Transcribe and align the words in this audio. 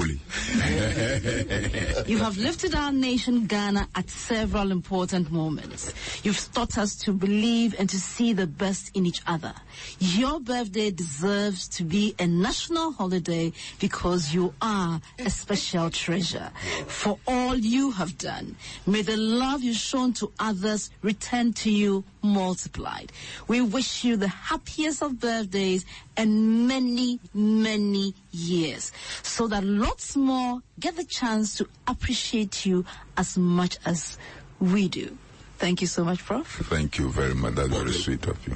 you 2.06 2.18
have 2.18 2.36
lifted 2.36 2.74
our 2.74 2.92
nation, 2.92 3.46
Ghana, 3.46 3.88
at 3.94 4.10
several 4.10 4.70
important 4.70 5.32
moments. 5.32 5.94
You've 6.22 6.52
taught 6.52 6.76
us 6.76 6.94
to 6.96 7.12
believe 7.12 7.74
and 7.78 7.88
to 7.88 7.98
see 7.98 8.34
the 8.34 8.46
best 8.46 8.94
in 8.94 9.06
each 9.06 9.22
other. 9.26 9.54
Your 9.98 10.38
birthday 10.40 10.90
deserves 10.90 11.66
to 11.68 11.84
be 11.84 12.14
a 12.18 12.26
national 12.26 12.92
holiday 12.92 13.54
because 13.80 14.34
you 14.34 14.52
are 14.60 15.00
a 15.18 15.30
special 15.30 15.88
treasure. 15.88 16.50
For 16.86 17.18
all 17.26 17.56
you 17.56 17.92
have 17.92 18.18
done, 18.18 18.56
may 18.86 19.00
the 19.00 19.16
love 19.16 19.62
you've 19.62 19.76
shown 19.76 20.12
to 20.14 20.30
others 20.38 20.90
return 21.02 21.54
to 21.54 21.70
you 21.70 22.04
multiplied. 22.22 23.12
We 23.48 23.62
wish 23.62 24.04
you 24.04 24.16
the 24.16 24.28
happiest 24.28 25.02
of 25.02 25.20
birthdays 25.20 25.84
and 26.16 26.66
many, 26.66 27.20
many 27.34 28.14
years 28.36 28.92
so 29.22 29.46
that 29.48 29.64
lots 29.64 30.16
more 30.16 30.60
get 30.78 30.96
the 30.96 31.04
chance 31.04 31.56
to 31.56 31.68
appreciate 31.86 32.66
you 32.66 32.84
as 33.16 33.36
much 33.38 33.78
as 33.86 34.18
we 34.60 34.88
do. 34.88 35.16
Thank 35.58 35.80
you 35.80 35.86
so 35.86 36.04
much, 36.04 36.22
Prof. 36.24 36.46
Thank 36.64 36.98
you 36.98 37.10
very 37.10 37.34
much. 37.34 37.54
That's 37.54 37.68
very 37.68 37.92
sweet 37.92 38.26
of 38.26 38.46
you. 38.46 38.54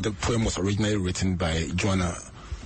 The 0.00 0.12
poem 0.12 0.44
was 0.44 0.58
originally 0.58 0.96
written 0.96 1.34
by 1.34 1.68
Joanna 1.74 2.14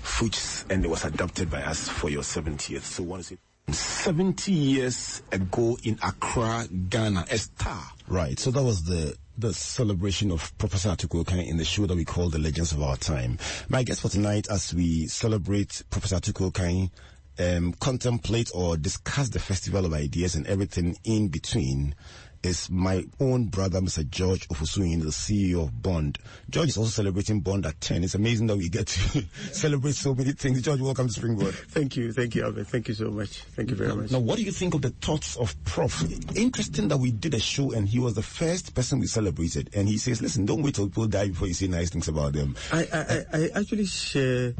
Fuchs 0.02 0.66
and 0.68 0.84
it 0.84 0.88
was 0.88 1.04
adopted 1.04 1.50
by 1.50 1.62
us 1.62 1.88
for 1.88 2.10
your 2.10 2.22
70th. 2.22 2.82
So 2.82 3.02
what 3.04 3.20
is 3.20 3.32
it? 3.32 3.38
70 3.72 4.52
years 4.52 5.22
ago 5.32 5.78
in 5.84 5.98
Accra, 6.02 6.66
Ghana, 6.88 7.24
a 7.30 7.38
star. 7.38 7.82
Right. 8.08 8.38
So 8.38 8.50
that 8.50 8.62
was 8.62 8.82
the 8.84 9.16
the 9.38 9.52
celebration 9.54 10.30
of 10.30 10.56
Professor 10.58 10.90
Atukwei 10.90 11.24
Okai 11.24 11.46
in 11.48 11.56
the 11.56 11.64
show 11.64 11.86
that 11.86 11.96
we 11.96 12.04
call 12.04 12.28
The 12.28 12.38
Legends 12.38 12.72
of 12.72 12.82
Our 12.82 12.96
Time. 12.96 13.38
My 13.68 13.82
guest 13.82 14.02
for 14.02 14.08
tonight, 14.08 14.48
as 14.50 14.74
we 14.74 15.06
celebrate 15.06 15.82
Professor 15.90 16.16
Atukwei 16.16 16.52
Okai, 16.52 16.90
um, 17.38 17.72
contemplate 17.74 18.50
or 18.54 18.76
discuss 18.76 19.30
the 19.30 19.38
festival 19.38 19.86
of 19.86 19.94
ideas 19.94 20.34
and 20.34 20.46
everything 20.46 20.96
in 21.04 21.28
between, 21.28 21.94
is 22.42 22.70
my 22.70 23.04
own 23.18 23.46
brother, 23.46 23.80
Mr. 23.80 24.08
George 24.08 24.48
Ofosuyin, 24.48 25.02
the 25.02 25.08
CEO 25.08 25.64
of 25.64 25.82
Bond. 25.82 26.18
George 26.48 26.70
is 26.70 26.76
also 26.76 26.90
celebrating 26.90 27.40
Bond 27.40 27.66
at 27.66 27.80
10. 27.80 28.04
It's 28.04 28.14
amazing 28.14 28.46
that 28.46 28.56
we 28.56 28.68
get 28.68 28.86
to 28.86 29.24
celebrate 29.52 29.94
so 29.94 30.14
many 30.14 30.32
things. 30.32 30.62
George, 30.62 30.80
welcome 30.80 31.08
to 31.08 31.12
Springboard. 31.12 31.54
Thank 31.54 31.96
you. 31.96 32.12
Thank 32.12 32.34
you, 32.34 32.44
Albert. 32.44 32.68
Thank 32.68 32.88
you 32.88 32.94
so 32.94 33.10
much. 33.10 33.42
Thank 33.42 33.70
you 33.70 33.76
very 33.76 33.90
now, 33.90 33.96
much. 33.96 34.10
Now, 34.10 34.20
what 34.20 34.36
do 34.36 34.42
you 34.42 34.52
think 34.52 34.74
of 34.74 34.82
the 34.82 34.90
thoughts 34.90 35.36
of 35.36 35.54
Prof? 35.64 36.02
Interesting 36.36 36.88
that 36.88 36.96
we 36.96 37.10
did 37.10 37.34
a 37.34 37.40
show 37.40 37.72
and 37.72 37.88
he 37.88 37.98
was 37.98 38.14
the 38.14 38.22
first 38.22 38.74
person 38.74 39.00
we 39.00 39.06
celebrated. 39.06 39.70
And 39.74 39.88
he 39.88 39.98
says, 39.98 40.22
listen, 40.22 40.46
don't 40.46 40.62
wait 40.62 40.76
till 40.76 40.86
people 40.86 41.06
die 41.06 41.28
before 41.28 41.48
you 41.48 41.54
say 41.54 41.66
nice 41.66 41.90
things 41.90 42.08
about 42.08 42.32
them. 42.32 42.56
I, 42.72 42.86
I, 42.92 43.38
I 43.38 43.48
actually 43.60 43.86
share 43.86 44.54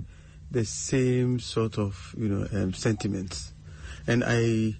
the 0.50 0.64
same 0.64 1.40
sort 1.40 1.78
of, 1.78 2.14
you 2.18 2.28
know, 2.28 2.46
um, 2.52 2.74
sentiments. 2.74 3.54
And 4.06 4.24
I, 4.26 4.74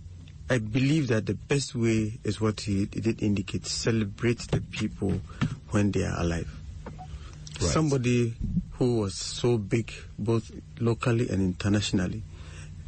I 0.51 0.59
believe 0.59 1.07
that 1.09 1.27
the 1.27 1.35
best 1.35 1.77
way 1.77 2.19
is 2.25 2.41
what 2.41 2.63
he, 2.63 2.87
did 2.87 3.23
indicate 3.23 3.67
celebrate 3.67 4.41
the 4.51 4.61
people 4.61 5.21
when 5.71 5.93
they 5.93 6.03
are 6.03 6.21
alive. 6.21 6.51
Right. 7.61 7.71
Somebody 7.71 8.35
who 8.73 8.97
was 8.97 9.15
so 9.15 9.59
big, 9.59 9.93
both 10.19 10.51
locally 10.81 11.29
and 11.29 11.41
internationally, 11.41 12.25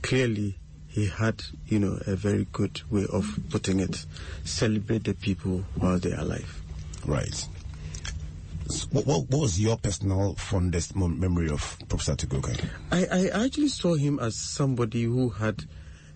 clearly 0.02 0.58
he 0.88 1.06
had, 1.06 1.40
you 1.68 1.78
know, 1.78 2.00
a 2.04 2.16
very 2.16 2.48
good 2.50 2.82
way 2.90 3.06
of 3.12 3.38
putting 3.50 3.78
it. 3.78 4.06
Celebrate 4.44 5.04
the 5.04 5.14
people 5.14 5.64
while 5.76 6.00
they 6.00 6.12
are 6.12 6.20
alive. 6.20 6.62
Right. 7.06 7.46
So 8.66 8.88
what, 8.90 9.06
what, 9.06 9.30
was 9.30 9.60
your 9.60 9.76
personal 9.76 10.34
fondest 10.34 10.96
memory 10.96 11.48
of 11.48 11.78
Professor 11.88 12.16
Atukwei 12.16 12.40
Okai? 12.40 12.68
I, 12.90 13.28
I 13.30 13.44
actually 13.44 13.68
saw 13.68 13.94
him 13.94 14.18
as 14.18 14.34
somebody 14.34 15.04
who 15.04 15.28
had 15.28 15.64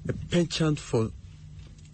a 0.08 0.12
penchant 0.12 0.80
for 0.80 1.10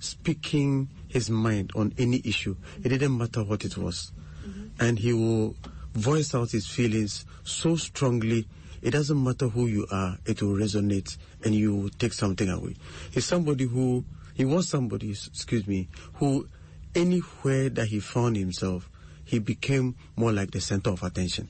speaking 0.03 0.89
his 1.09 1.31
mind 1.31 1.71
on 1.77 1.93
any 1.99 2.21
issue. 2.25 2.57
It 2.83 2.89
didn't 2.89 3.17
matter 3.17 3.45
what 3.45 3.65
it 3.65 3.77
was. 3.77 4.13
Mm-hmm. 4.47 4.67
And 4.81 4.99
he 4.99 5.13
will 5.13 5.55
voice 5.95 6.35
out 6.35 6.51
his 6.51 6.67
feelings 6.67 7.25
so 7.45 7.77
strongly. 7.77 8.47
It 8.81 8.91
doesn't 8.91 9.23
matter 9.23 9.47
who 9.47 9.67
you 9.67 9.87
are, 9.93 10.19
it 10.27 10.43
will 10.43 10.57
resonate 10.57 11.17
and 11.45 11.55
you 11.55 11.75
will 11.75 11.89
take 11.91 12.13
something 12.13 12.49
away. 12.49 12.75
He's 13.13 13.27
somebody 13.27 13.65
who, 13.65 14.05
he 14.35 14.45
was 14.45 14.69
somebody, 14.69 15.11
excuse 15.11 15.69
me, 15.69 15.89
who 16.15 16.49
anywhere 16.95 17.69
that 17.71 17.87
he 17.87 18.01
found 18.01 18.37
himself, 18.37 18.91
he 19.25 19.39
became 19.39 19.95
more 20.17 20.33
like 20.33 20.51
the 20.51 20.61
center 20.61 20.91
of 20.91 21.03
attention. 21.05 21.49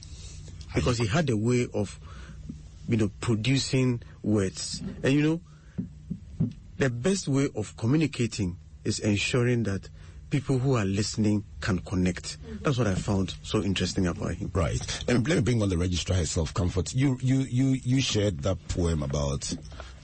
Because 0.74 0.98
he 0.98 1.06
had 1.06 1.30
a 1.30 1.36
way 1.36 1.68
of, 1.72 1.98
you 2.86 2.98
know, 2.98 3.10
producing 3.20 4.02
words. 4.22 4.82
And 5.02 5.14
you 5.14 5.22
know, 5.22 5.40
the 6.82 6.90
best 6.90 7.28
way 7.28 7.48
of 7.54 7.76
communicating 7.76 8.56
is 8.82 8.98
ensuring 8.98 9.62
that 9.62 9.88
people 10.30 10.58
who 10.58 10.74
are 10.74 10.84
listening 10.84 11.44
can 11.60 11.78
connect. 11.78 12.38
That's 12.62 12.76
what 12.76 12.88
I 12.88 12.96
found 12.96 13.36
so 13.44 13.62
interesting 13.62 14.08
about 14.08 14.34
him. 14.34 14.50
Right. 14.52 15.04
And 15.06 15.28
let 15.28 15.36
me 15.36 15.42
bring 15.42 15.62
on 15.62 15.68
the 15.68 15.78
registrar 15.78 16.18
herself, 16.18 16.52
Comfort. 16.54 16.92
You 16.92 17.18
you 17.22 17.42
you 17.42 17.78
you 17.84 18.00
shared 18.00 18.40
that 18.40 18.58
poem 18.66 19.04
about 19.04 19.42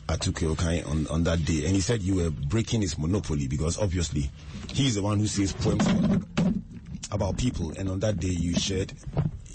Atukwei 0.06 0.54
Okai 0.54 0.88
on, 0.88 1.08
on 1.08 1.24
that 1.24 1.44
day, 1.44 1.64
and 1.66 1.74
he 1.74 1.80
said 1.80 2.00
you 2.00 2.14
were 2.14 2.30
breaking 2.30 2.82
his 2.82 2.96
monopoly 2.96 3.48
because 3.48 3.76
obviously 3.76 4.30
he's 4.72 4.94
the 4.94 5.02
one 5.02 5.18
who 5.18 5.26
says 5.26 5.52
poems 5.54 5.84
about 7.10 7.38
people, 7.38 7.72
and 7.72 7.88
on 7.88 7.98
that 7.98 8.20
day 8.20 8.28
you 8.28 8.54
shared 8.54 8.92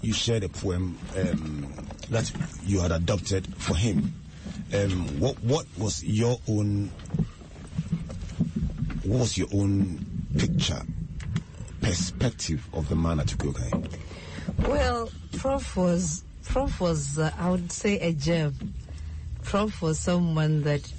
you 0.01 0.11
shared 0.11 0.43
a 0.43 0.49
poem 0.49 0.99
um, 1.15 1.73
that 2.09 2.29
you 2.65 2.81
had 2.81 2.91
adopted 2.91 3.47
for 3.55 3.77
him. 3.77 4.13
Um, 4.73 5.19
what 5.19 5.35
what 5.43 5.65
was 5.77 6.03
your 6.03 6.39
own 6.49 6.89
what 9.03 9.19
was 9.19 9.37
your 9.37 9.47
own 9.53 10.03
picture 10.35 10.81
perspective 11.81 12.67
of 12.73 12.89
the 12.89 12.95
man 12.95 13.19
Atukwei 13.19 13.53
Okai? 13.53 14.67
Well, 14.67 15.11
Prof 15.37 15.77
was 15.77 16.23
Prof 16.45 16.81
was 16.81 17.19
uh, 17.19 17.31
I 17.37 17.51
would 17.51 17.71
say 17.71 17.99
a 17.99 18.13
gem. 18.13 18.73
Prof 19.43 19.79
was 19.81 19.99
someone 19.99 20.63
that 20.63 20.91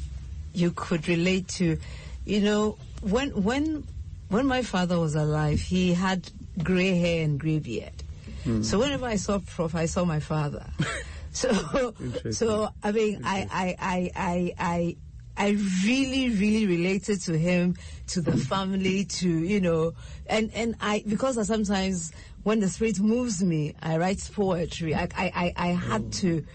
you 0.52 0.70
could 0.70 1.08
relate 1.08 1.48
to. 1.48 1.76
You 2.24 2.40
know, 2.42 2.78
when 3.00 3.30
when 3.42 3.84
when 4.28 4.46
my 4.46 4.62
father 4.62 5.00
was 5.00 5.16
alive, 5.16 5.60
he 5.60 5.94
had 5.94 6.30
gray 6.62 6.96
hair 6.96 7.24
and 7.24 7.40
gray 7.40 7.58
beard. 7.58 8.04
Mm. 8.44 8.64
So 8.64 8.78
whenever 8.78 9.06
I 9.06 9.16
saw 9.16 9.40
Prof, 9.40 9.74
I 9.74 9.86
saw 9.86 10.04
my 10.04 10.20
father. 10.20 10.64
So, 11.34 11.94
so 12.30 12.68
I 12.82 12.92
mean, 12.92 13.22
I, 13.24 13.48
I, 13.50 13.76
I, 13.80 14.10
I, 14.16 14.54
I, 14.56 14.96
I 15.36 15.48
really, 15.84 16.30
really 16.30 16.66
related 16.66 17.20
to 17.22 17.36
him, 17.36 17.76
to 18.08 18.20
the 18.20 18.36
family, 18.50 19.04
to 19.04 19.28
you 19.28 19.60
know, 19.60 19.94
and 20.26 20.52
and 20.54 20.76
I 20.80 21.02
because 21.06 21.36
I 21.36 21.42
sometimes 21.42 22.12
when 22.44 22.60
the 22.60 22.68
spirit 22.68 23.00
moves 23.00 23.42
me, 23.42 23.74
I 23.82 23.96
write 23.96 24.30
poetry. 24.32 24.94
I, 24.94 25.08
I, 25.16 25.32
I, 25.34 25.52
I 25.56 25.68
had 25.72 26.04
oh. 26.06 26.10
to, 26.10 26.46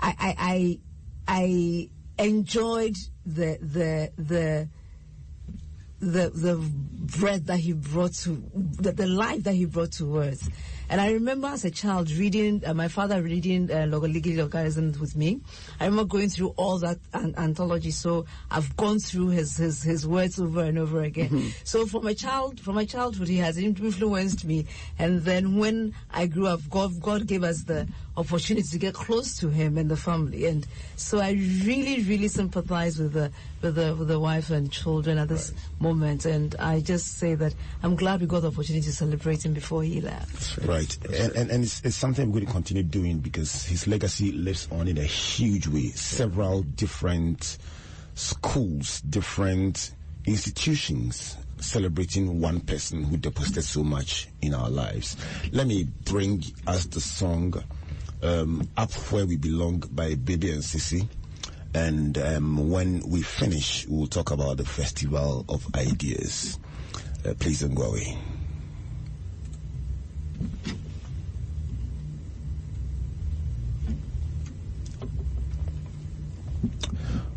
I, 0.00 0.14
I, 0.18 0.78
I, 1.28 1.88
I 2.18 2.24
enjoyed 2.24 2.96
the 3.24 3.58
the 3.62 4.12
the 4.18 4.68
the 6.00 6.30
the 6.30 6.56
breath 7.18 7.46
that 7.46 7.58
he 7.58 7.72
brought 7.72 8.12
to 8.12 8.42
the, 8.54 8.92
the 8.92 9.06
life 9.06 9.44
that 9.44 9.54
he 9.54 9.64
brought 9.64 9.92
to 9.92 10.04
words. 10.04 10.50
And 10.88 11.00
I 11.00 11.12
remember 11.12 11.48
as 11.48 11.64
a 11.64 11.70
child 11.70 12.10
reading, 12.12 12.62
uh, 12.64 12.74
my 12.74 12.88
father 12.88 13.22
reading 13.22 13.70
uh, 13.70 13.86
Lorgorligi 13.86 14.36
Logarithm 14.36 14.94
with 15.00 15.16
me. 15.16 15.40
I 15.80 15.86
remember 15.86 16.04
going 16.04 16.28
through 16.28 16.54
all 16.56 16.78
that 16.78 16.98
an- 17.12 17.34
anthology. 17.36 17.90
So 17.90 18.26
I've 18.50 18.76
gone 18.76 18.98
through 18.98 19.28
his, 19.28 19.56
his, 19.56 19.82
his 19.82 20.06
words 20.06 20.38
over 20.40 20.62
and 20.62 20.78
over 20.78 21.02
again. 21.02 21.30
Mm-hmm. 21.30 21.48
So 21.64 21.86
from 21.86 22.06
a 22.06 22.14
child, 22.14 22.60
from 22.60 22.76
my 22.76 22.84
childhood, 22.84 23.28
he 23.28 23.38
has 23.38 23.58
influenced 23.58 24.44
me. 24.44 24.66
And 24.98 25.22
then 25.22 25.56
when 25.56 25.94
I 26.12 26.26
grew 26.26 26.46
up, 26.46 26.60
God, 26.70 27.00
God 27.00 27.26
gave 27.26 27.42
us 27.42 27.62
the 27.62 27.88
opportunity 28.16 28.66
to 28.66 28.78
get 28.78 28.94
close 28.94 29.36
to 29.38 29.48
him 29.48 29.76
and 29.76 29.90
the 29.90 29.96
family. 29.96 30.46
And 30.46 30.66
so 30.96 31.18
I 31.18 31.32
really, 31.32 32.02
really 32.02 32.28
sympathize 32.28 32.98
with 32.98 33.12
the, 33.12 33.30
with 33.60 33.74
the, 33.74 33.94
with 33.94 34.08
the 34.08 34.18
wife 34.18 34.50
and 34.50 34.70
children 34.70 35.18
at 35.18 35.28
this 35.28 35.50
right. 35.50 35.80
moment. 35.80 36.24
And 36.24 36.54
I 36.58 36.80
just 36.80 37.18
say 37.18 37.34
that 37.34 37.54
I'm 37.82 37.96
glad 37.96 38.20
we 38.20 38.26
got 38.26 38.40
the 38.40 38.48
opportunity 38.48 38.86
to 38.86 38.92
celebrate 38.92 39.44
him 39.44 39.52
before 39.52 39.82
he 39.82 40.00
left. 40.00 40.58
Right. 40.64 40.75
Right. 40.76 40.98
And, 41.06 41.32
and, 41.36 41.50
and 41.50 41.64
it's, 41.64 41.80
it's, 41.84 41.96
something 41.96 42.26
we're 42.26 42.40
going 42.40 42.46
to 42.46 42.52
continue 42.52 42.82
doing 42.82 43.18
because 43.18 43.64
his 43.64 43.86
legacy 43.86 44.32
lives 44.32 44.68
on 44.70 44.88
in 44.88 44.98
a 44.98 45.04
huge 45.04 45.66
way. 45.66 45.88
Several 45.88 46.62
different 46.62 47.58
schools, 48.14 49.00
different 49.00 49.92
institutions 50.26 51.36
celebrating 51.58 52.40
one 52.40 52.60
person 52.60 53.04
who 53.04 53.16
deposited 53.16 53.62
so 53.62 53.82
much 53.82 54.28
in 54.42 54.54
our 54.54 54.68
lives. 54.68 55.16
Let 55.52 55.66
me 55.66 55.84
bring 56.04 56.44
us 56.66 56.84
the 56.86 57.00
song 57.00 57.54
um, 58.22 58.68
Up 58.76 58.92
Where 59.10 59.26
We 59.26 59.36
Belong 59.36 59.82
by 59.90 60.14
BeBe 60.14 60.52
and 60.52 60.62
CeCe. 60.62 61.08
And 61.74 62.18
um, 62.18 62.70
when 62.70 63.00
we 63.08 63.22
finish, 63.22 63.86
we'll 63.88 64.06
talk 64.06 64.30
about 64.30 64.58
the 64.58 64.64
Festival 64.64 65.44
of 65.48 65.66
Ideas. 65.74 66.58
Uh, 67.26 67.34
please 67.38 67.60
don't 67.60 67.74
go 67.74 67.84
away. 67.84 68.16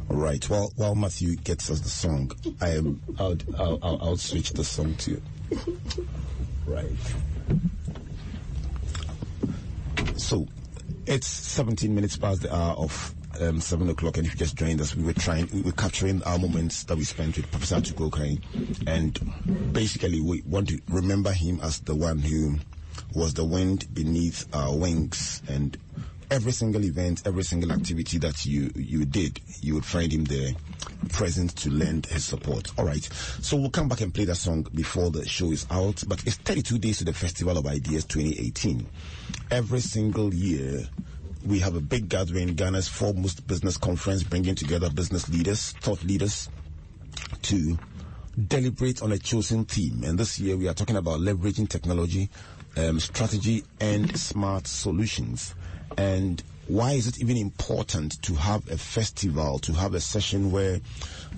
All 0.09 0.15
right. 0.17 0.49
Well, 0.49 0.71
while 0.75 0.95
Matthew 0.95 1.35
gets 1.35 1.69
us 1.69 1.81
the 1.81 1.89
song, 1.89 2.31
I 2.61 2.69
am. 2.69 3.01
I'll, 3.19 3.37
I'll, 3.57 3.79
I'll, 3.81 3.99
I'll 4.01 4.17
switch 4.17 4.51
the 4.51 4.63
song 4.63 4.95
to. 4.95 5.11
You. 5.11 5.21
Right. 6.65 6.91
So, 10.17 10.47
it's 11.05 11.27
17 11.27 11.93
minutes 11.93 12.17
past 12.17 12.41
the 12.43 12.55
hour 12.55 12.75
of 12.75 13.13
um, 13.41 13.59
7 13.59 13.89
o'clock, 13.89 14.17
and 14.17 14.25
if 14.27 14.33
you 14.33 14.39
just 14.39 14.55
joined 14.55 14.81
us, 14.81 14.95
we 14.95 15.03
were 15.03 15.13
trying, 15.13 15.47
we 15.53 15.61
were 15.61 15.71
capturing 15.71 16.21
our 16.23 16.37
moments 16.37 16.83
that 16.83 16.97
we 16.97 17.03
spent 17.03 17.37
with 17.37 17.49
Professor 17.51 17.77
Atukwei 17.77 18.41
and 18.87 19.73
basically 19.73 20.19
we 20.19 20.41
want 20.41 20.69
to 20.69 20.79
remember 20.89 21.31
him 21.31 21.59
as 21.61 21.79
the 21.79 21.95
one 21.95 22.19
who 22.19 22.57
was 23.13 23.33
the 23.33 23.45
wind 23.45 23.87
beneath 23.93 24.45
our 24.53 24.75
wings, 24.75 25.41
and 25.47 25.77
every 26.31 26.51
single 26.51 26.83
event, 26.83 27.23
every 27.25 27.43
single 27.43 27.71
activity 27.71 28.17
that 28.19 28.45
you 28.45 28.71
you 28.75 29.05
did, 29.05 29.39
you 29.61 29.73
would 29.75 29.85
find 29.85 30.11
him 30.11 30.25
there, 30.25 30.51
present 31.09 31.55
to 31.57 31.69
lend 31.69 32.05
his 32.07 32.23
support. 32.25 32.71
All 32.77 32.85
right, 32.85 33.03
so 33.41 33.57
we'll 33.57 33.69
come 33.69 33.87
back 33.87 34.01
and 34.01 34.13
play 34.13 34.25
that 34.25 34.35
song 34.35 34.67
before 34.73 35.09
the 35.09 35.27
show 35.27 35.51
is 35.51 35.65
out. 35.71 36.03
But 36.07 36.25
it's 36.25 36.37
32 36.37 36.77
days 36.79 36.97
to 36.99 37.05
the 37.05 37.13
Festival 37.13 37.57
of 37.57 37.65
Ideas 37.65 38.05
2018. 38.05 38.85
Every 39.51 39.79
single 39.79 40.33
year, 40.33 40.87
we 41.45 41.59
have 41.59 41.75
a 41.75 41.81
big 41.81 42.09
gathering, 42.09 42.55
Ghana's 42.55 42.87
foremost 42.87 43.47
business 43.47 43.77
conference, 43.77 44.23
bringing 44.23 44.55
together 44.55 44.89
business 44.89 45.29
leaders, 45.29 45.71
thought 45.81 46.03
leaders, 46.03 46.49
to 47.43 47.77
deliberate 48.47 49.01
on 49.01 49.11
a 49.11 49.17
chosen 49.17 49.65
theme. 49.65 50.03
And 50.03 50.17
this 50.19 50.39
year, 50.39 50.57
we 50.57 50.67
are 50.67 50.73
talking 50.73 50.97
about 50.97 51.19
leveraging 51.19 51.69
technology, 51.69 52.29
um, 52.77 52.99
strategy, 52.99 53.63
and 53.79 54.17
smart 54.17 54.67
solutions. 54.67 55.55
And 55.97 56.41
why 56.69 56.91
is 56.91 57.07
it 57.07 57.19
even 57.19 57.35
important 57.35 58.21
to 58.21 58.35
have 58.35 58.69
a 58.69 58.77
festival, 58.77 59.57
to 59.57 59.73
have 59.73 59.95
a 59.95 59.99
session 59.99 60.51
where 60.51 60.79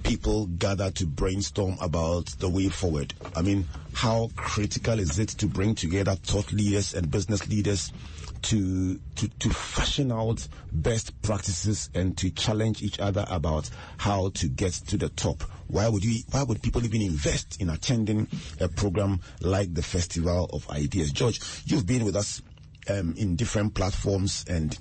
people 0.03 0.47
gather 0.47 0.91
to 0.91 1.05
brainstorm 1.05 1.77
about 1.79 2.25
the 2.39 2.49
way 2.49 2.67
forward? 2.67 3.13
I 3.33 3.41
mean, 3.41 3.65
how 3.93 4.29
critical 4.35 4.99
is 4.99 5.19
it 5.19 5.29
to 5.29 5.47
bring 5.47 5.73
together 5.73 6.15
thought 6.15 6.51
leaders 6.51 6.93
and 6.93 7.09
business 7.09 7.47
leaders 7.47 7.93
to, 8.41 8.99
to, 9.15 9.27
to 9.29 9.49
fashion 9.51 10.11
out 10.11 10.45
best 10.73 11.19
practices 11.21 11.89
and 11.93 12.17
to 12.17 12.29
challenge 12.31 12.81
each 12.81 12.99
other 12.99 13.25
about 13.29 13.69
how 13.97 14.31
to 14.31 14.49
get 14.49 14.73
to 14.73 14.97
the 14.97 15.07
top? 15.09 15.43
Why 15.69 15.87
would 15.87 16.03
you, 16.03 16.23
why 16.31 16.43
would 16.43 16.61
people 16.61 16.83
even 16.83 17.01
invest 17.01 17.61
in 17.61 17.69
attending 17.69 18.27
a 18.59 18.67
program 18.67 19.21
like 19.39 19.73
the 19.73 19.81
Festival 19.81 20.49
of 20.51 20.69
Ideas? 20.69 21.13
George, 21.13 21.39
you've 21.63 21.85
been 21.85 22.03
with 22.03 22.17
us 22.17 22.41
um, 22.89 23.13
in 23.17 23.35
different 23.35 23.73
platforms 23.73 24.45
and 24.49 24.77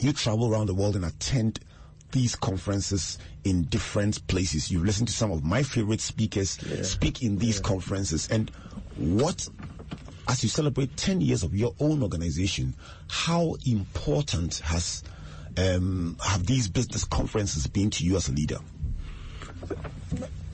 you 0.00 0.12
travel 0.12 0.52
around 0.52 0.66
the 0.66 0.74
world 0.74 0.96
and 0.96 1.04
attend 1.04 1.60
these 2.12 2.36
conferences 2.36 3.18
in 3.44 3.64
different 3.64 4.26
places. 4.28 4.70
You've 4.70 4.84
listened 4.84 5.08
to 5.08 5.14
some 5.14 5.32
of 5.32 5.44
my 5.44 5.62
favorite 5.62 6.00
speakers 6.00 6.58
yeah. 6.62 6.82
speak 6.82 7.22
in 7.22 7.38
these 7.38 7.56
yeah. 7.56 7.62
conferences. 7.62 8.28
And 8.30 8.50
what, 8.96 9.48
as 10.28 10.42
you 10.42 10.48
celebrate 10.48 10.96
10 10.96 11.20
years 11.20 11.42
of 11.42 11.54
your 11.54 11.74
own 11.80 12.02
organization, 12.02 12.74
how 13.08 13.56
important 13.66 14.58
has 14.64 15.02
um, 15.56 16.16
have 16.24 16.46
these 16.46 16.68
business 16.68 17.04
conferences 17.04 17.66
been 17.66 17.90
to 17.90 18.04
you 18.04 18.16
as 18.16 18.28
a 18.28 18.32
leader? 18.32 18.58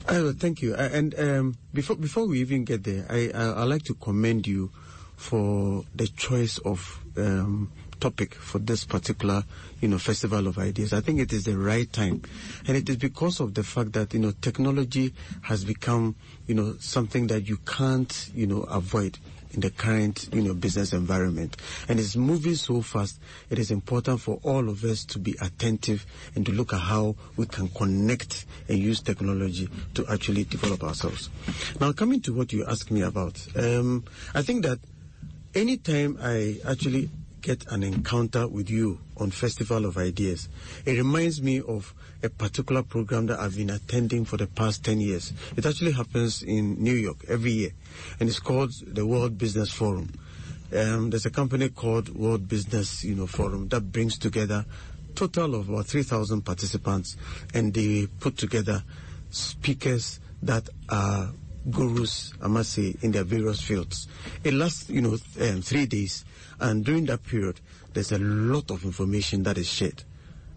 Uh, 0.07 0.31
thank 0.33 0.61
you. 0.61 0.73
Uh, 0.73 0.89
and 0.91 1.17
um, 1.19 1.55
before 1.73 1.95
before 1.95 2.27
we 2.27 2.39
even 2.41 2.65
get 2.65 2.83
there, 2.83 3.05
I 3.09 3.31
I, 3.33 3.43
I 3.43 3.63
like 3.63 3.83
to 3.83 3.93
commend 3.93 4.47
you 4.47 4.71
for 5.21 5.83
the 5.93 6.07
choice 6.07 6.57
of 6.65 6.99
um, 7.15 7.71
topic 7.99 8.33
for 8.33 8.57
this 8.57 8.83
particular, 8.85 9.43
you 9.79 9.87
know, 9.87 9.99
festival 9.99 10.47
of 10.47 10.57
ideas. 10.57 10.93
I 10.93 10.99
think 10.99 11.19
it 11.19 11.31
is 11.31 11.45
the 11.45 11.55
right 11.55 11.91
time, 11.93 12.23
and 12.67 12.75
it 12.75 12.89
is 12.89 12.97
because 12.97 13.39
of 13.39 13.53
the 13.53 13.63
fact 13.63 13.93
that 13.93 14.15
you 14.15 14.19
know 14.19 14.31
technology 14.41 15.13
has 15.43 15.63
become, 15.63 16.15
you 16.47 16.55
know, 16.55 16.75
something 16.79 17.27
that 17.27 17.47
you 17.47 17.57
can't, 17.57 18.31
you 18.33 18.47
know, 18.47 18.61
avoid 18.63 19.19
in 19.53 19.59
the 19.59 19.69
current, 19.69 20.29
you 20.33 20.41
know, 20.41 20.53
business 20.53 20.93
environment. 20.93 21.57
And 21.87 21.99
it's 21.99 22.15
moving 22.15 22.55
so 22.55 22.81
fast. 22.81 23.19
It 23.49 23.59
is 23.59 23.69
important 23.69 24.21
for 24.21 24.39
all 24.43 24.69
of 24.69 24.83
us 24.83 25.03
to 25.05 25.19
be 25.19 25.35
attentive 25.41 26.05
and 26.35 26.45
to 26.45 26.51
look 26.51 26.73
at 26.73 26.79
how 26.79 27.15
we 27.35 27.45
can 27.45 27.67
connect 27.69 28.45
and 28.69 28.79
use 28.79 29.01
technology 29.01 29.69
to 29.95 30.05
actually 30.07 30.45
develop 30.45 30.83
ourselves. 30.83 31.29
Now, 31.79 31.91
coming 31.91 32.21
to 32.21 32.33
what 32.33 32.53
you 32.53 32.65
asked 32.65 32.91
me 32.91 33.01
about, 33.01 33.45
um, 33.57 34.05
I 34.33 34.41
think 34.41 34.63
that 34.63 34.79
anytime 35.53 36.17
I 36.21 36.57
actually 36.67 37.09
get 37.41 37.65
an 37.71 37.83
encounter 37.83 38.47
with 38.47 38.69
you 38.69 38.99
on 39.17 39.31
Festival 39.31 39.85
of 39.85 39.97
Ideas, 39.97 40.47
it 40.85 40.93
reminds 40.93 41.41
me 41.41 41.61
of 41.61 41.93
a 42.23 42.29
particular 42.29 42.83
program 42.83 43.25
that 43.27 43.39
I've 43.39 43.55
been 43.55 43.71
attending 43.71 44.25
for 44.25 44.37
the 44.37 44.47
past 44.47 44.85
10 44.85 45.01
years. 45.01 45.33
It 45.57 45.65
actually 45.65 45.91
happens 45.91 46.43
in 46.43 46.81
New 46.81 46.93
York 46.93 47.25
every 47.27 47.51
year, 47.51 47.71
and 48.19 48.29
it's 48.29 48.39
called 48.39 48.71
the 48.85 49.05
World 49.05 49.37
Business 49.37 49.71
Forum. 49.71 50.11
Um, 50.75 51.09
there's 51.09 51.25
a 51.25 51.31
company 51.31 51.69
called 51.69 52.09
World 52.15 52.47
Business 52.47 53.03
you 53.03 53.15
know, 53.15 53.27
Forum 53.27 53.67
that 53.69 53.91
brings 53.91 54.17
together 54.17 54.65
total 55.15 55.55
of 55.55 55.69
about 55.69 55.87
3,000 55.87 56.43
participants, 56.43 57.17
and 57.53 57.73
they 57.73 58.07
put 58.19 58.37
together 58.37 58.83
speakers 59.29 60.19
that 60.43 60.69
are 60.89 61.31
gurus, 61.69 62.33
I 62.41 62.47
must 62.47 62.73
say, 62.73 62.95
in 63.01 63.11
their 63.11 63.23
various 63.23 63.61
fields. 63.61 64.07
It 64.43 64.53
lasts, 64.53 64.89
you 64.89 65.01
know, 65.01 65.17
um, 65.41 65.61
three 65.61 65.85
days, 65.85 66.25
and 66.59 66.83
during 66.83 67.05
that 67.05 67.23
period, 67.25 67.59
there's 67.93 68.11
a 68.11 68.19
lot 68.19 68.71
of 68.71 68.83
information 68.83 69.43
that 69.43 69.57
is 69.57 69.67
shared. 69.67 70.03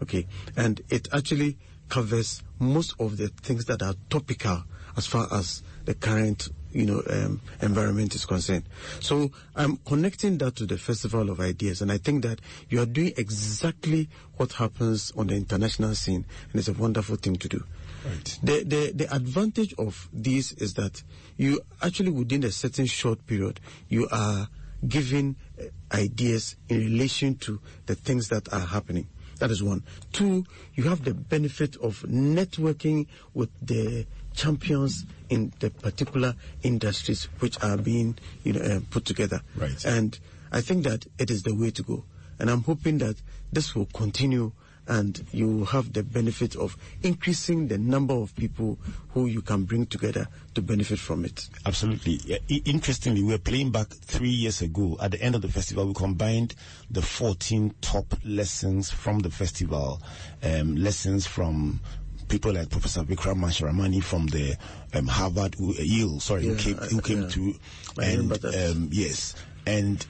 Okay, 0.02 0.26
and 0.56 0.80
it 0.90 1.08
actually 1.12 1.56
covers 1.88 2.42
most 2.58 2.94
of 2.98 3.16
the 3.16 3.28
things 3.28 3.66
that 3.66 3.82
are 3.82 3.94
topical 4.10 4.64
as 4.96 5.06
far 5.06 5.28
as 5.32 5.62
the 5.84 5.94
current 5.94 6.48
you 6.72 6.86
know 6.86 7.02
um, 7.08 7.40
environment 7.62 8.14
is 8.14 8.26
concerned. 8.26 8.64
So 9.00 9.30
I'm 9.54 9.76
connecting 9.78 10.38
that 10.38 10.56
to 10.56 10.66
the 10.66 10.78
Festival 10.78 11.30
of 11.30 11.40
Ideas, 11.40 11.80
and 11.82 11.92
I 11.92 11.98
think 11.98 12.22
that 12.24 12.40
you 12.68 12.80
are 12.80 12.86
doing 12.86 13.12
exactly 13.16 14.08
what 14.36 14.52
happens 14.52 15.12
on 15.16 15.28
the 15.28 15.36
international 15.36 15.94
scene, 15.94 16.24
and 16.50 16.58
it's 16.58 16.68
a 16.68 16.72
wonderful 16.72 17.16
thing 17.16 17.36
to 17.36 17.48
do. 17.48 17.64
Right. 18.04 18.38
The, 18.42 18.64
the, 18.64 18.92
the 18.94 19.14
advantage 19.14 19.74
of 19.78 20.08
this 20.12 20.52
is 20.52 20.74
that 20.74 21.02
you 21.36 21.60
actually 21.82 22.10
within 22.10 22.44
a 22.44 22.50
certain 22.50 22.86
short 22.86 23.26
period, 23.26 23.60
you 23.88 24.08
are 24.10 24.48
giving 24.86 25.36
uh, 25.58 25.64
ideas 25.92 26.56
in 26.68 26.78
relation 26.78 27.36
to 27.36 27.60
the 27.86 27.94
things 27.94 28.28
that 28.28 28.52
are 28.52 28.60
happening. 28.60 29.08
That 29.38 29.50
is 29.50 29.62
one. 29.62 29.82
Two, 30.12 30.44
you 30.74 30.84
have 30.84 31.04
the 31.04 31.14
benefit 31.14 31.76
of 31.76 32.02
networking 32.02 33.06
with 33.32 33.50
the 33.60 34.06
champions 34.34 35.04
in 35.28 35.52
the 35.60 35.70
particular 35.70 36.34
industries 36.62 37.24
which 37.40 37.62
are 37.62 37.76
being 37.76 38.16
you 38.42 38.52
know, 38.52 38.60
uh, 38.60 38.80
put 38.90 39.04
together. 39.04 39.40
Right. 39.56 39.84
And 39.84 40.18
I 40.52 40.60
think 40.60 40.84
that 40.84 41.06
it 41.18 41.30
is 41.30 41.42
the 41.42 41.54
way 41.54 41.70
to 41.70 41.82
go. 41.82 42.04
And 42.38 42.50
I'm 42.50 42.62
hoping 42.62 42.98
that 42.98 43.16
this 43.52 43.74
will 43.74 43.86
continue 43.86 44.52
and 44.86 45.24
you 45.32 45.64
have 45.66 45.92
the 45.92 46.02
benefit 46.02 46.56
of 46.56 46.76
increasing 47.02 47.68
the 47.68 47.78
number 47.78 48.14
of 48.14 48.34
people 48.36 48.78
who 49.10 49.26
you 49.26 49.40
can 49.40 49.64
bring 49.64 49.86
together 49.86 50.28
to 50.54 50.62
benefit 50.62 50.98
from 50.98 51.24
it. 51.24 51.48
Absolutely. 51.66 52.40
Interestingly, 52.64 53.22
we 53.22 53.32
were 53.32 53.38
playing 53.38 53.70
back 53.70 53.88
three 53.88 54.28
years 54.28 54.60
ago. 54.62 54.96
At 55.00 55.12
the 55.12 55.22
end 55.22 55.34
of 55.34 55.42
the 55.42 55.48
festival, 55.48 55.86
we 55.86 55.94
combined 55.94 56.54
the 56.90 57.02
14 57.02 57.74
top 57.80 58.14
lessons 58.24 58.90
from 58.90 59.20
the 59.20 59.30
festival, 59.30 60.00
um, 60.42 60.76
lessons 60.76 61.26
from 61.26 61.80
people 62.28 62.52
like 62.52 62.70
Professor 62.70 63.02
Vikram 63.02 63.36
Mansharamani 63.36 64.02
from 64.02 64.26
the 64.26 64.56
um, 64.94 65.06
Harvard, 65.06 65.56
uh, 65.60 65.72
Yale, 65.78 66.20
sorry, 66.20 66.46
yeah, 66.46 66.54
who 66.54 66.56
came, 66.56 66.76
who 66.76 67.00
came 67.00 67.22
yeah. 67.22 67.28
to, 67.28 67.54
and 68.02 68.44
um, 68.44 68.88
yes, 68.90 69.34
and 69.66 70.06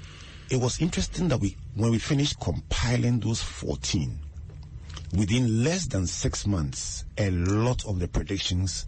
it 0.51 0.57
was 0.57 0.81
interesting 0.81 1.29
that 1.29 1.39
we, 1.39 1.57
when 1.75 1.91
we 1.91 1.99
finished 1.99 2.39
compiling 2.41 3.21
those 3.21 3.43
14, 3.43 4.19
within 5.17 5.65
less 5.65 5.87
than 5.87 6.07
six 6.07 6.47
months, 6.47 7.05
a 7.19 7.31
lot 7.31 7.85
of 7.87 7.99
the 7.99 8.09
predictions 8.09 8.87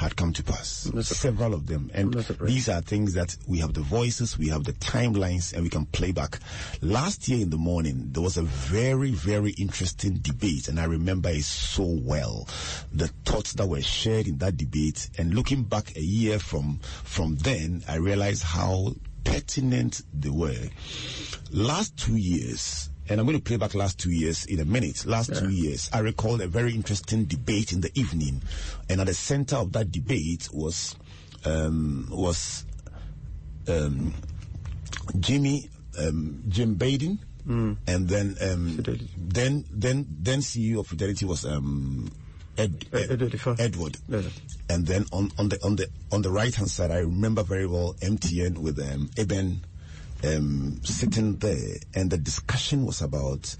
had 0.00 0.16
come 0.16 0.32
to 0.32 0.42
pass. 0.42 0.90
Several 1.02 1.52
of 1.52 1.66
them. 1.66 1.90
And 1.92 2.14
these 2.40 2.70
are 2.70 2.80
things 2.80 3.12
that 3.14 3.36
we 3.46 3.58
have 3.58 3.74
the 3.74 3.82
voices, 3.82 4.38
we 4.38 4.48
have 4.48 4.64
the 4.64 4.72
timelines, 4.72 5.52
and 5.52 5.62
we 5.62 5.68
can 5.68 5.84
play 5.86 6.10
back. 6.10 6.38
Last 6.80 7.28
year 7.28 7.42
in 7.42 7.50
the 7.50 7.58
morning, 7.58 8.08
there 8.10 8.22
was 8.22 8.38
a 8.38 8.42
very, 8.42 9.10
very 9.10 9.50
interesting 9.58 10.14
debate, 10.14 10.68
and 10.68 10.80
I 10.80 10.84
remember 10.84 11.28
it 11.28 11.44
so 11.44 11.84
well. 11.84 12.48
The 12.92 13.08
thoughts 13.26 13.52
that 13.54 13.66
were 13.66 13.82
shared 13.82 14.26
in 14.26 14.38
that 14.38 14.56
debate, 14.56 15.10
and 15.18 15.34
looking 15.34 15.64
back 15.64 15.94
a 15.96 16.02
year 16.02 16.38
from, 16.38 16.80
from 17.04 17.36
then, 17.36 17.84
I 17.86 17.96
realized 17.96 18.42
how 18.42 18.94
pertinent 19.24 20.00
they 20.14 20.30
were. 20.30 20.70
Last 21.50 21.98
two 21.98 22.16
years, 22.16 22.88
And 23.10 23.18
I'm 23.18 23.26
going 23.26 23.36
to 23.36 23.42
play 23.42 23.56
back 23.56 23.74
last 23.74 23.98
two 23.98 24.12
years 24.12 24.44
in 24.46 24.60
a 24.60 24.64
minute. 24.64 25.04
Last 25.04 25.34
two 25.34 25.50
years, 25.50 25.90
I 25.92 25.98
recall 25.98 26.40
a 26.40 26.46
very 26.46 26.74
interesting 26.74 27.24
debate 27.24 27.72
in 27.72 27.80
the 27.80 27.90
evening, 27.98 28.40
and 28.88 29.00
at 29.00 29.08
the 29.08 29.14
center 29.14 29.56
of 29.56 29.72
that 29.72 29.90
debate 29.90 30.48
was 30.52 30.94
um, 31.44 32.06
was 32.08 32.64
um, 33.68 34.14
Jimmy 35.18 35.68
um, 35.98 36.44
Jim 36.48 36.76
Baiden, 36.76 37.18
and 37.88 38.08
then 38.08 38.36
um, 38.40 38.78
then 39.16 39.64
then 39.72 40.06
then 40.08 40.38
CEO 40.38 40.78
of 40.78 40.86
Fidelity 40.86 41.24
was 41.24 41.44
um, 41.44 42.10
Ed, 42.56 42.86
Ed-. 42.92 43.58
Edward. 43.58 43.96
Yeah. 44.08 44.22
And 44.68 44.86
then 44.86 45.06
on, 45.12 45.30
on 45.38 45.48
the 45.48 45.58
on 45.64 45.76
the 45.76 45.88
on 46.12 46.22
the 46.22 46.30
right 46.30 46.54
hand 46.54 46.70
side, 46.70 46.90
I 46.90 46.98
remember 46.98 47.42
very 47.42 47.66
well 47.66 47.94
MTN 48.00 48.58
with 48.58 48.78
um, 48.78 49.10
Eben 49.16 49.62
um, 50.24 50.80
sitting 50.82 51.36
there, 51.36 51.76
and 51.94 52.10
the 52.10 52.18
discussion 52.18 52.86
was 52.86 53.02
about 53.02 53.56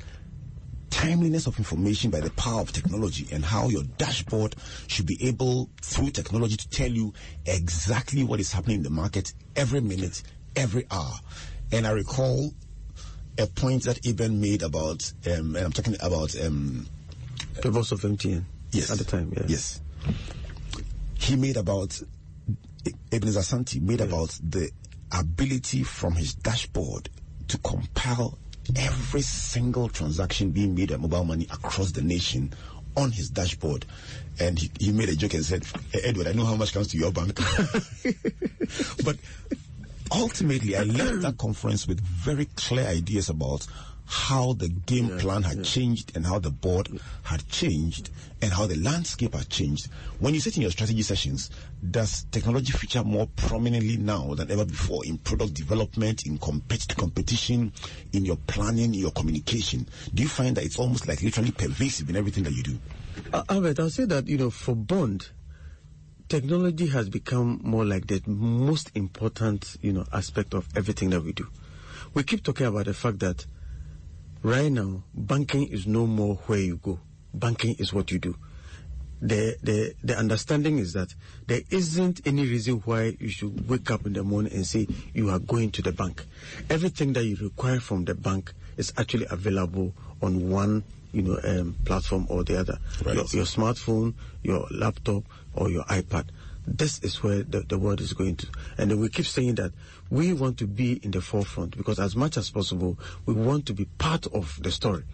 timeliness 0.90 1.46
of 1.46 1.56
information 1.58 2.10
by 2.10 2.20
the 2.20 2.30
power 2.30 2.60
of 2.60 2.72
technology 2.72 3.26
and 3.32 3.44
how 3.44 3.68
your 3.68 3.84
dashboard 3.96 4.54
should 4.88 5.06
be 5.06 5.16
able 5.26 5.70
through 5.80 6.10
technology 6.10 6.56
to 6.56 6.68
tell 6.68 6.90
you 6.90 7.14
exactly 7.46 8.24
what 8.24 8.40
is 8.40 8.52
happening 8.52 8.78
in 8.78 8.82
the 8.82 8.90
market 8.90 9.32
every 9.56 9.80
minute, 9.80 10.22
every 10.56 10.84
hour. 10.90 11.14
And 11.72 11.86
I 11.86 11.92
recall 11.92 12.52
a 13.38 13.46
point 13.46 13.84
that 13.84 14.04
Eben 14.04 14.40
made 14.40 14.62
about, 14.62 15.12
um, 15.26 15.54
and 15.56 15.64
I'm 15.64 15.72
talking 15.72 15.96
about 16.00 16.38
um, 16.40 16.86
The 17.62 17.70
boss 17.70 17.92
of 17.92 18.00
MTN. 18.00 18.44
Yes. 18.72 18.90
At 18.90 18.98
the 18.98 19.04
time, 19.04 19.32
yeah. 19.34 19.44
Yes. 19.46 19.80
He 21.14 21.36
made 21.36 21.56
about, 21.56 22.00
Ebenezer 23.12 23.40
Asante 23.40 23.80
made 23.80 24.00
about 24.00 24.38
the 24.42 24.70
ability 25.12 25.82
from 25.82 26.14
his 26.14 26.34
dashboard 26.34 27.08
to 27.48 27.58
compile 27.58 28.38
every 28.76 29.22
single 29.22 29.88
transaction 29.88 30.50
being 30.50 30.74
made 30.74 30.92
at 30.92 31.00
mobile 31.00 31.24
money 31.24 31.46
across 31.52 31.92
the 31.92 32.02
nation 32.02 32.52
on 32.96 33.10
his 33.12 33.30
dashboard. 33.30 33.86
And 34.38 34.58
he, 34.58 34.70
he 34.78 34.92
made 34.92 35.08
a 35.08 35.16
joke 35.16 35.34
and 35.34 35.44
said, 35.44 35.64
"Eh, 35.94 36.00
Edward, 36.04 36.28
I 36.28 36.32
know 36.32 36.44
how 36.44 36.56
much 36.56 36.72
comes 36.72 36.88
to 36.88 36.98
your 36.98 37.12
bank. 37.12 37.38
but 39.04 39.16
ultimately, 40.12 40.76
I 40.76 40.82
left 40.84 41.22
that 41.22 41.38
conference 41.38 41.86
with 41.86 42.00
very 42.00 42.46
clear 42.56 42.86
ideas 42.86 43.28
about 43.28 43.66
how 44.10 44.54
the 44.54 44.68
game 44.68 45.08
plan 45.20 45.44
had 45.44 45.62
changed 45.62 46.16
and 46.16 46.26
how 46.26 46.36
the 46.40 46.50
board 46.50 46.88
had 47.22 47.48
changed 47.48 48.10
and 48.42 48.52
how 48.52 48.66
the 48.66 48.74
landscape 48.74 49.32
had 49.34 49.48
changed. 49.48 49.86
When 50.18 50.34
you 50.34 50.40
sit 50.40 50.56
in 50.56 50.62
your 50.62 50.72
strategy 50.72 51.02
sessions, 51.02 51.48
does 51.92 52.24
technology 52.32 52.72
feature 52.72 53.04
more 53.04 53.28
prominently 53.36 53.98
now 53.98 54.34
than 54.34 54.50
ever 54.50 54.64
before 54.64 55.06
in 55.06 55.18
product 55.18 55.54
development, 55.54 56.26
in 56.26 56.38
compet- 56.38 56.96
competition, 56.96 57.72
in 58.12 58.24
your 58.24 58.34
planning, 58.48 58.86
in 58.86 59.00
your 59.00 59.12
communication? 59.12 59.86
Do 60.12 60.24
you 60.24 60.28
find 60.28 60.56
that 60.56 60.64
it's 60.64 60.80
almost 60.80 61.06
like 61.06 61.22
literally 61.22 61.52
pervasive 61.52 62.10
in 62.10 62.16
everything 62.16 62.42
that 62.44 62.52
you 62.52 62.64
do? 62.64 62.78
Uh, 63.32 63.44
Albert, 63.48 63.78
I'll 63.78 63.90
say 63.90 64.06
that, 64.06 64.26
you 64.26 64.38
know, 64.38 64.50
for 64.50 64.74
Bond, 64.74 65.28
technology 66.28 66.88
has 66.88 67.08
become 67.08 67.60
more 67.62 67.84
like 67.84 68.08
the 68.08 68.20
most 68.26 68.90
important, 68.96 69.76
you 69.82 69.92
know, 69.92 70.04
aspect 70.12 70.52
of 70.52 70.66
everything 70.74 71.10
that 71.10 71.22
we 71.22 71.32
do. 71.32 71.46
We 72.12 72.24
keep 72.24 72.42
talking 72.42 72.66
about 72.66 72.86
the 72.86 72.94
fact 72.94 73.20
that 73.20 73.46
right 74.42 74.70
now, 74.70 75.02
banking 75.14 75.68
is 75.68 75.86
no 75.86 76.06
more 76.06 76.36
where 76.46 76.58
you 76.58 76.76
go. 76.76 76.98
Banking 77.34 77.76
is 77.78 77.92
what 77.92 78.10
you 78.10 78.18
do. 78.18 78.36
The, 79.22 79.56
the, 79.62 79.94
the 80.02 80.16
understanding 80.16 80.78
is 80.78 80.94
that 80.94 81.14
there 81.46 81.60
isn't 81.70 82.26
any 82.26 82.42
reason 82.42 82.76
why 82.86 83.16
you 83.20 83.28
should 83.28 83.68
wake 83.68 83.90
up 83.90 84.06
in 84.06 84.14
the 84.14 84.22
morning 84.22 84.52
and 84.54 84.66
say 84.66 84.86
you 85.12 85.28
are 85.28 85.38
going 85.38 85.70
to 85.72 85.82
the 85.82 85.92
bank. 85.92 86.24
Everything 86.70 87.12
that 87.12 87.24
you 87.24 87.36
require 87.36 87.80
from 87.80 88.06
the 88.06 88.14
bank 88.14 88.52
is 88.78 88.92
actually 88.96 89.26
available 89.30 89.92
on 90.22 90.48
one, 90.48 90.84
you 91.12 91.22
know, 91.22 91.38
um, 91.44 91.76
platform 91.84 92.26
or 92.30 92.44
the 92.44 92.58
other. 92.58 92.78
Right. 93.04 93.14
Your, 93.14 93.24
your 93.32 93.44
smartphone, 93.44 94.14
your 94.42 94.66
laptop, 94.70 95.24
or 95.54 95.70
your 95.70 95.84
iPad. 95.84 96.26
This 96.66 96.98
is 97.00 97.22
where 97.22 97.42
the, 97.42 97.60
the 97.60 97.78
world 97.78 98.00
is 98.00 98.12
going 98.12 98.36
to. 98.36 98.46
And 98.78 99.00
we 99.00 99.08
keep 99.08 99.26
saying 99.26 99.56
that 99.56 99.72
we 100.10 100.32
want 100.32 100.58
to 100.58 100.66
be 100.66 101.00
in 101.02 101.10
the 101.10 101.20
forefront 101.20 101.76
because 101.76 101.98
as 101.98 102.14
much 102.14 102.36
as 102.36 102.50
possible, 102.50 102.98
we 103.26 103.34
want 103.34 103.66
to 103.66 103.74
be 103.74 103.86
part 103.98 104.26
of 104.28 104.58
the 104.62 104.70
story. 104.70 105.04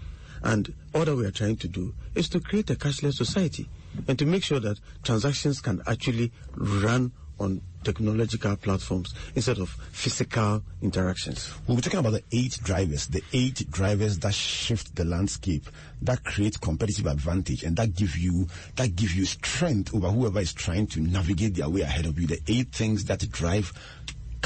And 0.42 0.74
all 0.94 1.04
that 1.04 1.16
we 1.16 1.24
are 1.24 1.30
trying 1.30 1.56
to 1.56 1.68
do 1.68 1.94
is 2.14 2.28
to 2.30 2.40
create 2.40 2.70
a 2.70 2.74
cashless 2.76 3.14
society 3.14 3.68
and 4.06 4.18
to 4.18 4.26
make 4.26 4.44
sure 4.44 4.60
that 4.60 4.78
transactions 5.02 5.60
can 5.60 5.82
actually 5.86 6.32
run 6.54 7.12
on 7.38 7.60
technological 7.84 8.56
platforms 8.56 9.14
instead 9.34 9.58
of 9.58 9.70
physical 9.92 10.62
interactions. 10.82 11.52
We'll 11.66 11.76
be 11.76 11.82
talking 11.82 12.00
about 12.00 12.12
the 12.12 12.22
eight 12.32 12.58
drivers, 12.62 13.06
the 13.06 13.22
eight 13.32 13.70
drivers 13.70 14.18
that 14.20 14.34
shift 14.34 14.96
the 14.96 15.04
landscape, 15.04 15.68
that 16.02 16.24
create 16.24 16.60
competitive 16.60 17.06
advantage, 17.06 17.62
and 17.62 17.76
that 17.76 17.94
give 17.94 18.16
you 18.16 18.48
that 18.74 18.96
give 18.96 19.12
you 19.12 19.24
strength 19.24 19.94
over 19.94 20.08
whoever 20.08 20.40
is 20.40 20.52
trying 20.52 20.88
to 20.88 21.00
navigate 21.00 21.54
their 21.54 21.68
way 21.68 21.82
ahead 21.82 22.06
of 22.06 22.18
you. 22.18 22.26
The 22.26 22.40
eight 22.48 22.72
things 22.72 23.04
that 23.04 23.30
drive 23.30 23.72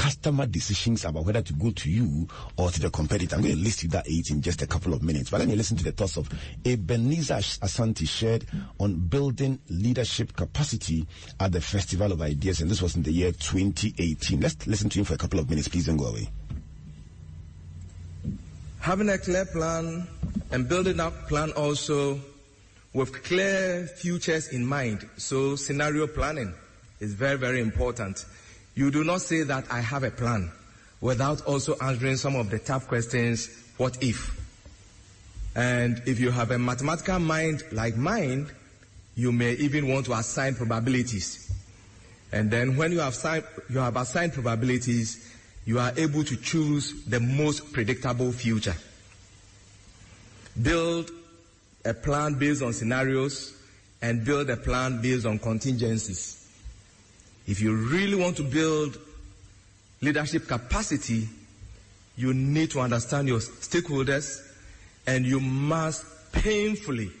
customer 0.01 0.47
decisions 0.47 1.05
about 1.05 1.25
whether 1.25 1.41
to 1.43 1.53
go 1.53 1.69
to 1.69 1.89
you 1.89 2.27
or 2.57 2.71
to 2.71 2.79
the 2.79 2.89
competitor. 2.89 3.35
I'm 3.35 3.43
going 3.43 3.55
to 3.55 3.61
list 3.61 3.83
you 3.83 3.89
that 3.89 4.07
eight 4.09 4.31
in 4.31 4.41
just 4.41 4.61
a 4.63 4.67
couple 4.67 4.93
of 4.93 5.03
minutes. 5.03 5.29
But 5.29 5.41
let 5.41 5.47
me 5.47 5.55
listen 5.55 5.77
to 5.77 5.83
the 5.83 5.91
thoughts 5.91 6.17
of 6.17 6.27
Ebenezer 6.65 7.35
Asante 7.35 8.07
shared 8.07 8.45
on 8.79 8.95
building 8.95 9.59
leadership 9.69 10.35
capacity 10.35 11.05
at 11.39 11.51
the 11.51 11.61
Festival 11.61 12.11
of 12.11 12.21
Ideas, 12.21 12.61
and 12.61 12.71
this 12.71 12.81
was 12.81 12.95
in 12.95 13.03
the 13.03 13.11
year 13.11 13.31
2018. 13.31 14.39
Let's 14.39 14.65
listen 14.65 14.89
to 14.89 14.99
him 14.99 15.05
for 15.05 15.13
a 15.13 15.17
couple 15.17 15.39
of 15.39 15.49
minutes. 15.49 15.67
Please 15.67 15.85
don't 15.85 15.97
go 15.97 16.07
away. 16.07 16.29
having 18.81 19.09
a 19.09 19.17
clear 19.17 19.45
plan 19.45 20.07
and 20.51 20.67
building 20.67 20.97
that 20.97 21.13
plan 21.27 21.51
also 21.51 22.19
with 22.93 23.23
clear 23.23 23.85
futures 23.85 24.47
in 24.47 24.65
mind. 24.65 25.07
So 25.17 25.55
scenario 25.55 26.07
planning 26.07 26.51
is 26.99 27.13
very, 27.13 27.37
very 27.37 27.61
important. 27.61 28.25
You 28.75 28.91
do 28.91 29.03
not 29.03 29.21
say 29.21 29.43
that 29.43 29.65
I 29.69 29.81
have 29.81 30.03
a 30.03 30.11
plan 30.11 30.51
without 31.01 31.41
also 31.45 31.75
answering 31.81 32.15
some 32.15 32.35
of 32.35 32.49
the 32.49 32.59
tough 32.59 32.87
questions, 32.87 33.49
what 33.77 34.01
if? 34.01 34.37
And 35.55 36.01
if 36.05 36.19
you 36.19 36.31
have 36.31 36.51
a 36.51 36.59
mathematical 36.59 37.19
mind 37.19 37.63
like 37.71 37.97
mine, 37.97 38.49
you 39.15 39.31
may 39.31 39.53
even 39.53 39.87
want 39.87 40.05
to 40.05 40.13
assign 40.13 40.55
probabilities. 40.55 41.51
And 42.31 42.49
then 42.49 42.77
when 42.77 42.93
you 42.93 42.99
have, 42.99 43.13
assigned, 43.13 43.43
you 43.69 43.79
have 43.79 43.97
assigned 43.97 44.33
probabilities, 44.33 45.33
you 45.65 45.79
are 45.79 45.91
able 45.97 46.23
to 46.23 46.37
choose 46.37 47.03
the 47.05 47.19
most 47.19 47.73
predictable 47.73 48.31
future. 48.31 48.75
Build 50.61 51.11
a 51.83 51.93
plan 51.93 52.35
based 52.35 52.61
on 52.61 52.71
scenarios 52.73 53.53
and 54.01 54.23
build 54.23 54.49
a 54.49 54.57
plan 54.57 55.01
based 55.01 55.25
on 55.25 55.39
contingencies. 55.39 56.40
If 57.47 57.59
you 57.61 57.75
really 57.75 58.15
want 58.15 58.37
to 58.37 58.43
build 58.43 58.97
leadership 60.01 60.47
capacity, 60.47 61.27
you 62.17 62.33
need 62.33 62.71
to 62.71 62.79
understand 62.79 63.27
your 63.27 63.39
stakeholders 63.39 64.41
and 65.07 65.25
you 65.25 65.39
must 65.39 66.05
painfully 66.31 67.11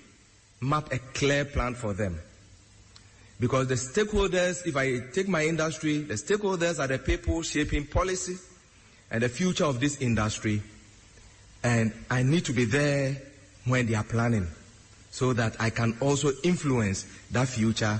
map 0.61 0.91
a 0.93 0.99
clear 0.99 1.45
plan 1.45 1.73
for 1.73 1.93
them. 1.93 2.19
Because 3.39 3.67
the 3.67 3.73
stakeholders, 3.75 4.65
if 4.67 4.77
I 4.77 4.99
take 5.11 5.27
my 5.27 5.43
industry, 5.45 5.99
the 5.99 6.13
stakeholders 6.13 6.79
are 6.79 6.87
the 6.87 6.99
people 6.99 7.41
shaping 7.41 7.87
policy 7.87 8.37
and 9.09 9.23
the 9.23 9.29
future 9.29 9.65
of 9.65 9.79
this 9.79 9.99
industry. 9.99 10.61
And 11.63 11.91
I 12.09 12.21
need 12.21 12.45
to 12.45 12.53
be 12.53 12.65
there 12.65 13.17
when 13.65 13.87
they 13.87 13.95
are 13.95 14.03
planning 14.03 14.47
so 15.09 15.33
that 15.33 15.55
I 15.59 15.71
can 15.71 15.97
also 15.99 16.31
influence 16.43 17.05
that 17.31 17.47
future 17.47 17.99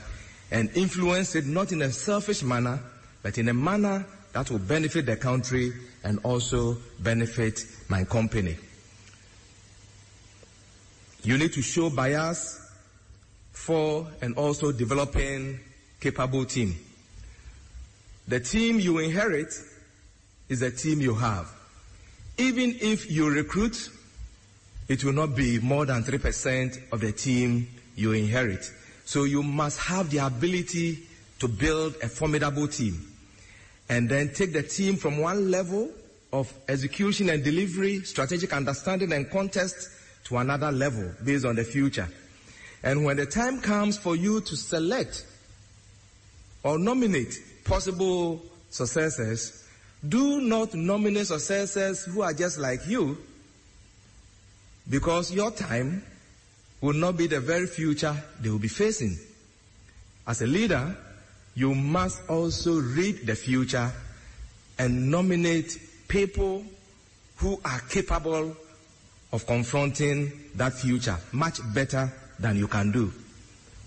and 0.51 0.69
influence 0.75 1.35
it 1.35 1.45
not 1.45 1.71
in 1.71 1.81
a 1.81 1.91
selfish 1.91 2.43
manner, 2.43 2.79
but 3.23 3.37
in 3.37 3.47
a 3.49 3.53
manner 3.53 4.05
that 4.33 4.51
will 4.51 4.59
benefit 4.59 5.05
the 5.05 5.15
country 5.15 5.71
and 6.03 6.19
also 6.23 6.77
benefit 6.99 7.61
my 7.89 8.03
company. 8.03 8.57
You 11.23 11.37
need 11.37 11.53
to 11.53 11.61
show 11.61 11.89
bias 11.89 12.59
for 13.51 14.07
and 14.21 14.35
also 14.35 14.71
developing 14.71 15.59
capable 15.99 16.45
team. 16.45 16.75
The 18.27 18.39
team 18.39 18.79
you 18.79 18.97
inherit 18.99 19.53
is 20.49 20.61
a 20.61 20.71
team 20.71 20.99
you 20.99 21.13
have. 21.15 21.47
Even 22.37 22.75
if 22.81 23.09
you 23.11 23.29
recruit, 23.29 23.89
it 24.87 25.03
will 25.03 25.13
not 25.13 25.35
be 25.35 25.59
more 25.59 25.85
than 25.85 26.03
3% 26.03 26.91
of 26.91 27.01
the 27.01 27.11
team 27.11 27.67
you 27.95 28.13
inherit. 28.13 28.69
So 29.05 29.23
you 29.23 29.43
must 29.43 29.79
have 29.79 30.09
the 30.09 30.19
ability 30.19 31.03
to 31.39 31.47
build 31.47 31.95
a 32.03 32.07
formidable 32.07 32.67
team 32.67 33.07
and 33.89 34.09
then 34.09 34.33
take 34.33 34.53
the 34.53 34.63
team 34.63 34.95
from 34.95 35.17
one 35.17 35.51
level 35.51 35.91
of 36.31 36.53
execution 36.69 37.29
and 37.29 37.43
delivery, 37.43 38.01
strategic 38.03 38.53
understanding 38.53 39.11
and 39.11 39.29
contest 39.29 39.89
to 40.25 40.37
another 40.37 40.71
level 40.71 41.11
based 41.23 41.45
on 41.45 41.55
the 41.55 41.63
future. 41.63 42.07
And 42.83 43.03
when 43.03 43.17
the 43.17 43.25
time 43.25 43.59
comes 43.61 43.97
for 43.97 44.15
you 44.15 44.41
to 44.41 44.55
select 44.55 45.25
or 46.63 46.79
nominate 46.79 47.37
possible 47.65 48.41
successors, 48.69 49.67
do 50.07 50.41
not 50.41 50.73
nominate 50.73 51.27
successors 51.27 52.05
who 52.05 52.21
are 52.21 52.33
just 52.33 52.57
like 52.57 52.87
you, 52.87 53.17
because 54.89 55.31
your 55.31 55.51
time 55.51 56.03
will 56.81 56.93
not 56.93 57.15
be 57.15 57.27
the 57.27 57.39
very 57.39 57.67
future 57.67 58.15
they 58.41 58.49
will 58.49 58.59
be 58.59 58.67
facing. 58.67 59.17
As 60.27 60.41
a 60.41 60.47
leader, 60.47 60.95
you 61.55 61.75
must 61.75 62.27
also 62.29 62.79
read 62.79 63.25
the 63.25 63.35
future 63.35 63.91
and 64.79 65.11
nominate 65.11 65.77
people 66.07 66.65
who 67.37 67.59
are 67.63 67.79
capable 67.81 68.55
of 69.31 69.45
confronting 69.45 70.31
that 70.55 70.73
future 70.73 71.17
much 71.31 71.59
better 71.73 72.11
than 72.39 72.57
you 72.57 72.67
can 72.67 72.91
do. 72.91 73.11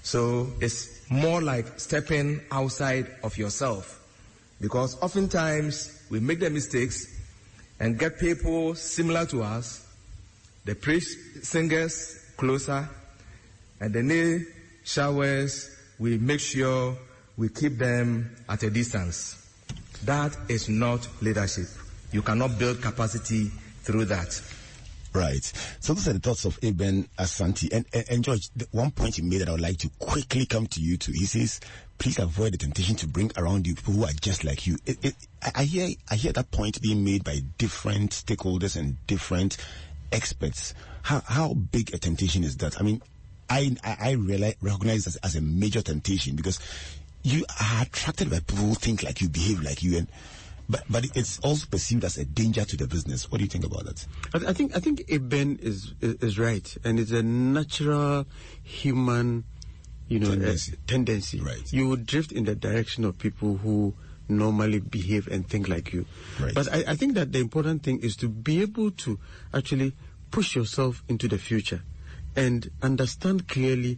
So 0.02 0.52
it's 0.60 1.10
more 1.10 1.42
like 1.42 1.78
stepping 1.80 2.40
outside 2.50 3.06
of 3.22 3.36
yourself. 3.36 4.00
Because 4.60 4.96
oftentimes 5.02 6.02
we 6.10 6.20
make 6.20 6.40
the 6.40 6.50
mistakes 6.50 7.06
and 7.80 7.98
get 7.98 8.18
people 8.18 8.74
similar 8.74 9.26
to 9.26 9.42
us, 9.42 9.86
the 10.64 10.74
praise 10.74 11.16
singers 11.42 12.23
closer, 12.44 12.86
and 13.80 13.94
the 13.94 14.46
showers, 14.84 15.74
we 15.98 16.18
make 16.18 16.40
sure 16.40 16.94
we 17.38 17.48
keep 17.48 17.78
them 17.78 18.36
at 18.50 18.62
a 18.62 18.70
distance. 18.70 19.40
That 20.04 20.36
is 20.48 20.68
not 20.68 21.08
leadership. 21.22 21.68
You 22.12 22.20
cannot 22.20 22.58
build 22.58 22.82
capacity 22.82 23.50
through 23.80 24.04
that. 24.06 24.42
Right. 25.14 25.44
So 25.80 25.94
those 25.94 26.08
are 26.08 26.12
the 26.12 26.18
thoughts 26.18 26.44
of 26.44 26.58
Eben 26.62 27.08
Asante. 27.18 27.72
And, 27.72 27.86
and, 27.94 28.04
and 28.10 28.24
George, 28.24 28.50
one 28.72 28.90
point 28.90 29.16
he 29.16 29.22
made 29.22 29.40
that 29.40 29.48
I 29.48 29.52
would 29.52 29.60
like 29.62 29.78
to 29.78 29.90
quickly 29.98 30.44
come 30.44 30.66
to 30.66 30.80
you 30.82 30.98
to. 30.98 31.12
He 31.12 31.24
says, 31.24 31.60
please 31.96 32.18
avoid 32.18 32.52
the 32.52 32.58
temptation 32.58 32.96
to 32.96 33.06
bring 33.06 33.30
around 33.38 33.66
you 33.66 33.74
people 33.74 33.94
who 33.94 34.04
are 34.04 34.12
just 34.20 34.44
like 34.44 34.66
you. 34.66 34.76
It, 34.84 35.02
it, 35.02 35.14
I 35.54 35.64
hear, 35.64 35.88
I 36.10 36.16
hear 36.16 36.32
that 36.32 36.50
point 36.50 36.82
being 36.82 37.04
made 37.04 37.24
by 37.24 37.40
different 37.56 38.10
stakeholders 38.10 38.76
and 38.76 38.98
different 39.06 39.56
experts. 40.14 40.74
How, 41.02 41.20
how 41.26 41.54
big 41.54 41.92
a 41.94 41.98
temptation 41.98 42.44
is 42.44 42.56
that? 42.58 42.80
I 42.80 42.84
mean, 42.84 43.02
I, 43.50 43.76
I, 43.84 43.96
I 44.00 44.10
realize, 44.12 44.56
recognize 44.62 45.04
this 45.04 45.16
as 45.16 45.36
a 45.36 45.40
major 45.40 45.82
temptation 45.82 46.36
because 46.36 46.58
you 47.22 47.44
are 47.60 47.82
attracted 47.82 48.30
by 48.30 48.40
people 48.40 48.64
who 48.64 48.74
think 48.74 49.02
like 49.02 49.20
you, 49.20 49.28
behave 49.28 49.62
like 49.62 49.82
you, 49.82 49.98
and 49.98 50.08
but 50.68 50.82
but 50.88 51.04
it's 51.14 51.38
also 51.40 51.66
perceived 51.70 52.04
as 52.04 52.16
a 52.16 52.24
danger 52.24 52.64
to 52.64 52.76
the 52.76 52.86
business. 52.86 53.30
What 53.30 53.38
do 53.38 53.44
you 53.44 53.50
think 53.50 53.66
about 53.66 53.84
that? 53.84 54.06
I, 54.34 54.50
I 54.50 54.52
think 54.52 54.76
I 54.76 54.80
think 54.80 55.04
Eben 55.10 55.58
is, 55.58 55.92
is 56.00 56.14
is 56.16 56.38
right, 56.38 56.74
and 56.84 56.98
it's 56.98 57.10
a 57.10 57.22
natural 57.22 58.26
human, 58.62 59.44
you 60.08 60.20
know, 60.20 60.30
Tendency. 60.30 60.74
tendency. 60.86 61.40
Right. 61.40 61.70
You 61.72 61.88
would 61.88 62.06
drift 62.06 62.32
in 62.32 62.44
the 62.44 62.54
direction 62.54 63.04
of 63.04 63.18
people 63.18 63.58
who 63.58 63.94
normally 64.26 64.80
behave 64.80 65.28
and 65.28 65.46
think 65.46 65.68
like 65.68 65.92
you. 65.92 66.06
Right. 66.40 66.54
But 66.54 66.72
I, 66.72 66.84
I 66.88 66.96
think 66.96 67.14
that 67.14 67.32
the 67.32 67.40
important 67.40 67.82
thing 67.82 68.00
is 68.00 68.16
to 68.16 68.28
be 68.28 68.62
able 68.62 68.90
to 68.90 69.18
actually 69.52 69.92
push 70.34 70.56
yourself 70.56 71.04
into 71.08 71.28
the 71.28 71.38
future 71.38 71.80
and 72.34 72.68
understand 72.82 73.46
clearly 73.46 73.96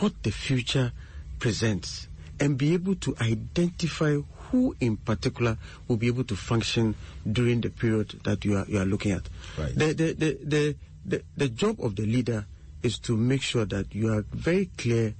what 0.00 0.12
the 0.24 0.32
future 0.32 0.90
presents 1.38 2.08
and 2.40 2.58
be 2.58 2.74
able 2.74 2.96
to 2.96 3.14
identify 3.20 4.16
who 4.50 4.74
in 4.80 4.96
particular 4.96 5.56
will 5.86 5.96
be 5.96 6.08
able 6.08 6.24
to 6.24 6.34
function 6.34 6.92
during 7.30 7.60
the 7.60 7.70
period 7.70 8.08
that 8.24 8.44
you 8.44 8.56
are 8.56 8.64
you 8.66 8.80
are 8.80 8.84
looking 8.84 9.12
at. 9.12 9.28
Right. 9.56 9.72
The, 9.76 9.92
the, 9.92 10.12
the, 10.12 10.38
the, 10.42 10.76
the, 11.04 11.22
the 11.36 11.48
job 11.50 11.76
of 11.80 11.94
the 11.94 12.04
leader 12.04 12.46
is 12.82 12.98
to 12.98 13.16
make 13.16 13.42
sure 13.42 13.64
that 13.66 13.94
you 13.94 14.12
are 14.12 14.24
very 14.32 14.68
clear 14.76 15.14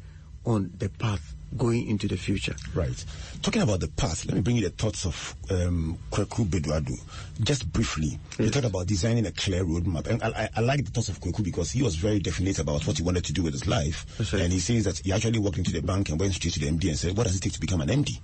on 0.44 0.72
the 0.78 0.88
path 0.88 1.35
going 1.56 1.88
into 1.88 2.08
the 2.08 2.16
future. 2.16 2.54
Right. 2.74 3.04
Talking 3.42 3.62
about 3.62 3.80
the 3.80 3.88
past, 3.88 4.26
let 4.26 4.34
me 4.34 4.40
bring 4.40 4.56
you 4.56 4.64
the 4.64 4.70
thoughts 4.70 5.06
of 5.06 5.34
um, 5.50 5.98
Kweku 6.10 6.44
Bedu-Addo. 6.46 6.98
Just 7.42 7.70
briefly, 7.72 8.18
you 8.38 8.50
talked 8.50 8.66
about 8.66 8.86
designing 8.86 9.26
a 9.26 9.32
clear 9.32 9.64
roadmap. 9.64 10.06
And 10.08 10.22
I, 10.22 10.28
I, 10.28 10.48
I 10.56 10.60
like 10.60 10.84
the 10.84 10.90
thoughts 10.90 11.08
of 11.08 11.20
Kweku 11.20 11.42
because 11.44 11.70
he 11.70 11.82
was 11.82 11.94
very 11.96 12.18
definite 12.18 12.58
about 12.58 12.86
what 12.86 12.96
he 12.98 13.02
wanted 13.02 13.24
to 13.26 13.32
do 13.32 13.42
with 13.42 13.52
his 13.52 13.66
life. 13.66 14.04
Right. 14.32 14.42
And 14.42 14.52
he 14.52 14.58
says 14.58 14.84
that 14.84 14.98
he 14.98 15.12
actually 15.12 15.38
walked 15.38 15.58
into 15.58 15.72
the 15.72 15.82
bank 15.82 16.08
and 16.08 16.18
went 16.18 16.34
straight 16.34 16.54
to 16.54 16.60
the 16.60 16.66
MD 16.66 16.88
and 16.88 16.98
said, 16.98 17.16
what 17.16 17.24
does 17.26 17.36
it 17.36 17.40
take 17.40 17.52
to 17.52 17.60
become 17.60 17.80
an 17.80 17.88
MD? 17.88 18.18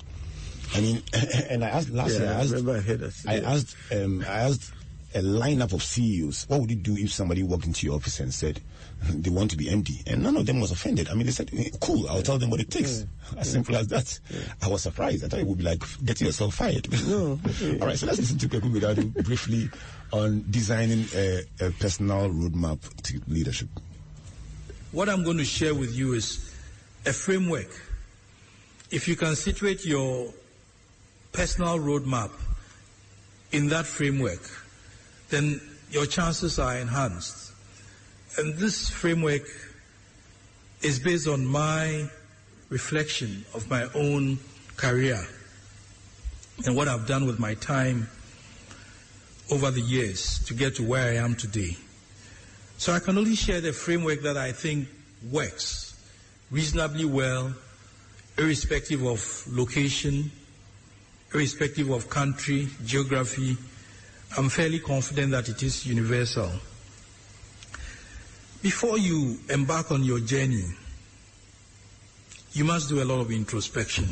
I 0.74 0.80
mean, 0.80 1.02
and 1.50 1.64
I 1.64 1.68
asked 1.68 1.90
last 1.90 2.12
year, 2.12 2.22
Yeah, 2.24 2.30
I 2.32 2.34
I 2.34 2.40
asked, 2.40 2.50
remember 2.50 2.76
I 2.76 2.80
heard 2.80 3.00
that. 3.00 3.14
I 3.26 3.36
Yeah. 3.36 3.50
asked, 3.52 3.76
um, 3.92 4.24
I 4.26 4.38
asked 4.40 4.72
a 5.14 5.20
lineup 5.20 5.72
of 5.72 5.82
CEOs, 5.82 6.46
what 6.48 6.60
would 6.60 6.70
you 6.70 6.76
do 6.76 6.96
if 6.96 7.12
somebody 7.12 7.42
walked 7.42 7.66
into 7.66 7.86
your 7.86 7.96
office 7.96 8.20
and 8.20 8.32
said 8.32 8.60
they 9.10 9.30
want 9.30 9.50
to 9.50 9.56
be 9.56 9.66
MD? 9.66 10.06
And 10.10 10.22
none 10.22 10.36
of 10.36 10.46
them 10.46 10.60
was 10.60 10.70
offended. 10.70 11.08
I 11.08 11.14
mean, 11.14 11.26
they 11.26 11.32
said, 11.32 11.50
"Eh, 11.56 11.68
cool, 11.80 12.08
I'll 12.08 12.22
tell 12.22 12.38
them 12.38 12.50
what 12.50 12.60
it 12.60 12.70
takes. 12.70 13.06
As 13.36 13.50
simple 13.50 13.76
as 13.76 13.88
that. 13.88 14.18
I 14.62 14.68
was 14.68 14.82
surprised. 14.82 15.24
I 15.24 15.28
thought 15.28 15.40
it 15.40 15.46
would 15.46 15.58
be 15.58 15.64
like 15.64 15.82
getting 16.04 16.26
yourself 16.26 16.54
fired. 16.54 16.86
No. 17.08 17.38
All 17.80 17.86
right, 17.86 17.98
so 17.98 18.06
let's 18.06 18.18
listen 18.18 18.38
to 18.38 18.48
Kweku 18.48 18.70
Bedu-Addo 18.72 19.24
briefly 19.24 19.70
on 20.12 20.44
designing 20.50 21.06
a, 21.14 21.42
a 21.60 21.70
personal 21.70 22.28
roadmap 22.28 22.78
to 23.04 23.20
leadership. 23.28 23.68
What 24.92 25.08
I'm 25.08 25.24
going 25.24 25.38
to 25.38 25.44
share 25.44 25.74
with 25.74 25.94
you 25.94 26.12
is 26.12 26.54
a 27.06 27.12
framework. 27.12 27.70
If 28.90 29.08
you 29.08 29.16
can 29.16 29.34
situate 29.34 29.86
your 29.86 30.28
personal 31.32 31.78
roadmap 31.78 32.30
in 33.52 33.68
that 33.68 33.86
framework, 33.86 34.42
then 35.32 35.60
your 35.90 36.06
chances 36.06 36.58
are 36.58 36.76
enhanced. 36.76 37.52
And 38.38 38.54
this 38.54 38.88
framework 38.88 39.42
is 40.82 40.98
based 40.98 41.26
on 41.26 41.44
my 41.44 42.08
reflection 42.68 43.44
of 43.54 43.68
my 43.68 43.88
own 43.94 44.38
career 44.76 45.26
and 46.64 46.76
what 46.76 46.86
I've 46.86 47.06
done 47.06 47.26
with 47.26 47.38
my 47.38 47.54
time 47.54 48.08
over 49.50 49.70
the 49.70 49.80
years 49.80 50.38
to 50.46 50.54
get 50.54 50.76
to 50.76 50.82
where 50.82 51.10
I 51.10 51.16
am 51.16 51.34
today. 51.34 51.76
So 52.76 52.92
I 52.92 52.98
can 52.98 53.16
only 53.16 53.34
share 53.34 53.60
the 53.60 53.72
framework 53.72 54.22
that 54.22 54.36
I 54.36 54.52
think 54.52 54.88
works 55.30 55.94
reasonably 56.50 57.06
well, 57.06 57.54
irrespective 58.36 59.02
of 59.06 59.44
location, 59.48 60.30
irrespective 61.32 61.90
of 61.90 62.10
country, 62.10 62.68
geography. 62.84 63.56
I'm 64.34 64.48
fairly 64.48 64.78
confident 64.78 65.32
that 65.32 65.50
it 65.50 65.62
is 65.62 65.84
universal. 65.84 66.50
Before 68.62 68.96
you 68.96 69.38
embark 69.50 69.90
on 69.90 70.04
your 70.04 70.20
journey, 70.20 70.64
you 72.52 72.64
must 72.64 72.88
do 72.88 73.02
a 73.02 73.04
lot 73.04 73.20
of 73.20 73.30
introspection. 73.30 74.08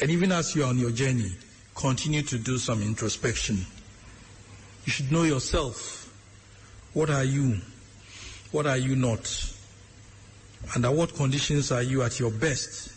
And 0.00 0.10
even 0.12 0.30
as 0.30 0.54
you 0.54 0.62
are 0.62 0.68
on 0.68 0.78
your 0.78 0.92
journey, 0.92 1.32
continue 1.74 2.22
to 2.22 2.38
do 2.38 2.56
some 2.58 2.82
introspection. 2.82 3.56
You 4.84 4.92
should 4.92 5.10
know 5.10 5.24
yourself. 5.24 6.08
What 6.92 7.10
are 7.10 7.24
you? 7.24 7.58
What 8.52 8.66
are 8.66 8.76
you 8.76 8.94
not? 8.94 9.52
Under 10.76 10.92
what 10.92 11.14
conditions 11.16 11.72
are 11.72 11.82
you 11.82 12.02
at 12.02 12.20
your 12.20 12.30
best? 12.30 12.92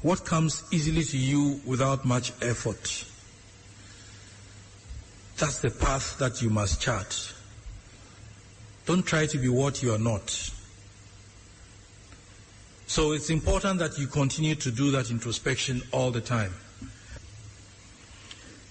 What 0.00 0.24
comes 0.24 0.64
easily 0.72 1.04
to 1.04 1.18
you 1.18 1.60
without 1.66 2.06
much 2.06 2.32
effort? 2.40 3.04
That's 5.42 5.58
the 5.58 5.70
path 5.70 6.18
that 6.18 6.40
you 6.40 6.50
must 6.50 6.80
chart. 6.80 7.34
Don't 8.86 9.04
try 9.04 9.26
to 9.26 9.38
be 9.38 9.48
what 9.48 9.82
you 9.82 9.92
are 9.92 9.98
not. 9.98 10.30
So 12.86 13.10
it's 13.10 13.28
important 13.28 13.80
that 13.80 13.98
you 13.98 14.06
continue 14.06 14.54
to 14.54 14.70
do 14.70 14.92
that 14.92 15.10
introspection 15.10 15.82
all 15.90 16.12
the 16.12 16.20
time. 16.20 16.54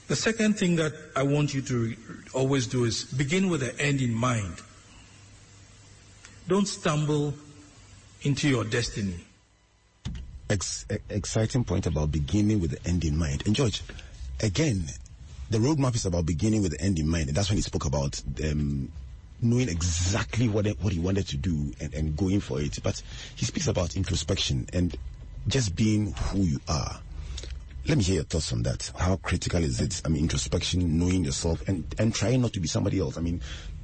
The 0.08 0.16
second 0.16 0.58
thing 0.58 0.78
that 0.78 0.94
I 1.14 1.24
want 1.24 1.54
you 1.54 1.62
to 1.62 1.94
always 2.34 2.68
do 2.68 2.86
is 2.86 3.04
begin 3.04 3.50
with 3.50 3.60
the 3.60 3.78
end 3.78 4.00
in 4.00 4.14
mind. 4.14 4.62
Don't 6.48 6.70
stumble 6.70 7.34
into 8.22 8.48
your 8.48 8.64
destiny. 8.64 9.20
Ex- 10.50 10.86
exciting 11.10 11.66
point 11.66 11.86
about 11.86 12.14
beginning 12.14 12.62
with 12.62 12.72
the 12.72 12.90
end 12.90 13.04
in 13.04 13.18
mind. 13.18 13.44
And 13.46 13.54
George, 13.54 13.82
again, 14.40 14.86
the 15.52 15.58
roadmap 15.58 15.96
is 15.96 16.06
about 16.06 16.26
beginning 16.26 16.62
with 16.62 16.72
the 16.72 16.82
end 16.82 16.98
in 16.98 17.08
mind. 17.08 17.28
And 17.28 17.36
that's 17.36 17.50
when 17.50 17.58
he 17.58 17.62
spoke 17.62 17.84
about 17.86 18.22
um, 18.44 18.90
knowing 19.42 19.68
exactly 19.68 20.48
what 20.48 20.66
what 20.80 20.94
he 20.94 21.00
wanted 21.00 21.28
to 21.28 21.38
do 21.38 21.74
and, 21.82 21.94
and 21.94 22.16
going 22.16 22.40
for 22.40 22.62
it. 22.62 22.80
But 22.82 23.02
he 23.36 23.46
speaks 23.46 23.68
about 23.68 23.98
introspection 23.98 24.68
and 24.72 24.96
just 25.48 25.76
being 25.76 26.14
who 26.14 26.40
you 26.44 26.60
are. 26.70 27.02
Let 27.86 27.98
me 27.98 28.04
hear 28.04 28.16
your 28.16 28.24
thoughts 28.24 28.54
on 28.54 28.64
that. 28.64 28.92
How 28.96 29.18
critical 29.18 29.62
is 29.62 29.82
it? 29.82 30.02
I 30.06 30.10
mean, 30.10 30.22
introspection, 30.22 30.98
knowing 30.98 31.26
yourself, 31.26 31.68
and 31.68 31.84
and 32.00 32.16
trying 32.16 32.42
not 32.42 32.54
to 32.54 32.62
be 32.62 32.68
somebody 32.70 33.00
else. 33.00 33.18
I 33.18 33.22
mean, 33.22 33.42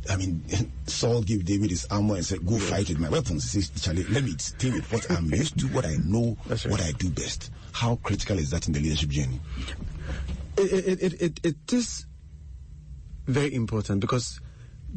I 0.09 0.15
mean, 0.15 0.43
Saul 0.85 1.21
gave 1.21 1.43
David 1.43 1.71
his 1.71 1.85
armor 1.91 2.15
and 2.15 2.25
said, 2.25 2.45
"Go 2.45 2.59
fight 2.59 2.87
with 2.87 2.99
my 2.99 3.09
weapons." 3.09 3.51
He 3.51 3.61
says, 3.61 3.81
"Charlie, 3.81 4.05
let 4.05 4.23
me 4.23 4.35
stay 4.37 4.71
with 4.71 4.89
what 4.93 5.11
I'm 5.11 5.25
used 5.33 5.59
to, 5.59 5.65
what 5.67 5.85
I 5.85 5.97
know, 6.05 6.37
right. 6.47 6.65
what 6.67 6.81
I 6.81 6.93
do 6.93 7.09
best." 7.09 7.51
How 7.73 7.97
critical 7.97 8.39
is 8.39 8.51
that 8.51 8.67
in 8.67 8.73
the 8.73 8.79
leadership 8.79 9.09
journey? 9.09 9.39
It, 10.57 11.03
it, 11.03 11.21
it, 11.21 11.39
it, 11.43 11.73
is 11.73 12.05
very 13.25 13.53
important 13.53 13.99
because 14.01 14.39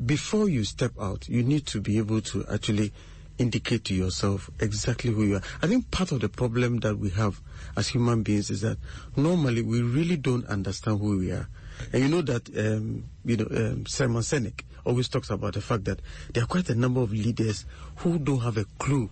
before 0.07 0.49
you 0.49 0.65
step 0.65 0.93
out, 1.01 1.29
you 1.29 1.43
need 1.43 1.67
to 1.67 1.81
be 1.81 1.99
able 1.99 2.21
to 2.23 2.45
actually 2.51 2.93
indicate 3.39 3.85
to 3.85 3.95
yourself 3.95 4.51
exactly 4.61 5.11
who 5.11 5.25
you 5.25 5.37
are. 5.37 5.43
I 5.63 5.67
think 5.67 5.91
part 5.91 6.13
of 6.13 6.21
the 6.21 6.29
problem 6.29 6.79
that 6.81 6.99
we 6.99 7.11
have 7.11 7.41
as 7.77 7.89
human 7.89 8.23
beings 8.23 8.51
is 8.51 8.61
that 8.61 8.79
normally 9.17 9.63
we 9.63 9.83
really 9.83 10.17
don't 10.17 10.47
understand 10.47 11.01
who 11.01 11.19
we 11.19 11.33
are. 11.33 11.49
And 11.93 12.03
you 12.03 12.09
know 12.09 12.21
that, 12.23 12.49
um, 12.59 13.05
you 13.25 13.39
know, 13.39 13.47
um, 13.51 13.87
Simon 13.87 14.23
Sinek 14.23 14.63
always 14.85 15.09
talks 15.09 15.31
about 15.31 15.55
the 15.55 15.63
fact 15.63 15.85
that 15.85 16.01
there 16.33 16.43
are 16.43 16.47
quite 16.47 16.69
a 16.69 16.75
number 16.75 17.01
of 17.01 17.13
leaders 17.13 17.65
who 17.97 18.19
don't 18.19 18.41
have 18.41 18.59
a 18.59 18.67
clue 18.79 19.11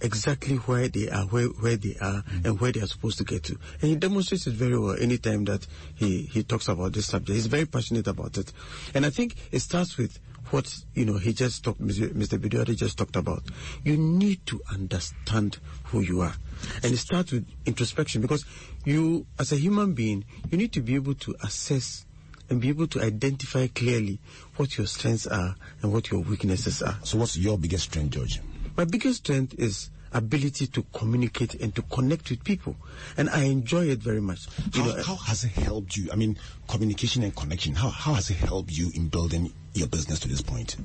exactly 0.00 0.56
where 0.56 0.88
they 0.88 1.08
are, 1.08 1.24
where, 1.26 1.46
where 1.46 1.76
they 1.76 1.96
are, 2.00 2.22
mm. 2.22 2.44
and 2.44 2.60
where 2.60 2.72
they 2.72 2.80
are 2.80 2.86
supposed 2.86 3.18
to 3.18 3.24
get 3.24 3.44
to. 3.44 3.58
And 3.80 3.90
he 3.90 3.96
demonstrates 3.96 4.46
it 4.46 4.54
very 4.54 4.78
well 4.78 4.96
anytime 4.98 5.44
that 5.46 5.66
he, 5.94 6.22
he 6.22 6.42
talks 6.42 6.68
about 6.68 6.92
this 6.92 7.06
subject. 7.06 7.34
He's 7.34 7.46
very 7.46 7.66
passionate 7.66 8.06
about 8.06 8.38
it. 8.38 8.52
And 8.94 9.04
I 9.04 9.10
think 9.10 9.36
it 9.50 9.60
starts 9.60 9.96
with 9.96 10.18
what, 10.50 10.74
you 10.94 11.04
know, 11.04 11.18
he 11.18 11.32
just 11.32 11.62
talked, 11.62 11.80
Mr. 11.80 12.10
Bedu-Addo 12.10 12.76
just 12.76 12.96
talked 12.96 13.16
about. 13.16 13.42
You 13.84 13.96
need 13.96 14.46
to 14.46 14.60
understand 14.72 15.58
who 15.84 16.00
you 16.00 16.22
are. 16.22 16.34
And 16.82 16.92
it 16.92 16.98
starts 16.98 17.32
with 17.32 17.46
introspection 17.66 18.22
because 18.22 18.44
you, 18.84 19.26
as 19.38 19.52
a 19.52 19.56
human 19.56 19.92
being, 19.92 20.24
you 20.50 20.58
need 20.58 20.72
to 20.72 20.80
be 20.80 20.94
able 20.94 21.14
to 21.14 21.34
assess 21.42 22.06
and 22.50 22.60
be 22.60 22.70
able 22.70 22.86
to 22.86 23.02
identify 23.02 23.66
clearly 23.66 24.18
what 24.56 24.78
your 24.78 24.86
strengths 24.86 25.26
are 25.26 25.54
and 25.82 25.92
what 25.92 26.10
your 26.10 26.20
weaknesses 26.20 26.82
are. 26.82 26.98
So, 27.02 27.18
what's 27.18 27.36
your 27.36 27.58
biggest 27.58 27.84
strength, 27.84 28.14
George? 28.14 28.40
My 28.78 28.84
biggest 28.84 29.26
strength 29.26 29.54
is 29.58 29.90
ability 30.12 30.68
to 30.68 30.86
communicate 30.92 31.54
and 31.54 31.74
to 31.74 31.82
connect 31.82 32.30
with 32.30 32.44
people, 32.44 32.76
and 33.16 33.28
I 33.28 33.42
enjoy 33.42 33.86
it 33.86 33.98
very 33.98 34.20
much. 34.20 34.46
How, 34.72 34.84
know, 34.84 35.02
how 35.02 35.16
has 35.16 35.42
it 35.42 35.50
helped 35.50 35.96
you? 35.96 36.08
I 36.12 36.14
mean, 36.14 36.38
communication 36.68 37.24
and 37.24 37.34
connection. 37.34 37.74
How 37.74 37.88
how 37.88 38.14
has 38.14 38.30
it 38.30 38.36
helped 38.36 38.70
you 38.70 38.92
in 38.94 39.08
building 39.08 39.52
your 39.74 39.88
business 39.88 40.20
to 40.20 40.28
this 40.28 40.42
point? 40.42 40.76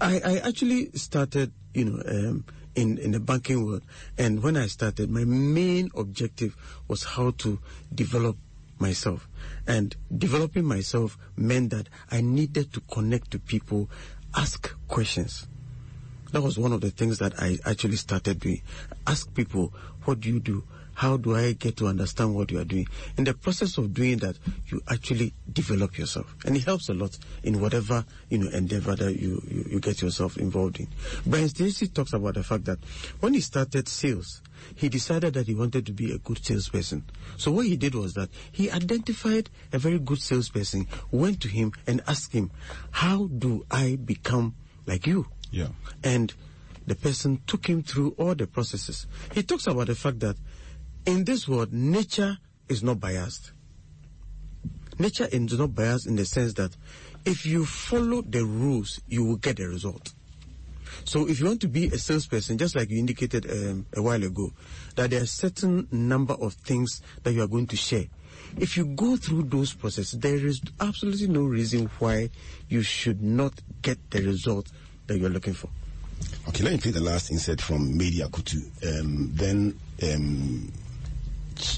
I, 0.00 0.20
I 0.24 0.38
actually 0.38 0.92
started, 0.92 1.50
you 1.74 1.86
know. 1.86 2.02
Um, 2.06 2.44
in, 2.76 2.98
in 2.98 3.12
the 3.12 3.20
banking 3.20 3.64
world. 3.64 3.82
And 4.18 4.42
when 4.42 4.54
I 4.54 4.66
started, 4.66 5.10
my 5.10 5.24
main 5.24 5.90
objective 5.96 6.54
was 6.88 7.04
how 7.04 7.30
to 7.38 7.58
develop 7.94 8.36
myself. 8.78 9.26
And 9.66 9.96
developing 10.14 10.66
myself 10.66 11.16
meant 11.36 11.70
that 11.70 11.88
I 12.10 12.20
needed 12.20 12.74
to 12.74 12.82
connect 12.82 13.30
to 13.30 13.38
people, 13.38 13.88
ask 14.34 14.74
questions. 14.88 15.46
That 16.32 16.42
was 16.42 16.58
one 16.58 16.72
of 16.72 16.80
the 16.80 16.90
things 16.90 17.18
that 17.18 17.40
I 17.40 17.58
actually 17.64 17.96
started 17.96 18.40
doing. 18.40 18.62
Ask 19.06 19.32
people, 19.34 19.72
what 20.04 20.20
do 20.20 20.28
you 20.28 20.40
do? 20.40 20.64
How 20.96 21.18
do 21.18 21.36
I 21.36 21.52
get 21.52 21.76
to 21.76 21.88
understand 21.88 22.34
what 22.34 22.50
you 22.50 22.58
are 22.58 22.64
doing? 22.64 22.86
In 23.18 23.24
the 23.24 23.34
process 23.34 23.76
of 23.76 23.92
doing 23.92 24.16
that, 24.18 24.38
you 24.68 24.80
actually 24.88 25.34
develop 25.52 25.98
yourself. 25.98 26.34
And 26.46 26.56
it 26.56 26.64
helps 26.64 26.88
a 26.88 26.94
lot 26.94 27.18
in 27.42 27.60
whatever, 27.60 28.02
you 28.30 28.38
know, 28.38 28.48
endeavor 28.48 28.96
that 28.96 29.20
you, 29.20 29.42
you, 29.46 29.66
you 29.72 29.80
get 29.80 30.00
yourself 30.00 30.38
involved 30.38 30.80
in. 30.80 30.88
Brian 31.26 31.50
Tracy 31.50 31.88
talks 31.88 32.14
about 32.14 32.34
the 32.34 32.42
fact 32.42 32.64
that 32.64 32.78
when 33.20 33.34
he 33.34 33.40
started 33.40 33.88
sales, 33.88 34.40
he 34.74 34.88
decided 34.88 35.34
that 35.34 35.46
he 35.46 35.54
wanted 35.54 35.84
to 35.84 35.92
be 35.92 36.12
a 36.12 36.18
good 36.18 36.42
salesperson. 36.42 37.04
So 37.36 37.50
what 37.50 37.66
he 37.66 37.76
did 37.76 37.94
was 37.94 38.14
that 38.14 38.30
he 38.50 38.70
identified 38.70 39.50
a 39.74 39.78
very 39.78 39.98
good 39.98 40.22
salesperson, 40.22 40.86
went 41.10 41.42
to 41.42 41.48
him 41.48 41.72
and 41.86 42.00
asked 42.08 42.32
him, 42.32 42.50
how 42.90 43.26
do 43.26 43.66
I 43.70 43.96
become 44.02 44.54
like 44.86 45.06
you? 45.06 45.26
Yeah. 45.50 45.68
And 46.02 46.32
the 46.86 46.94
person 46.94 47.40
took 47.46 47.66
him 47.66 47.82
through 47.82 48.14
all 48.18 48.34
the 48.34 48.46
processes. 48.46 49.06
He 49.32 49.42
talks 49.42 49.66
about 49.66 49.88
the 49.88 49.94
fact 49.94 50.20
that 50.20 50.36
in 51.04 51.24
this 51.24 51.48
world, 51.48 51.72
nature 51.72 52.38
is 52.68 52.82
not 52.82 53.00
biased. 53.00 53.52
Nature 54.98 55.28
is 55.30 55.58
not 55.58 55.74
biased 55.74 56.06
in 56.06 56.16
the 56.16 56.24
sense 56.24 56.54
that 56.54 56.74
if 57.24 57.44
you 57.44 57.66
follow 57.66 58.22
the 58.22 58.44
rules, 58.44 59.00
you 59.08 59.24
will 59.24 59.36
get 59.36 59.60
a 59.60 59.68
result. 59.68 60.12
So 61.04 61.28
if 61.28 61.40
you 61.40 61.46
want 61.46 61.60
to 61.60 61.68
be 61.68 61.86
a 61.86 61.98
salesperson, 61.98 62.58
just 62.58 62.74
like 62.74 62.90
you 62.90 62.98
indicated 62.98 63.50
um, 63.50 63.86
a 63.94 64.02
while 64.02 64.22
ago, 64.22 64.52
that 64.94 65.10
there 65.10 65.22
are 65.22 65.26
certain 65.26 65.86
number 65.90 66.34
of 66.34 66.54
things 66.54 67.02
that 67.22 67.32
you 67.32 67.42
are 67.42 67.46
going 67.46 67.66
to 67.68 67.76
share. 67.76 68.06
If 68.58 68.76
you 68.76 68.86
go 68.86 69.16
through 69.16 69.44
those 69.44 69.72
processes, 69.72 70.18
there 70.18 70.34
is 70.34 70.60
absolutely 70.80 71.28
no 71.28 71.42
reason 71.42 71.90
why 71.98 72.30
you 72.68 72.82
should 72.82 73.22
not 73.22 73.52
get 73.82 74.10
the 74.10 74.22
result 74.22 74.70
that 75.06 75.18
you're 75.18 75.30
looking 75.30 75.54
for. 75.54 75.68
Okay, 76.48 76.62
let 76.62 76.72
me 76.72 76.78
play 76.78 76.92
the 76.92 77.00
last 77.00 77.30
insert 77.30 77.60
from 77.60 77.96
Maidie 77.96 78.20
Arkutu. 78.20 78.62
Um, 79.00 79.30
then 79.34 79.78
um, 80.02 80.72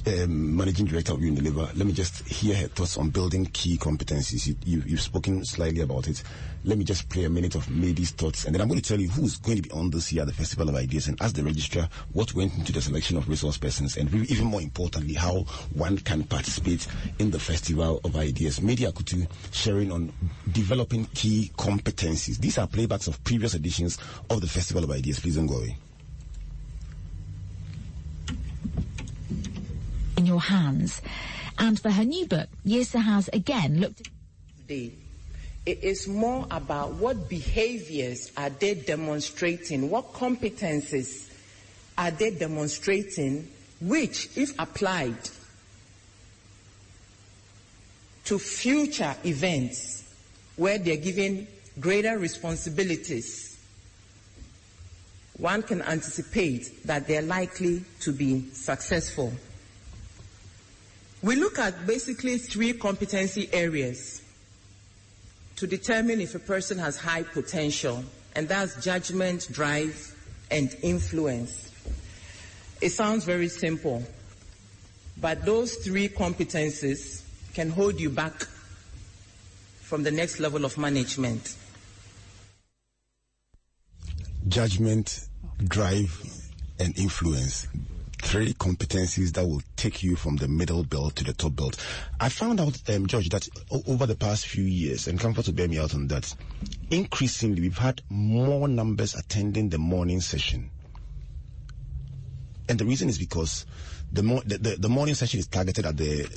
um, 0.06 0.56
managing 0.56 0.86
director 0.86 1.12
of 1.12 1.18
Unilever, 1.18 1.66
let 1.76 1.86
me 1.86 1.92
just 1.92 2.26
hear 2.26 2.56
her 2.56 2.68
thoughts 2.68 2.96
on 2.96 3.10
building 3.10 3.46
key 3.46 3.76
competencies. 3.76 4.56
You, 4.64 4.80
have 4.80 5.00
spoken 5.00 5.44
slightly 5.44 5.80
about 5.80 6.08
it. 6.08 6.22
Let 6.64 6.78
me 6.78 6.84
just 6.84 7.08
play 7.08 7.24
a 7.24 7.30
minute 7.30 7.54
of 7.54 7.68
Maidie's 7.70 8.10
thoughts, 8.10 8.44
and 8.44 8.54
then 8.54 8.60
I'm 8.60 8.68
going 8.68 8.80
to 8.80 8.88
tell 8.88 9.00
you 9.00 9.08
who's 9.08 9.36
going 9.36 9.56
to 9.58 9.62
be 9.62 9.70
on 9.70 9.90
this 9.90 10.12
year 10.12 10.22
at 10.22 10.28
the 10.28 10.34
Festival 10.34 10.68
of 10.68 10.74
Ideas, 10.74 11.08
and 11.08 11.20
ask 11.22 11.34
the 11.34 11.44
registrar 11.44 11.88
what 12.12 12.34
went 12.34 12.54
into 12.54 12.72
the 12.72 12.82
selection 12.82 13.16
of 13.16 13.28
resource 13.28 13.58
persons, 13.58 13.96
and 13.96 14.12
even 14.30 14.46
more 14.46 14.60
importantly, 14.60 15.14
how 15.14 15.40
one 15.74 15.98
can 15.98 16.24
participate 16.24 16.86
in 17.18 17.30
the 17.30 17.38
Festival 17.38 18.00
of 18.04 18.16
Ideas. 18.16 18.60
Maidie 18.60 18.84
Arkutu 18.84 19.28
sharing 19.52 19.92
on 19.92 20.12
developing 20.52 21.04
key 21.14 21.50
competencies. 21.56 22.38
These 22.38 22.58
are 22.58 22.66
playbacks 22.66 23.08
of 23.08 23.22
previous 23.24 23.54
editions 23.54 23.98
of 24.30 24.40
the 24.40 24.48
Festival 24.48 24.84
of 24.84 24.90
Ideas. 24.90 25.20
Please 25.20 25.36
don't 25.36 25.46
go 25.46 25.56
away. 25.58 25.76
In 30.18 30.26
your 30.26 30.40
hands. 30.40 31.00
And 31.58 31.80
for 31.80 31.90
her 31.90 32.04
new 32.04 32.26
book, 32.26 32.48
Yesa 32.66 33.02
has 33.02 33.30
again 33.32 33.80
looked 33.80 34.02
it 35.68 35.84
is 35.84 36.08
more 36.08 36.46
about 36.50 36.94
what 36.94 37.28
behaviors 37.28 38.32
are 38.38 38.48
they 38.48 38.74
demonstrating, 38.74 39.90
what 39.90 40.14
competences 40.14 41.30
are 41.96 42.10
they 42.10 42.30
demonstrating, 42.30 43.50
which, 43.80 44.30
if 44.34 44.58
applied 44.58 45.18
to 48.24 48.38
future 48.38 49.14
events 49.24 50.10
where 50.56 50.78
they're 50.78 50.96
given 50.96 51.46
greater 51.78 52.18
responsibilities, 52.18 53.58
one 55.36 55.62
can 55.62 55.82
anticipate 55.82 56.86
that 56.86 57.06
they're 57.06 57.20
likely 57.20 57.84
to 58.00 58.12
be 58.12 58.48
successful. 58.52 59.32
We 61.22 61.34
look 61.34 61.58
at 61.58 61.86
basically 61.86 62.38
three 62.38 62.72
competency 62.72 63.48
areas 63.52 64.22
to 65.56 65.66
determine 65.66 66.20
if 66.20 66.36
a 66.36 66.38
person 66.38 66.78
has 66.78 66.96
high 66.96 67.24
potential, 67.24 68.04
and 68.36 68.48
that's 68.48 68.82
judgment, 68.84 69.48
drive, 69.50 70.14
and 70.50 70.74
influence. 70.82 71.72
It 72.80 72.90
sounds 72.90 73.24
very 73.24 73.48
simple, 73.48 74.04
but 75.20 75.44
those 75.44 75.74
three 75.76 76.08
competencies 76.08 77.22
can 77.52 77.70
hold 77.70 77.98
you 77.98 78.10
back 78.10 78.46
from 79.80 80.04
the 80.04 80.12
next 80.12 80.38
level 80.38 80.64
of 80.64 80.78
management. 80.78 81.56
Judgment, 84.46 85.26
drive, 85.66 86.22
and 86.78 86.96
influence 86.96 87.66
three 88.20 88.52
competencies 88.54 89.32
that 89.34 89.46
will 89.46 89.62
take 89.76 90.02
you 90.02 90.16
from 90.16 90.36
the 90.36 90.48
middle 90.48 90.84
belt 90.84 91.16
to 91.16 91.24
the 91.24 91.32
top 91.32 91.54
belt. 91.56 91.76
I 92.20 92.28
found 92.28 92.60
out, 92.60 92.78
um, 92.90 93.06
George, 93.06 93.28
that 93.30 93.48
o- 93.70 93.82
over 93.86 94.06
the 94.06 94.16
past 94.16 94.46
few 94.46 94.64
years, 94.64 95.06
and 95.06 95.18
Comfort 95.20 95.44
to 95.46 95.52
bear 95.52 95.68
me 95.68 95.78
out 95.78 95.94
on 95.94 96.08
that, 96.08 96.34
increasingly 96.90 97.60
we've 97.62 97.78
had 97.78 98.02
more 98.10 98.68
numbers 98.68 99.14
attending 99.14 99.68
the 99.68 99.78
morning 99.78 100.20
session. 100.20 100.70
And 102.68 102.78
the 102.78 102.84
reason 102.84 103.08
is 103.08 103.18
because 103.18 103.64
the, 104.12 104.22
mo- 104.22 104.42
the, 104.44 104.58
the, 104.58 104.76
the 104.76 104.88
morning 104.88 105.14
session 105.14 105.40
is 105.40 105.46
targeted 105.46 105.86
at 105.86 105.96
the 105.96 106.28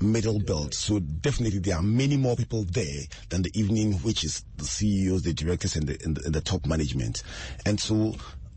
middle 0.00 0.38
belt. 0.38 0.74
So 0.74 1.00
definitely 1.00 1.58
there 1.58 1.76
are 1.76 1.82
many 1.82 2.16
more 2.16 2.36
people 2.36 2.64
there 2.64 3.02
than 3.30 3.42
the 3.42 3.50
evening, 3.58 3.94
which 3.94 4.22
is 4.22 4.44
the 4.56 4.64
CEOs, 4.64 5.22
the 5.22 5.32
directors, 5.32 5.76
and 5.76 5.88
the, 5.88 5.98
and 6.04 6.16
the, 6.16 6.24
and 6.26 6.34
the 6.34 6.40
top 6.40 6.66
management. 6.66 7.22
And 7.66 7.80
so 7.80 8.14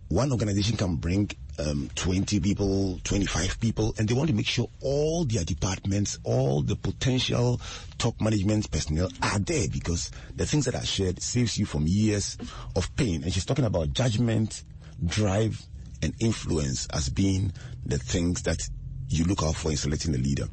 one 0.10 0.32
organization 0.32 0.78
can 0.78 0.98
bring 0.98 1.32
um, 1.60 1.90
20 1.96 2.40
people, 2.40 3.00
25 3.04 3.60
people, 3.60 3.94
and 3.98 4.08
they 4.08 4.14
want 4.14 4.30
to 4.30 4.36
make 4.36 4.48
sure 4.48 4.70
all 4.82 5.26
their 5.26 5.44
departments, 5.44 6.20
all 6.24 6.62
the 6.62 6.76
potential 6.76 7.60
top 7.98 8.20
management 8.22 8.70
personnel 8.72 9.10
are 9.22 9.40
there 9.40 9.68
because 9.72 10.12
the 10.36 10.46
things 10.46 10.66
that 10.66 10.76
are 10.76 10.86
shared 10.86 11.22
saves 11.22 11.58
you 11.58 11.66
from 11.66 11.86
years 11.88 12.38
of 12.76 12.94
pain. 12.96 13.24
And 13.24 13.34
she's 13.34 13.46
talking 13.46 13.66
about 13.66 13.94
judgment, 13.94 14.64
drive, 15.06 15.62
and 16.02 16.14
influence 16.20 16.88
as 16.94 17.10
being 17.10 17.52
the 17.86 17.98
things 17.98 18.42
that 18.44 18.60
you 19.08 19.26
look 19.26 19.44
out 19.44 19.56
for 19.56 19.72
in 19.72 19.78
selecting 19.78 20.16
a 20.16 20.18
leader. 20.18 20.48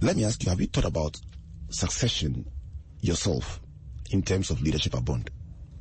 Let 0.00 0.16
me 0.16 0.24
ask 0.24 0.42
you, 0.44 0.50
have 0.50 0.60
you 0.60 0.66
thought 0.66 0.84
about 0.84 1.20
succession 1.70 2.46
yourself 3.00 3.60
in 4.10 4.22
terms 4.22 4.50
of 4.50 4.62
leadership 4.62 4.94
at 4.94 5.04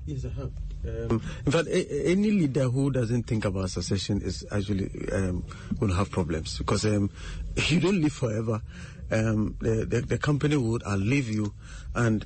Yes, 0.06 0.26
I 0.26 0.30
have. 0.40 0.52
Um, 0.88 1.22
in 1.46 1.52
fact, 1.52 1.68
a, 1.68 2.08
any 2.08 2.32
leader 2.32 2.70
who 2.70 2.92
doesn't 2.92 3.24
think 3.24 3.46
about 3.46 3.70
succession 3.70 4.22
is 4.22 4.46
actually 4.52 4.90
um, 5.12 5.44
going 5.80 5.92
to 5.92 5.96
have 5.98 6.12
problems 6.12 6.58
because 6.58 6.86
um, 6.86 7.10
you 7.68 7.80
don't 7.80 8.02
live 8.02 8.14
forever. 8.14 8.62
Um, 9.10 9.56
the, 9.62 9.86
the, 9.86 10.02
the 10.02 10.18
company 10.18 10.58
would 10.58 10.84
outlive 10.84 11.30
you, 11.30 11.54
and 11.96 12.26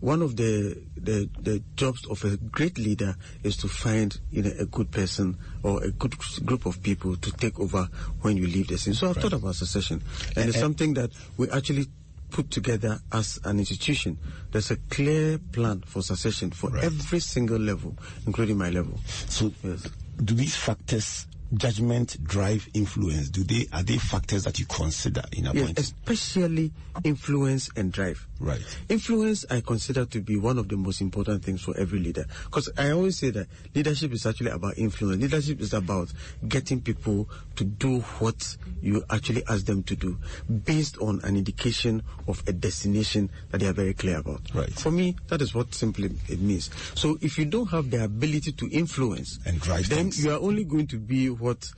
one 0.00 0.22
of 0.22 0.36
the, 0.36 0.80
the, 0.96 1.28
the 1.40 1.62
jobs 1.76 2.06
of 2.06 2.24
a 2.24 2.36
great 2.36 2.78
leader 2.78 3.16
is 3.42 3.56
to 3.58 3.68
find 3.68 4.18
you 4.30 4.42
know 4.42 4.52
a 4.58 4.64
good 4.64 4.90
person 4.90 5.36
or 5.62 5.82
a 5.82 5.90
good 5.90 6.14
group 6.46 6.66
of 6.66 6.82
people 6.82 7.16
to 7.16 7.30
take 7.32 7.58
over 7.60 7.88
when 8.22 8.36
you 8.36 8.46
leave 8.46 8.68
the 8.68 8.78
scene. 8.78 8.94
So 8.94 9.08
I've 9.10 9.16
right. 9.16 9.22
thought 9.22 9.32
about 9.34 9.54
succession, 9.56 10.02
and, 10.30 10.38
and 10.38 10.48
it's 10.48 10.58
something 10.58 10.94
that 10.94 11.10
we 11.36 11.50
actually 11.50 11.86
put 12.30 12.50
together 12.50 12.98
as 13.12 13.38
an 13.44 13.58
institution, 13.58 14.18
there's 14.52 14.70
a 14.70 14.76
clear 14.76 15.38
plan 15.38 15.82
for 15.86 16.02
succession 16.02 16.50
for 16.50 16.76
every 16.78 17.20
single 17.20 17.58
level, 17.58 17.96
including 18.26 18.58
my 18.58 18.70
level. 18.70 18.98
So, 19.28 19.52
yes. 19.62 19.86
do 20.22 20.34
these 20.34 20.56
factors, 20.56 21.26
judgment, 21.54 22.22
drive, 22.24 22.68
influence, 22.74 23.28
do 23.28 23.42
they 23.44 23.66
are 23.72 23.82
they 23.82 23.98
factors 23.98 24.44
that 24.44 24.58
you 24.58 24.66
consider 24.66 25.22
in 25.32 25.46
appointing 25.46 25.74
Yes, 25.76 25.92
especially 26.06 26.72
influence 27.04 27.70
and 27.76 27.92
drive. 27.92 28.26
Right. 28.38 28.60
Influence, 28.88 29.44
I 29.50 29.60
consider 29.60 30.06
to 30.06 30.20
be 30.20 30.36
one 30.36 30.58
of 30.58 30.68
the 30.68 30.76
most 30.76 31.00
important 31.00 31.44
things 31.44 31.60
for 31.62 31.76
every 31.76 31.98
leader. 31.98 32.24
Because 32.44 32.70
I 32.78 32.90
always 32.90 33.18
say 33.18 33.30
that 33.30 33.48
leadership 33.74 34.12
is 34.12 34.24
actually 34.24 34.50
about 34.50 34.78
influence. 34.78 35.20
Leadership 35.20 35.60
is 35.60 35.74
about 35.74 36.10
getting 36.48 36.80
people 36.80 37.28
to 37.56 37.64
do 37.64 38.00
what 38.20 38.56
you 38.80 39.04
actually 39.10 39.42
ask 39.48 39.66
them 39.66 39.82
to 39.84 39.96
do 39.96 40.16
based 40.64 40.96
on 40.98 41.20
an 41.24 41.36
indication 41.36 42.02
of 42.28 42.42
a 42.46 42.52
destination 42.52 43.28
that 43.50 43.58
they 43.60 43.66
are 43.66 43.74
very 43.74 43.92
clear 43.92 44.18
about. 44.18 44.40
Right. 44.54 44.72
For 44.72 44.90
me, 44.90 45.16
that 45.28 45.42
is 45.42 45.54
what 45.54 45.74
simply 45.74 46.10
it 46.28 46.40
means. 46.40 46.70
So 46.94 47.18
if 47.20 47.38
you 47.38 47.44
don't 47.44 47.68
have 47.70 47.90
the 47.90 48.04
ability 48.04 48.52
to 48.52 48.70
influence 48.70 49.38
And 49.44 49.60
drive 49.60 49.88
then 49.88 50.10
things. 50.10 50.24
you 50.24 50.30
are 50.32 50.38
only 50.38 50.64
going 50.64 50.86
to 50.88 50.96
be 50.98 51.28
what 51.40 51.70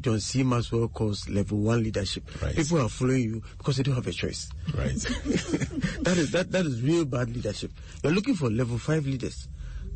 John 0.00 0.20
C. 0.20 0.42
Maxwell 0.42 0.88
calls 0.88 1.28
level 1.28 1.58
one 1.58 1.82
leadership. 1.82 2.24
Right. 2.42 2.54
People 2.54 2.80
are 2.80 2.88
following 2.88 3.22
you 3.22 3.42
because 3.58 3.76
they 3.76 3.82
don't 3.82 3.94
have 3.94 4.06
a 4.06 4.12
choice. 4.12 4.50
Right. 4.74 4.94
that 4.94 6.14
is 6.16 6.32
that 6.32 6.50
that 6.52 6.66
is 6.66 6.82
real 6.82 7.04
bad 7.04 7.34
leadership. 7.34 7.70
You're 8.02 8.12
looking 8.12 8.34
for 8.34 8.50
level 8.50 8.78
five 8.78 9.06
leaders 9.06 9.48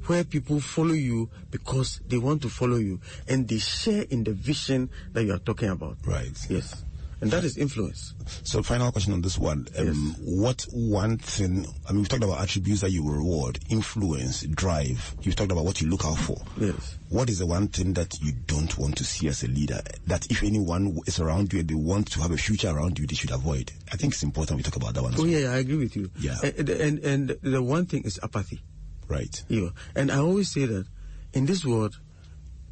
where 0.06 0.24
people 0.24 0.60
follow 0.60 0.94
you 0.94 1.28
because 1.50 2.00
they 2.06 2.16
want 2.16 2.42
to 2.42 2.48
follow 2.48 2.76
you 2.76 3.00
and 3.28 3.46
they 3.46 3.58
share 3.58 4.02
in 4.10 4.24
the 4.24 4.32
vision 4.32 4.90
that 5.12 5.24
you 5.24 5.32
are 5.32 5.38
talking 5.38 5.68
about. 5.68 5.98
Right. 6.04 6.36
Yes. 6.48 6.84
And 7.20 7.30
that 7.32 7.44
is 7.44 7.56
influence. 7.58 8.14
So, 8.44 8.62
final 8.62 8.90
question 8.92 9.12
on 9.12 9.20
this 9.20 9.36
one. 9.38 9.66
Um, 9.78 10.14
What 10.24 10.62
one 10.72 11.18
thing, 11.18 11.66
I 11.86 11.92
mean, 11.92 12.00
we've 12.00 12.08
talked 12.08 12.24
about 12.24 12.40
attributes 12.40 12.80
that 12.80 12.92
you 12.92 13.06
reward, 13.06 13.58
influence, 13.68 14.42
drive. 14.42 15.14
You've 15.22 15.36
talked 15.36 15.52
about 15.52 15.64
what 15.64 15.80
you 15.82 15.88
look 15.88 16.04
out 16.06 16.16
for. 16.18 16.38
Yes. 16.58 16.96
What 17.10 17.28
is 17.28 17.38
the 17.40 17.46
one 17.46 17.68
thing 17.68 17.92
that 17.94 18.18
you 18.22 18.32
don't 18.46 18.76
want 18.78 18.96
to 18.98 19.04
see 19.04 19.28
as 19.28 19.42
a 19.42 19.48
leader? 19.48 19.80
That 20.06 20.30
if 20.30 20.42
anyone 20.42 20.98
is 21.06 21.20
around 21.20 21.52
you 21.52 21.60
and 21.60 21.68
they 21.68 21.74
want 21.74 22.10
to 22.12 22.20
have 22.20 22.30
a 22.30 22.36
future 22.38 22.68
around 22.70 22.98
you, 22.98 23.06
they 23.06 23.14
should 23.16 23.32
avoid. 23.32 23.70
I 23.92 23.96
think 23.96 24.14
it's 24.14 24.22
important 24.22 24.56
we 24.56 24.62
talk 24.62 24.76
about 24.76 24.94
that 24.94 25.02
one. 25.02 25.12
as 25.14 25.20
Oh 25.20 25.24
well. 25.24 25.32
yeah, 25.32 25.50
I 25.52 25.58
agree 25.58 25.76
with 25.76 25.96
you. 25.96 26.10
Yeah. 26.18 26.36
And 26.42 26.68
and, 26.70 26.98
and 27.00 27.28
the 27.42 27.62
one 27.62 27.84
thing 27.86 28.02
is 28.04 28.18
apathy. 28.22 28.60
Right. 29.08 29.42
Yeah. 29.48 29.70
And 29.94 30.10
I 30.10 30.18
always 30.18 30.50
say 30.50 30.64
that 30.66 30.86
in 31.34 31.46
this 31.46 31.64
world, 31.66 31.98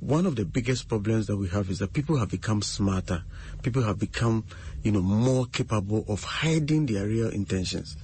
one 0.00 0.26
of 0.26 0.36
the 0.36 0.44
biggest 0.44 0.88
problems 0.88 1.26
that 1.26 1.36
we 1.36 1.48
have 1.48 1.70
is 1.70 1.80
that 1.80 1.92
people 1.92 2.18
have 2.18 2.30
become 2.30 2.62
smarter. 2.62 3.24
People 3.62 3.82
have 3.82 3.98
become, 3.98 4.44
you 4.82 4.92
know, 4.92 5.02
more 5.02 5.46
capable 5.46 6.04
of 6.08 6.22
hiding 6.22 6.86
their 6.86 7.06
real 7.06 7.30
intentions 7.30 7.96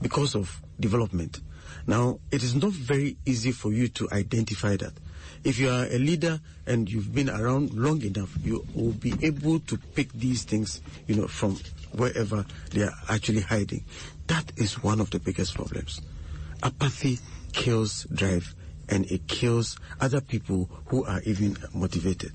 because 0.00 0.34
of 0.34 0.60
development. 0.78 1.40
Now, 1.86 2.20
it 2.30 2.42
is 2.42 2.54
not 2.54 2.72
very 2.72 3.16
easy 3.26 3.52
for 3.52 3.72
you 3.72 3.88
to 3.88 4.08
identify 4.12 4.76
that. 4.76 4.92
If 5.42 5.58
you 5.58 5.70
are 5.70 5.86
a 5.86 5.98
leader 5.98 6.40
and 6.66 6.88
you've 6.88 7.14
been 7.14 7.30
around 7.30 7.72
long 7.74 8.02
enough, 8.02 8.32
you 8.44 8.64
will 8.74 8.92
be 8.92 9.14
able 9.22 9.60
to 9.60 9.78
pick 9.78 10.12
these 10.12 10.44
things, 10.44 10.80
you 11.06 11.16
know, 11.16 11.26
from 11.26 11.58
wherever 11.92 12.44
they 12.70 12.82
are 12.82 12.94
actually 13.08 13.40
hiding. 13.40 13.84
That 14.26 14.52
is 14.56 14.82
one 14.82 15.00
of 15.00 15.10
the 15.10 15.18
biggest 15.18 15.54
problems. 15.54 16.00
Apathy 16.62 17.18
kills 17.52 18.06
drive 18.12 18.54
and 18.90 19.10
it 19.10 19.26
kills 19.28 19.78
other 20.00 20.20
people 20.20 20.68
who 20.86 21.04
are 21.04 21.20
even 21.22 21.56
motivated. 21.72 22.32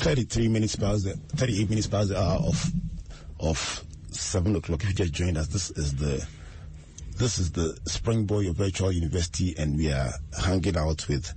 33 0.00 0.48
minutes 0.48 0.76
past 0.76 1.04
the 1.04 1.12
38 1.36 1.68
minutes 1.68 1.86
past 1.86 2.08
the 2.08 2.18
hour 2.18 2.38
of 2.38 2.72
of 3.38 3.84
7 4.10 4.56
o'clock 4.56 4.82
if 4.82 4.88
you 4.90 4.94
just 4.94 5.12
joined 5.12 5.36
us 5.36 5.48
this 5.48 5.70
is 5.72 5.94
the 5.96 6.26
this 7.18 7.38
is 7.38 7.52
the 7.52 7.78
springboard 7.84 8.46
virtual 8.56 8.90
university 8.90 9.54
and 9.58 9.76
we 9.76 9.92
are 9.92 10.10
hanging 10.42 10.76
out 10.78 11.06
with 11.06 11.32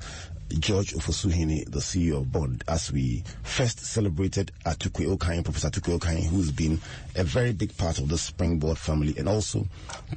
George 0.59 0.93
Ofosuhini, 0.93 1.65
the 1.69 1.79
CEO 1.79 2.17
of 2.17 2.31
Bond, 2.31 2.63
as 2.67 2.91
we 2.91 3.23
first 3.41 3.79
celebrated 3.79 4.51
Atukwei 4.65 5.07
Okai, 5.17 5.43
Professor 5.43 5.69
Atukwei 5.69 5.97
Okai, 5.99 6.23
who's 6.25 6.51
been 6.51 6.79
a 7.15 7.23
very 7.23 7.53
big 7.53 7.75
part 7.75 7.97
of 7.99 8.07
the 8.07 8.17
Springboard 8.17 8.77
family 8.77 9.15
and 9.17 9.27
also 9.27 9.67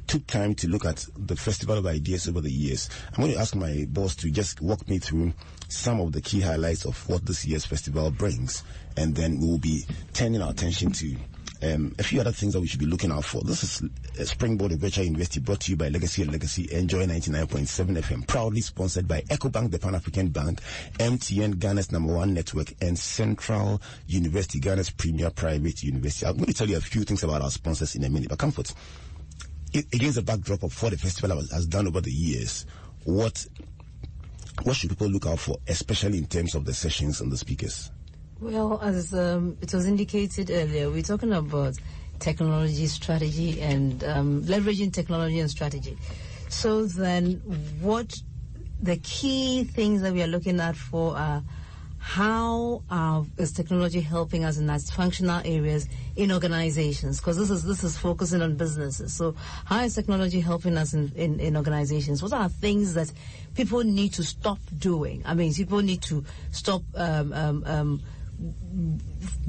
took 0.05 0.25
time 0.27 0.53
to 0.55 0.67
look 0.67 0.85
at 0.85 1.05
the 1.17 1.35
Festival 1.35 1.77
of 1.77 1.87
Ideas 1.87 2.27
over 2.27 2.39
the 2.41 2.51
years. 2.51 2.87
I'm 3.13 3.23
going 3.23 3.33
to 3.33 3.39
ask 3.39 3.55
my 3.55 3.85
boss 3.89 4.15
to 4.17 4.29
just 4.29 4.61
walk 4.61 4.87
me 4.87 4.99
through 4.99 5.33
some 5.69 5.99
of 5.99 6.11
the 6.11 6.21
key 6.21 6.41
highlights 6.41 6.85
of 6.85 7.07
what 7.09 7.25
this 7.25 7.43
year's 7.45 7.65
festival 7.65 8.11
brings, 8.11 8.63
and 8.95 9.15
then 9.15 9.39
we'll 9.39 9.57
be 9.57 9.85
turning 10.13 10.41
our 10.41 10.51
attention 10.51 10.91
to 10.91 11.15
um, 11.63 11.95
a 11.97 12.03
few 12.03 12.19
other 12.21 12.31
things 12.31 12.53
that 12.53 12.61
we 12.61 12.67
should 12.67 12.79
be 12.79 12.85
looking 12.85 13.11
out 13.11 13.23
for. 13.25 13.41
This 13.41 13.63
is 13.63 13.83
a 14.19 14.25
Springboard 14.25 14.71
of 14.73 14.79
Virtual 14.79 15.05
University 15.05 15.39
brought 15.39 15.59
to 15.61 15.71
you 15.71 15.77
by 15.77 15.89
Legacy 15.89 16.21
and 16.21 16.31
Legacy 16.31 16.71
Enjoy 16.71 17.05
99.7 17.05 17.97
FM, 17.97 18.27
proudly 18.27 18.61
sponsored 18.61 19.07
by 19.07 19.21
EcoBank, 19.21 19.71
the 19.71 19.79
Pan 19.79 19.95
African 19.95 20.29
Bank, 20.29 20.59
MTN, 20.99 21.55
Ghana's 21.59 21.91
number 21.91 22.13
one 22.13 22.33
network, 22.33 22.73
and 22.81 22.97
Central 22.97 23.81
University, 24.07 24.59
Ghana's 24.59 24.89
premier 24.91 25.29
private 25.31 25.81
university. 25.83 26.25
I'm 26.25 26.35
going 26.35 26.45
to 26.47 26.53
tell 26.53 26.69
you 26.69 26.77
a 26.77 26.81
few 26.81 27.03
things 27.03 27.23
about 27.23 27.41
our 27.41 27.51
sponsors 27.51 27.95
in 27.95 28.03
a 28.03 28.09
minute, 28.09 28.29
but 28.29 28.39
comfort. 28.39 28.73
I- 29.75 29.85
Against 29.93 30.15
the 30.15 30.21
backdrop 30.21 30.63
of 30.63 30.81
what 30.81 30.91
the 30.91 30.97
festival 30.97 31.37
has, 31.37 31.51
has 31.51 31.65
done 31.65 31.87
over 31.87 32.01
the 32.01 32.11
years, 32.11 32.65
what 33.03 33.45
what 34.63 34.75
should 34.75 34.89
people 34.89 35.07
look 35.07 35.27
out 35.27 35.39
for, 35.39 35.57
especially 35.67 36.17
in 36.17 36.25
terms 36.25 36.55
of 36.55 36.65
the 36.65 36.73
sessions 36.73 37.21
and 37.21 37.31
the 37.31 37.37
speakers? 37.37 37.91
Well, 38.39 38.79
as 38.83 39.15
um, 39.15 39.57
it 39.61 39.73
was 39.73 39.87
indicated 39.87 40.51
earlier, 40.51 40.91
we're 40.91 41.01
talking 41.01 41.33
about 41.33 41.73
technology 42.19 42.85
strategy 42.85 43.59
and 43.61 44.03
um, 44.03 44.43
leveraging 44.43 44.93
technology 44.93 45.39
and 45.39 45.49
strategy. 45.49 45.97
So 46.47 46.85
then, 46.85 47.41
what 47.81 48.13
the 48.79 48.97
key 48.97 49.63
things 49.63 50.01
that 50.01 50.13
we 50.13 50.21
are 50.21 50.27
looking 50.27 50.59
at 50.59 50.75
for 50.75 51.17
are 51.17 51.43
how 51.97 52.83
uh, 52.91 53.23
is 53.37 53.51
technology 53.51 54.01
helping 54.01 54.45
us 54.45 54.57
in 54.59 54.69
its 54.69 54.91
functional 54.91 55.41
areas 55.43 55.87
in 56.15 56.31
organizations? 56.31 57.19
Because 57.19 57.37
this 57.37 57.49
is 57.49 57.63
this 57.63 57.83
is 57.83 57.97
focusing 57.97 58.43
on 58.43 58.55
businesses. 58.55 59.15
So 59.15 59.35
how 59.65 59.81
is 59.83 59.95
technology 59.95 60.41
helping 60.41 60.77
us 60.77 60.93
in, 60.93 61.11
in, 61.15 61.39
in 61.39 61.57
organizations? 61.57 62.21
What 62.21 62.33
are 62.33 62.49
things 62.49 62.93
that 62.93 63.11
people 63.55 63.83
need 63.83 64.13
to 64.13 64.23
stop 64.23 64.59
doing? 64.77 65.23
I 65.25 65.33
mean, 65.33 65.55
people 65.55 65.81
need 65.81 66.03
to 66.03 66.23
stop 66.51 66.83
um, 66.95 67.33
um, 67.33 67.63
um, 67.65 68.01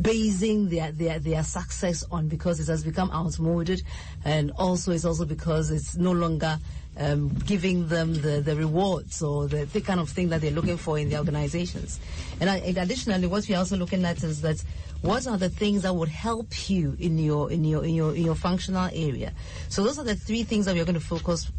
basing 0.01 0.69
their, 0.69 0.93
their 0.93 1.19
their 1.19 1.43
success 1.43 2.05
on 2.11 2.29
because 2.29 2.61
it 2.61 2.67
has 2.69 2.85
become 2.85 3.11
outmoded, 3.11 3.83
and 4.25 4.51
also 4.53 4.93
it's 4.93 5.05
also 5.05 5.25
because 5.25 5.71
it's 5.71 5.97
no 5.97 6.13
longer 6.13 6.59
um, 6.99 7.29
giving 7.47 7.89
them 7.89 8.15
the, 8.15 8.41
the 8.41 8.57
rewards 8.57 9.23
or 9.23 9.47
the, 9.47 9.65
the 9.67 9.81
kind 9.81 10.01
of 10.01 10.09
thing 10.09 10.29
that 10.31 10.41
they're 10.41 10.51
looking 10.51 10.77
for 10.77 10.99
in 10.99 11.09
the 11.09 11.19
organizations. 11.19 12.01
And, 12.41 12.51
I, 12.51 12.59
and 12.59 12.79
additionally, 12.79 13.27
what 13.27 13.49
we're 13.49 13.59
also 13.59 13.77
looking 13.77 14.05
at 14.05 14.23
is 14.25 14.41
that 14.43 14.63
what 15.03 15.27
are 15.27 15.39
the 15.39 15.49
things 15.49 15.83
that 15.83 15.95
would 15.95 16.09
help 16.09 16.69
you 16.69 16.97
in 16.99 17.19
your 17.19 17.53
in 17.53 17.65
your 17.65 17.85
in 17.85 17.95
your 17.95 18.15
in 18.15 18.25
your 18.25 18.35
functional 18.35 18.89
area. 18.93 19.33
So 19.69 19.85
those 19.85 19.99
are 19.99 20.05
the 20.05 20.17
three 20.17 20.43
things 20.43 20.67
that 20.67 20.75
we're 20.75 20.85
going 20.85 20.95
to 20.95 21.01
focus 21.01 21.51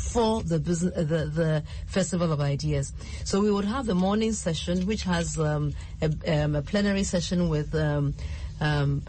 for 0.00 0.42
the 0.42 0.58
business, 0.58 0.96
uh, 0.96 1.00
the, 1.00 1.26
the 1.26 1.62
Festival 1.86 2.32
of 2.32 2.40
Ideas. 2.40 2.92
So 3.24 3.40
we 3.40 3.50
would 3.50 3.64
have 3.64 3.86
the 3.86 3.94
morning 3.94 4.32
session, 4.32 4.86
which 4.86 5.02
has 5.04 5.38
um, 5.38 5.74
a, 6.02 6.42
um, 6.42 6.56
a 6.56 6.62
plenary 6.62 7.04
session 7.04 7.48
with 7.48 7.74
um, 7.74 8.14
um, 8.60 9.02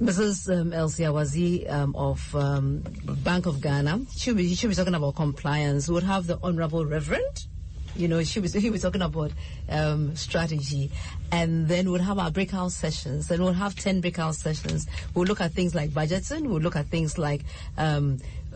Mrs. 0.00 0.52
Um, 0.52 0.72
Elsie 0.72 1.04
Awadzi 1.04 1.70
um, 1.70 1.94
of 1.94 2.34
um, 2.34 2.82
Bank 3.04 3.46
of 3.46 3.60
Ghana. 3.60 4.00
She'll 4.16 4.34
be, 4.34 4.54
she'll 4.54 4.70
be 4.70 4.76
talking 4.76 4.94
about 4.94 5.16
compliance. 5.16 5.88
We 5.88 5.94
would 5.94 6.02
have 6.02 6.26
the 6.26 6.38
Honorable 6.42 6.84
Reverend. 6.86 7.46
You 7.94 8.08
know, 8.08 8.24
she 8.24 8.40
was, 8.40 8.54
he 8.54 8.70
was 8.70 8.80
talking 8.82 9.02
about 9.02 9.32
um, 9.68 10.16
strategy. 10.16 10.90
And 11.30 11.68
then 11.68 11.90
we'll 11.90 12.00
have 12.00 12.18
our 12.18 12.30
breakout 12.30 12.72
sessions. 12.72 13.30
And 13.30 13.44
we'll 13.44 13.52
have 13.52 13.74
10 13.76 14.00
breakout 14.00 14.34
sessions. 14.34 14.86
We'll 15.14 15.26
look 15.26 15.42
at 15.42 15.52
things 15.52 15.74
like 15.74 15.90
budgeting. 15.90 16.48
We'll 16.48 16.62
look 16.62 16.76
at 16.76 16.86
things 16.86 17.18
like 17.18 17.42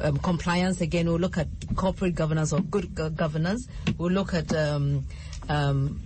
um, 0.00 0.18
compliance 0.18 0.80
again. 0.80 1.06
We'll 1.06 1.18
look 1.18 1.38
at 1.38 1.48
corporate 1.74 2.14
governance 2.14 2.52
or 2.52 2.60
good 2.60 2.94
go- 2.94 3.10
governance. 3.10 3.68
We'll 3.98 4.12
look 4.12 4.34
at 4.34 4.54
um, 4.54 5.04
um, 5.48 6.00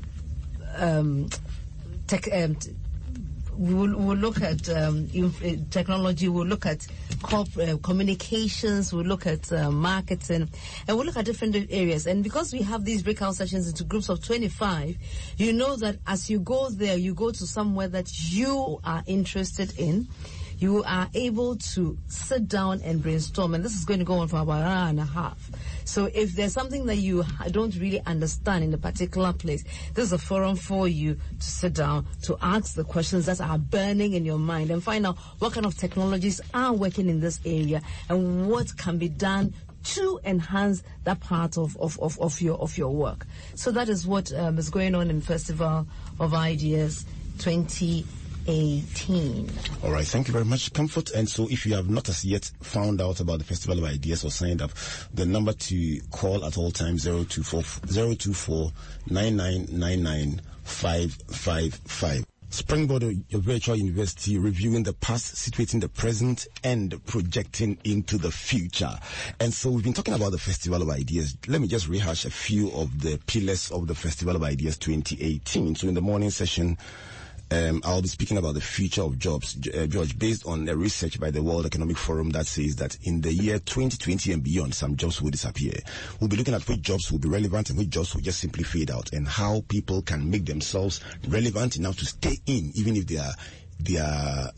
um, 0.76 1.28
tech, 2.06 2.28
um, 2.32 2.54
t- 2.54 2.74
we'll, 3.56 3.96
we'll 3.98 4.16
look 4.16 4.40
at 4.40 4.68
um, 4.70 5.08
inf- 5.12 5.44
uh, 5.44 5.56
technology, 5.70 6.28
we'll 6.28 6.46
look 6.46 6.66
at 6.66 6.86
corp- 7.22 7.56
uh, 7.58 7.76
communications, 7.82 8.92
we'll 8.92 9.04
look 9.04 9.26
at 9.26 9.52
uh, 9.52 9.70
marketing, 9.70 10.48
and 10.88 10.96
we'll 10.96 11.06
look 11.06 11.16
at 11.16 11.24
different 11.24 11.54
areas. 11.70 12.06
And 12.06 12.24
because 12.24 12.52
we 12.52 12.62
have 12.62 12.84
these 12.84 13.02
breakout 13.02 13.34
sessions 13.34 13.68
into 13.68 13.84
groups 13.84 14.08
of 14.08 14.24
25, 14.24 14.96
you 15.36 15.52
know 15.52 15.76
that 15.76 15.96
as 16.06 16.30
you 16.30 16.40
go 16.40 16.70
there, 16.70 16.96
you 16.96 17.14
go 17.14 17.30
to 17.30 17.46
somewhere 17.46 17.88
that 17.88 18.10
you 18.30 18.80
are 18.84 19.02
interested 19.06 19.78
in. 19.78 20.08
You 20.60 20.84
are 20.84 21.08
able 21.14 21.56
to 21.56 21.98
sit 22.06 22.46
down 22.46 22.80
and 22.82 23.02
brainstorm. 23.02 23.54
And 23.54 23.64
this 23.64 23.74
is 23.74 23.84
going 23.84 23.98
to 23.98 24.04
go 24.04 24.18
on 24.18 24.28
for 24.28 24.40
about 24.40 24.60
an 24.60 24.68
hour 24.68 24.88
and 24.90 25.00
a 25.00 25.04
half. 25.04 25.50
So 25.84 26.08
if 26.14 26.36
there's 26.36 26.52
something 26.52 26.86
that 26.86 26.96
you 26.96 27.24
don't 27.50 27.74
really 27.76 28.00
understand 28.04 28.62
in 28.62 28.72
a 28.74 28.78
particular 28.78 29.32
place, 29.32 29.64
this 29.94 30.04
is 30.04 30.12
a 30.12 30.18
forum 30.18 30.56
for 30.56 30.86
you 30.86 31.14
to 31.14 31.44
sit 31.44 31.72
down, 31.72 32.06
to 32.22 32.36
ask 32.42 32.74
the 32.74 32.84
questions 32.84 33.26
that 33.26 33.40
are 33.40 33.58
burning 33.58 34.12
in 34.12 34.24
your 34.24 34.38
mind 34.38 34.70
and 34.70 34.84
find 34.84 35.06
out 35.06 35.16
what 35.38 35.54
kind 35.54 35.64
of 35.64 35.76
technologies 35.76 36.40
are 36.52 36.74
working 36.74 37.08
in 37.08 37.20
this 37.20 37.40
area 37.44 37.80
and 38.10 38.48
what 38.48 38.76
can 38.76 38.98
be 38.98 39.08
done 39.08 39.54
to 39.82 40.20
enhance 40.24 40.82
that 41.04 41.20
part 41.20 41.56
of, 41.56 41.74
of, 41.78 41.98
of, 42.00 42.20
of 42.20 42.38
your 42.42 42.58
of 42.58 42.76
your 42.76 42.90
work. 42.90 43.26
So 43.54 43.70
that 43.70 43.88
is 43.88 44.06
what 44.06 44.30
um, 44.34 44.58
is 44.58 44.68
going 44.68 44.94
on 44.94 45.08
in 45.08 45.22
Festival 45.22 45.86
of 46.18 46.34
Ideas 46.34 47.06
2018. 48.50 49.48
All 49.84 49.92
right, 49.92 50.04
thank 50.04 50.26
you 50.26 50.32
very 50.32 50.44
much, 50.44 50.72
Comfort. 50.72 51.10
And 51.12 51.28
so, 51.28 51.46
if 51.48 51.64
you 51.64 51.74
have 51.74 51.88
not 51.88 52.08
as 52.08 52.24
yet 52.24 52.50
found 52.60 53.00
out 53.00 53.20
about 53.20 53.38
the 53.38 53.44
Festival 53.44 53.78
of 53.78 53.84
Ideas 53.84 54.24
or 54.24 54.30
signed 54.32 54.60
up, 54.60 54.72
the 55.14 55.24
number 55.24 55.52
to 55.52 56.00
call 56.10 56.44
at 56.44 56.58
all 56.58 56.72
times 56.72 57.04
024 57.04 57.62
024 57.86 58.72
9999 59.08 60.40
555. 60.64 62.26
Springboard, 62.52 63.04
your 63.28 63.40
virtual 63.40 63.76
university, 63.76 64.36
reviewing 64.36 64.82
the 64.82 64.94
past, 64.94 65.36
situating 65.36 65.80
the 65.80 65.88
present, 65.88 66.48
and 66.64 67.00
projecting 67.06 67.78
into 67.84 68.18
the 68.18 68.32
future. 68.32 68.98
And 69.38 69.54
so 69.54 69.70
we've 69.70 69.84
been 69.84 69.92
talking 69.92 70.14
about 70.14 70.32
the 70.32 70.38
Festival 70.38 70.82
of 70.82 70.90
Ideas. 70.90 71.36
Let 71.46 71.60
me 71.60 71.68
just 71.68 71.86
rehash 71.86 72.24
a 72.24 72.30
few 72.30 72.72
of 72.72 73.02
the 73.02 73.20
pillars 73.28 73.70
of 73.70 73.86
the 73.86 73.94
Festival 73.94 74.34
of 74.34 74.42
Ideas 74.42 74.76
2018. 74.78 75.76
So 75.76 75.86
in 75.86 75.94
the 75.94 76.00
morning 76.00 76.30
session, 76.30 76.76
um, 77.50 77.80
I'll 77.84 78.02
be 78.02 78.08
speaking 78.08 78.38
about 78.38 78.54
the 78.54 78.60
future 78.60 79.02
of 79.02 79.18
jobs, 79.18 79.56
uh, 79.74 79.86
George, 79.86 80.18
based 80.18 80.46
on 80.46 80.68
a 80.68 80.76
research 80.76 81.18
by 81.18 81.30
the 81.30 81.42
World 81.42 81.66
Economic 81.66 81.96
Forum 81.96 82.30
that 82.30 82.46
says 82.46 82.76
that 82.76 82.96
in 83.02 83.20
the 83.20 83.32
year 83.32 83.58
2020 83.58 84.32
and 84.32 84.42
beyond, 84.42 84.74
some 84.74 84.96
jobs 84.96 85.20
will 85.20 85.30
disappear. 85.30 85.74
We'll 86.20 86.28
be 86.28 86.36
looking 86.36 86.54
at 86.54 86.66
which 86.68 86.82
jobs 86.82 87.10
will 87.10 87.18
be 87.18 87.28
relevant 87.28 87.70
and 87.70 87.78
which 87.78 87.90
jobs 87.90 88.14
will 88.14 88.22
just 88.22 88.38
simply 88.40 88.62
fade 88.62 88.90
out, 88.90 89.12
and 89.12 89.26
how 89.26 89.64
people 89.68 90.02
can 90.02 90.30
make 90.30 90.46
themselves 90.46 91.00
relevant 91.28 91.76
enough 91.76 91.98
to 91.98 92.06
stay 92.06 92.38
in, 92.46 92.70
even 92.74 92.96
if 92.96 93.06
they 93.06 93.18
are 93.18 93.34
they 93.80 93.96
are 93.96 94.50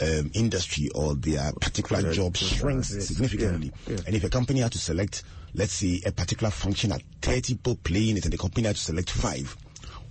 um, 0.00 0.30
industry 0.34 0.88
or 0.94 1.14
their 1.16 1.52
particular 1.60 2.12
job 2.12 2.36
shrinks 2.36 2.88
significantly. 2.88 3.72
Yeah. 3.86 3.98
And 4.06 4.14
if 4.14 4.24
a 4.24 4.30
company 4.30 4.60
had 4.60 4.72
to 4.72 4.78
select, 4.78 5.24
let's 5.54 5.72
say, 5.72 6.00
a 6.06 6.12
particular 6.12 6.50
function 6.50 6.92
at 6.92 7.02
30 7.20 7.54
people 7.54 7.76
playing 7.76 8.16
it, 8.16 8.24
and 8.24 8.32
the 8.32 8.38
company 8.38 8.66
had 8.66 8.76
to 8.76 8.82
select 8.82 9.10
five 9.10 9.56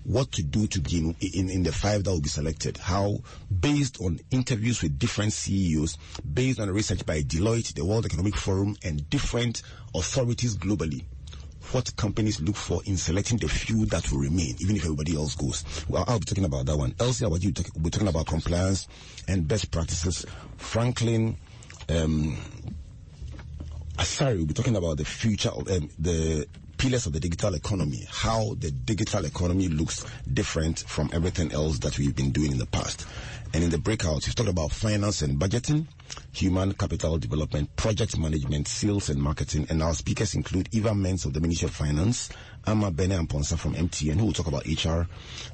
what 0.07 0.31
to 0.31 0.41
do 0.41 0.67
to 0.67 0.79
be 0.79 0.99
in, 1.19 1.49
in, 1.49 1.63
the 1.63 1.71
five 1.71 2.05
that 2.05 2.11
will 2.11 2.21
be 2.21 2.29
selected. 2.29 2.77
How, 2.77 3.17
based 3.59 3.99
on 4.01 4.21
interviews 4.31 4.81
with 4.81 4.97
different 4.97 5.33
CEOs, 5.33 5.97
based 6.33 6.61
on 6.61 6.69
research 6.71 7.05
by 7.05 7.21
Deloitte, 7.23 7.73
the 7.73 7.83
World 7.83 8.05
Economic 8.05 8.37
Forum, 8.37 8.77
and 8.85 9.09
different 9.09 9.63
authorities 9.93 10.55
globally, 10.55 11.03
what 11.73 11.93
companies 11.97 12.39
look 12.39 12.55
for 12.55 12.81
in 12.85 12.95
selecting 12.95 13.37
the 13.37 13.49
few 13.49 13.85
that 13.87 14.09
will 14.09 14.19
remain, 14.19 14.55
even 14.59 14.77
if 14.77 14.85
everybody 14.85 15.13
else 15.13 15.35
goes. 15.35 15.65
Well, 15.89 16.05
I'll 16.07 16.19
be 16.19 16.25
talking 16.25 16.45
about 16.45 16.67
that 16.67 16.77
one. 16.77 16.95
Elsie, 17.01 17.25
about 17.25 17.43
you, 17.43 17.51
we'll 17.75 17.83
be 17.83 17.89
talking 17.89 18.07
about 18.07 18.27
compliance 18.27 18.87
and 19.27 19.45
best 19.45 19.71
practices. 19.71 20.25
Franklin, 20.55 21.35
um, 21.89 22.37
Asari 23.97 24.37
will 24.37 24.45
be 24.45 24.53
talking 24.53 24.77
about 24.77 24.95
the 24.97 25.05
future 25.05 25.49
of 25.49 25.69
um, 25.69 25.89
the 25.99 26.47
pillars 26.77 27.05
of 27.05 27.13
the 27.13 27.19
digital 27.19 27.53
economy, 27.55 28.05
how 28.09 28.55
the 28.59 28.71
digital 28.71 29.25
economy 29.25 29.67
looks 29.67 30.05
different 30.33 30.79
from 30.87 31.09
everything 31.13 31.51
else 31.51 31.79
that 31.79 31.97
we've 31.97 32.15
been 32.15 32.31
doing 32.31 32.51
in 32.51 32.57
the 32.57 32.65
past. 32.67 33.05
And 33.53 33.63
in 33.63 33.69
the 33.69 33.77
breakouts, 33.77 34.25
we've 34.25 34.35
talked 34.35 34.49
about 34.49 34.71
finance 34.71 35.21
and 35.21 35.39
budgeting, 35.39 35.87
human 36.33 36.73
capital 36.73 37.17
development, 37.17 37.75
project 37.75 38.17
management, 38.17 38.67
sales 38.67 39.09
and 39.09 39.21
marketing. 39.21 39.67
And 39.69 39.81
our 39.81 39.93
speakers 39.93 40.35
include 40.35 40.69
Eva 40.71 40.93
Mens 40.93 41.25
of 41.25 41.33
the 41.33 41.39
Ministry 41.39 41.67
of 41.67 41.73
Finance, 41.73 42.29
Amma 42.67 42.91
Bene 42.91 43.15
Amponsa 43.15 43.57
from 43.57 43.73
MTN, 43.75 44.15
who 44.19 44.25
will 44.25 44.33
talk 44.33 44.47
about 44.47 44.65
HR, 44.67 45.07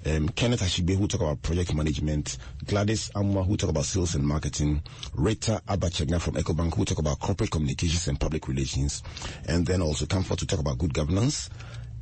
um, 0.10 0.30
Kenneth 0.30 0.62
Ashibe, 0.64 0.96
who 0.96 1.02
will 1.02 1.08
talk 1.08 1.22
about 1.22 1.42
project 1.44 1.74
management, 1.76 2.38
Gladys 2.66 3.12
Amma, 3.16 3.44
who 3.44 3.52
will 3.52 3.58
talk 3.58 3.70
about 3.70 3.86
sales 3.86 4.16
and 4.16 4.28
marketing, 4.28 4.82
Rita 5.14 5.62
Abachegna 5.68 6.20
from 6.20 6.34
EcoBank, 6.34 6.74
who 6.74 6.80
will 6.80 6.86
talk 6.86 6.98
about 6.98 7.20
corporate 7.20 7.52
communications 7.52 8.08
and 8.08 8.20
public 8.20 8.48
relations, 8.48 9.04
and 9.48 9.66
then 9.68 9.82
also 9.82 10.08
Comfort 10.08 10.40
to 10.40 10.48
talk 10.48 10.60
about 10.60 10.80
good 10.80 10.94
governance, 10.94 11.50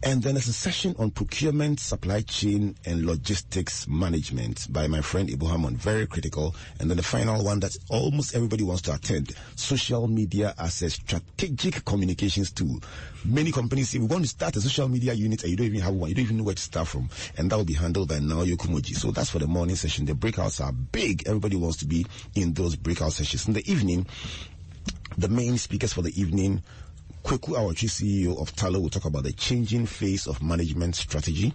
and 0.03 0.23
then 0.23 0.33
there's 0.33 0.47
a 0.47 0.53
session 0.53 0.95
on 0.97 1.11
procurement, 1.11 1.79
supply 1.79 2.21
chain, 2.21 2.75
and 2.85 3.05
logistics 3.05 3.87
management 3.87 4.65
by 4.73 4.87
my 4.87 4.99
friend 5.01 5.29
Ibu 5.29 5.47
Hamon. 5.47 5.77
Very 5.77 6.07
critical. 6.07 6.55
And 6.79 6.89
then 6.89 6.97
the 6.97 7.03
final 7.03 7.43
one 7.43 7.59
that 7.59 7.77
almost 7.89 8.33
everybody 8.33 8.63
wants 8.63 8.81
to 8.83 8.95
attend. 8.95 9.35
Social 9.55 10.07
media 10.07 10.55
as 10.57 10.81
a 10.81 10.89
strategic 10.89 11.85
communications 11.85 12.51
tool. 12.51 12.79
Many 13.23 13.51
companies 13.51 13.89
say, 13.89 13.99
we 13.99 14.07
want 14.07 14.23
to 14.23 14.29
start 14.29 14.55
a 14.55 14.61
social 14.61 14.87
media 14.87 15.13
unit 15.13 15.43
and 15.43 15.51
you 15.51 15.57
don't 15.57 15.67
even 15.67 15.81
have 15.81 15.93
one. 15.93 16.09
You 16.09 16.15
don't 16.15 16.25
even 16.25 16.37
know 16.37 16.45
where 16.45 16.55
to 16.55 16.61
start 16.61 16.87
from. 16.87 17.07
And 17.37 17.51
that 17.51 17.57
will 17.57 17.63
be 17.65 17.73
handled 17.73 18.09
by 18.09 18.15
Naoyo 18.15 18.55
Kumoji. 18.55 18.95
So 18.95 19.11
that's 19.11 19.29
for 19.29 19.37
the 19.37 19.47
morning 19.47 19.75
session. 19.75 20.05
The 20.05 20.13
breakouts 20.13 20.65
are 20.65 20.71
big. 20.71 21.27
Everybody 21.27 21.57
wants 21.57 21.77
to 21.77 21.85
be 21.85 22.07
in 22.33 22.53
those 22.53 22.75
breakout 22.75 23.13
sessions. 23.13 23.47
In 23.47 23.53
the 23.53 23.71
evening, 23.71 24.07
the 25.17 25.27
main 25.27 25.57
speakers 25.57 25.93
for 25.93 26.01
the 26.01 26.19
evening 26.19 26.63
Kweku 27.23 27.55
Awotwi, 27.55 27.87
CEO 27.87 28.41
of 28.41 28.53
Tullow, 28.55 28.81
will 28.81 28.89
talk 28.89 29.05
about 29.05 29.23
the 29.23 29.31
changing 29.31 29.85
face 29.85 30.27
of 30.27 30.41
management 30.41 30.95
strategy. 30.95 31.53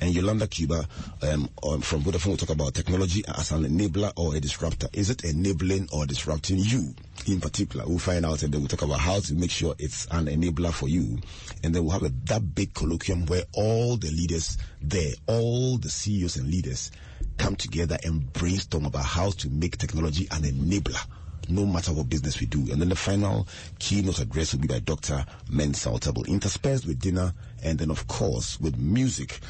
And 0.00 0.14
Yolanda 0.14 0.46
Cuba 0.46 0.86
um, 1.22 1.48
um, 1.64 1.80
from 1.80 2.02
Vodafone 2.02 2.26
will 2.28 2.36
talk 2.36 2.50
about 2.50 2.74
technology 2.74 3.24
as 3.26 3.50
an 3.50 3.64
enabler 3.64 4.12
or 4.16 4.36
a 4.36 4.40
disruptor. 4.40 4.86
Is 4.92 5.10
it 5.10 5.24
enabling 5.24 5.88
or 5.92 6.06
disrupting 6.06 6.58
you 6.58 6.94
in 7.26 7.40
particular? 7.40 7.84
We'll 7.84 7.98
find 7.98 8.24
out 8.24 8.44
and 8.44 8.52
then 8.54 8.60
we'll 8.60 8.68
talk 8.68 8.82
about 8.82 9.00
how 9.00 9.18
to 9.18 9.34
make 9.34 9.50
sure 9.50 9.74
it's 9.80 10.06
an 10.12 10.26
enabler 10.26 10.72
for 10.72 10.88
you. 10.88 11.18
And 11.64 11.74
then 11.74 11.82
we'll 11.82 11.92
have 11.98 12.04
a, 12.04 12.12
that 12.26 12.54
big 12.54 12.72
colloquium 12.74 13.28
where 13.28 13.42
all 13.54 13.96
the 13.96 14.10
leaders 14.12 14.56
there, 14.80 15.12
all 15.26 15.78
the 15.78 15.90
CEOs 15.90 16.36
and 16.36 16.48
leaders 16.48 16.92
come 17.36 17.56
together 17.56 17.98
and 18.04 18.32
brainstorm 18.32 18.84
about 18.84 19.04
how 19.04 19.30
to 19.30 19.50
make 19.50 19.78
technology 19.78 20.28
an 20.30 20.42
enabler 20.42 21.04
no 21.48 21.66
matter 21.66 21.92
what 21.92 22.08
business 22.08 22.40
we 22.40 22.46
do. 22.46 22.60
And 22.72 22.80
then 22.80 22.88
the 22.88 22.96
final 22.96 23.46
keynote 23.78 24.20
address 24.20 24.52
will 24.52 24.60
be 24.60 24.68
by 24.68 24.80
Dr. 24.80 25.24
Mensa 25.50 25.88
Otabil, 25.90 26.28
interspersed 26.28 26.86
with 26.86 27.00
dinner 27.00 27.32
and 27.62 27.78
then, 27.78 27.90
of 27.90 28.06
course, 28.06 28.60
with 28.60 28.76
music. 28.78 29.40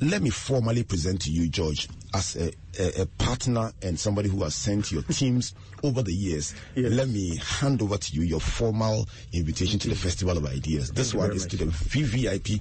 Let 0.00 0.20
me 0.20 0.30
formally 0.30 0.82
present 0.82 1.22
to 1.22 1.30
you, 1.30 1.48
George, 1.48 1.88
as 2.12 2.34
a, 2.34 2.52
a, 2.80 3.02
a 3.02 3.06
partner 3.06 3.72
and 3.82 3.98
somebody 3.98 4.28
who 4.28 4.42
has 4.42 4.54
sent 4.54 4.90
your 4.90 5.02
teams 5.02 5.54
over 5.84 6.02
the 6.02 6.12
years. 6.12 6.54
Yes. 6.74 6.90
Let 6.90 7.08
me 7.08 7.36
hand 7.36 7.82
over 7.82 7.96
to 7.98 8.12
you 8.12 8.22
your 8.22 8.40
formal 8.40 9.08
invitation 9.32 9.78
to 9.78 9.88
the 9.88 9.94
Festival 9.94 10.36
of 10.36 10.44
Ideas. 10.46 10.86
Thank 10.86 10.96
this 10.96 11.14
one 11.14 11.30
is 11.32 11.44
much. 11.44 11.50
to 11.52 11.56
the 11.58 11.64
VVIP, 11.66 12.60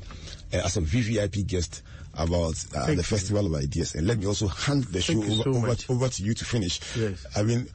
uh, 0.54 0.58
as 0.58 0.78
a 0.78 0.82
VVIP 0.82 1.48
guest 1.48 1.82
about 2.14 2.64
uh, 2.76 2.94
the 2.94 3.04
Festival 3.04 3.46
of 3.48 3.56
Ideas. 3.56 3.96
And 3.96 4.06
let 4.06 4.20
me 4.20 4.26
also 4.28 4.48
hand 4.48 4.84
the 4.86 5.02
Thank 5.02 5.24
show 5.26 5.32
over, 5.32 5.44
so 5.44 5.50
over, 5.50 5.76
over, 5.90 6.10
to 6.10 6.24
you 6.24 6.34
to 6.34 6.46
finish. 6.46 6.80
Yes. 6.96 7.26
I 7.36 7.44
mean, 7.44 7.68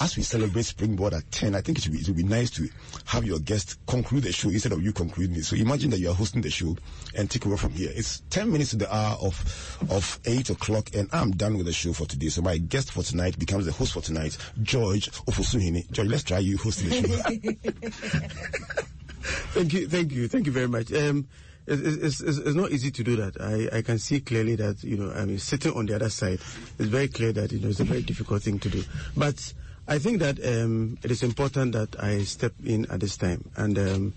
as 0.00 0.16
we 0.16 0.22
celebrate 0.22 0.64
Springboard 0.64 1.14
at 1.14 1.30
10, 1.30 1.54
I 1.54 1.60
think 1.60 1.78
it 1.78 1.86
would, 1.86 1.92
be, 1.92 2.00
it 2.00 2.06
would 2.08 2.16
be 2.16 2.22
nice 2.22 2.50
to 2.52 2.68
have 3.06 3.24
your 3.24 3.38
guest 3.38 3.78
conclude 3.86 4.22
the 4.24 4.32
show 4.32 4.48
instead 4.48 4.72
of 4.72 4.82
you 4.82 4.92
concluding 4.92 5.36
it. 5.36 5.44
So 5.44 5.56
imagine 5.56 5.90
that 5.90 6.00
you 6.00 6.10
are 6.10 6.14
hosting 6.14 6.42
the 6.42 6.50
show 6.50 6.76
and 7.16 7.30
take 7.30 7.46
over 7.46 7.56
from 7.56 7.72
here. 7.72 7.90
It's 7.94 8.20
10 8.30 8.50
minutes 8.50 8.70
to 8.70 8.76
the 8.76 8.94
hour 8.94 9.16
of, 9.20 9.78
of 9.90 10.18
8 10.24 10.50
o'clock 10.50 10.90
and 10.94 11.08
I'm 11.12 11.32
done 11.32 11.56
with 11.56 11.66
the 11.66 11.72
show 11.72 11.92
for 11.92 12.06
today. 12.06 12.28
So 12.28 12.42
my 12.42 12.58
guest 12.58 12.92
for 12.92 13.02
tonight 13.02 13.38
becomes 13.38 13.66
the 13.66 13.72
host 13.72 13.92
for 13.92 14.00
tonight, 14.00 14.36
George 14.62 15.10
Ofosuhini. 15.10 15.90
George, 15.90 16.08
let's 16.08 16.22
try 16.22 16.38
you 16.38 16.56
hosting 16.56 16.88
the 16.88 17.60
show. 17.62 18.80
thank 19.52 19.72
you, 19.72 19.88
thank 19.88 20.12
you, 20.12 20.28
thank 20.28 20.46
you 20.46 20.52
very 20.52 20.68
much. 20.68 20.92
Um, 20.92 21.28
it's, 21.66 22.20
it's, 22.20 22.38
it's, 22.38 22.54
not 22.54 22.70
easy 22.72 22.90
to 22.90 23.04
do 23.04 23.16
that. 23.16 23.40
I, 23.40 23.78
I 23.78 23.82
can 23.82 23.98
see 23.98 24.20
clearly 24.20 24.56
that, 24.56 24.82
you 24.82 24.96
know, 24.96 25.12
I 25.12 25.24
mean, 25.24 25.38
sitting 25.38 25.72
on 25.72 25.86
the 25.86 25.94
other 25.94 26.10
side, 26.10 26.40
it's 26.78 26.88
very 26.88 27.08
clear 27.08 27.32
that, 27.32 27.52
you 27.52 27.60
know, 27.60 27.68
it's 27.68 27.80
a 27.80 27.84
very 27.84 28.02
difficult 28.02 28.42
thing 28.42 28.58
to 28.60 28.68
do. 28.68 28.82
But 29.16 29.52
I 29.86 29.98
think 29.98 30.20
that 30.20 30.38
um, 30.44 30.98
it 31.02 31.10
is 31.10 31.22
important 31.22 31.72
that 31.72 32.00
I 32.02 32.22
step 32.22 32.52
in 32.64 32.90
at 32.90 33.00
this 33.00 33.16
time. 33.16 33.48
And 33.56 33.78
um, 33.78 34.14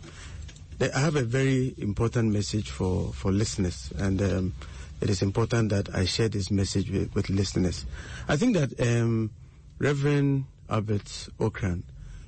I 0.80 1.00
have 1.00 1.16
a 1.16 1.24
very 1.24 1.74
important 1.78 2.32
message 2.34 2.70
for, 2.70 3.14
for 3.14 3.32
listeners. 3.32 3.92
And 3.98 4.22
um, 4.22 4.54
it 5.02 5.10
is 5.10 5.22
important 5.22 5.70
that 5.70 5.94
I 5.94 6.06
share 6.06 6.30
this 6.30 6.50
message 6.50 6.90
with, 6.90 7.14
with 7.14 7.30
listeners. 7.30 7.86
I 8.28 8.38
think 8.38 8.56
that 8.56 8.80
um, 8.80 9.32
Reverend 9.80 10.46
Albert 10.70 11.30
Ocran, 11.40 11.84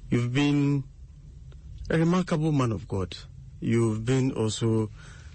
you've 0.09 0.33
been 0.33 0.83
a 1.89 1.97
remarkable 1.97 2.51
man 2.51 2.71
of 2.71 2.87
God. 2.87 3.15
You've 3.65 4.05
been 4.05 4.31
also 4.31 4.89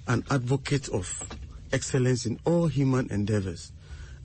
an 0.07 0.25
advocate 0.31 0.89
of 0.89 1.23
excellence 1.73 2.27
in 2.27 2.39
all 2.45 2.67
human 2.67 3.11
endeavors. 3.11 3.73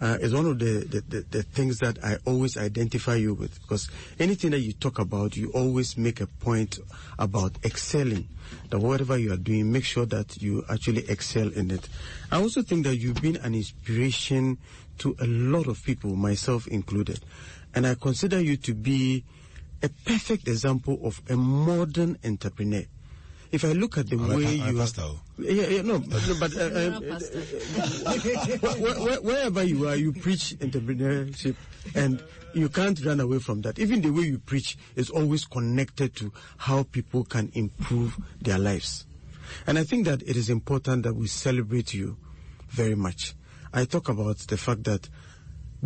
uh, 0.01 0.17
is 0.19 0.33
one 0.33 0.45
of 0.45 0.59
the, 0.59 0.85
the, 0.85 1.01
the, 1.07 1.25
the 1.31 1.43
things 1.43 1.79
that 1.79 2.03
I 2.03 2.17
always 2.25 2.57
identify 2.57 3.15
you 3.15 3.33
with 3.33 3.61
because 3.61 3.89
anything 4.19 4.51
that 4.51 4.59
you 4.59 4.73
talk 4.73 4.99
about, 4.99 5.37
you 5.37 5.51
always 5.51 5.97
make 5.97 6.21
a 6.21 6.27
point 6.27 6.79
about 7.17 7.53
excelling. 7.63 8.27
That 8.69 8.79
whatever 8.79 9.17
you 9.17 9.33
are 9.33 9.37
doing, 9.37 9.71
make 9.71 9.85
sure 9.85 10.05
that 10.07 10.41
you 10.41 10.63
actually 10.69 11.09
excel 11.09 11.47
in 11.49 11.71
it. 11.71 11.87
I 12.31 12.41
also 12.41 12.61
think 12.61 12.85
that 12.85 12.97
you've 12.97 13.21
been 13.21 13.37
an 13.37 13.55
inspiration 13.55 14.57
to 14.99 15.15
a 15.19 15.25
lot 15.25 15.67
of 15.67 15.83
people, 15.83 16.15
myself 16.15 16.67
included. 16.67 17.19
And 17.73 17.87
I 17.87 17.95
consider 17.95 18.39
you 18.39 18.57
to 18.57 18.73
be 18.73 19.23
a 19.81 19.89
perfect 19.89 20.47
example 20.47 20.99
of 21.03 21.21
a 21.29 21.35
modern 21.35 22.17
entrepreneur. 22.23 22.83
If 23.55 23.63
I 23.63 23.71
look 23.71 23.97
at 23.97 24.09
the 24.09 24.17
I'm 24.17 24.27
way 24.27 24.43
pa- 24.43 24.49
I'm 24.65 24.69
a 24.69 24.71
you, 24.73 24.77
pastor, 24.77 25.01
oh. 25.03 25.19
yeah, 25.39 25.67
yeah, 25.67 25.81
no, 25.81 25.99
but, 25.99 26.27
no, 26.27 26.35
but 26.39 26.55
uh, 26.57 26.59
uh, 26.63 26.99
where- 28.79 28.99
where- 28.99 29.21
wherever 29.21 29.63
you 29.63 29.87
are, 29.87 29.95
you 29.95 30.11
preach 30.13 30.55
entrepreneurship, 30.59 31.55
and 31.95 32.21
you 32.53 32.69
can't 32.69 33.03
run 33.05 33.19
away 33.19 33.39
from 33.39 33.61
that. 33.61 33.79
Even 33.79 34.01
the 34.01 34.09
way 34.11 34.23
you 34.23 34.39
preach 34.39 34.77
is 34.95 35.09
always 35.09 35.45
connected 35.45 36.15
to 36.17 36.31
how 36.57 36.83
people 36.83 37.23
can 37.23 37.49
improve 37.53 38.17
their 38.41 38.59
lives. 38.59 39.05
And 39.67 39.77
I 39.79 39.83
think 39.83 40.05
that 40.05 40.21
it 40.23 40.35
is 40.35 40.49
important 40.49 41.03
that 41.03 41.13
we 41.15 41.27
celebrate 41.27 41.93
you 41.93 42.17
very 42.69 42.95
much. 42.95 43.33
I 43.73 43.85
talk 43.85 44.09
about 44.09 44.37
the 44.39 44.57
fact 44.57 44.83
that 44.85 45.07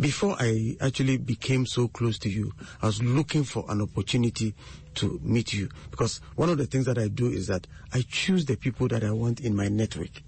before 0.00 0.36
I 0.38 0.76
actually 0.80 1.18
became 1.18 1.66
so 1.66 1.88
close 1.88 2.18
to 2.20 2.30
you, 2.30 2.52
I 2.82 2.86
was 2.86 3.02
looking 3.02 3.44
for 3.44 3.64
an 3.68 3.82
opportunity 3.82 4.54
to 4.94 5.20
meet 5.22 5.52
you 5.52 5.68
because 5.90 6.20
one 6.36 6.48
of 6.48 6.58
the 6.58 6.66
things 6.66 6.86
that 6.86 6.98
I 6.98 7.08
do 7.08 7.28
is 7.28 7.46
that 7.48 7.66
I 7.92 8.04
choose 8.08 8.46
the 8.46 8.56
people 8.56 8.88
that 8.88 9.04
I 9.04 9.12
want 9.12 9.40
in 9.40 9.54
my 9.54 9.68
network. 9.68 10.22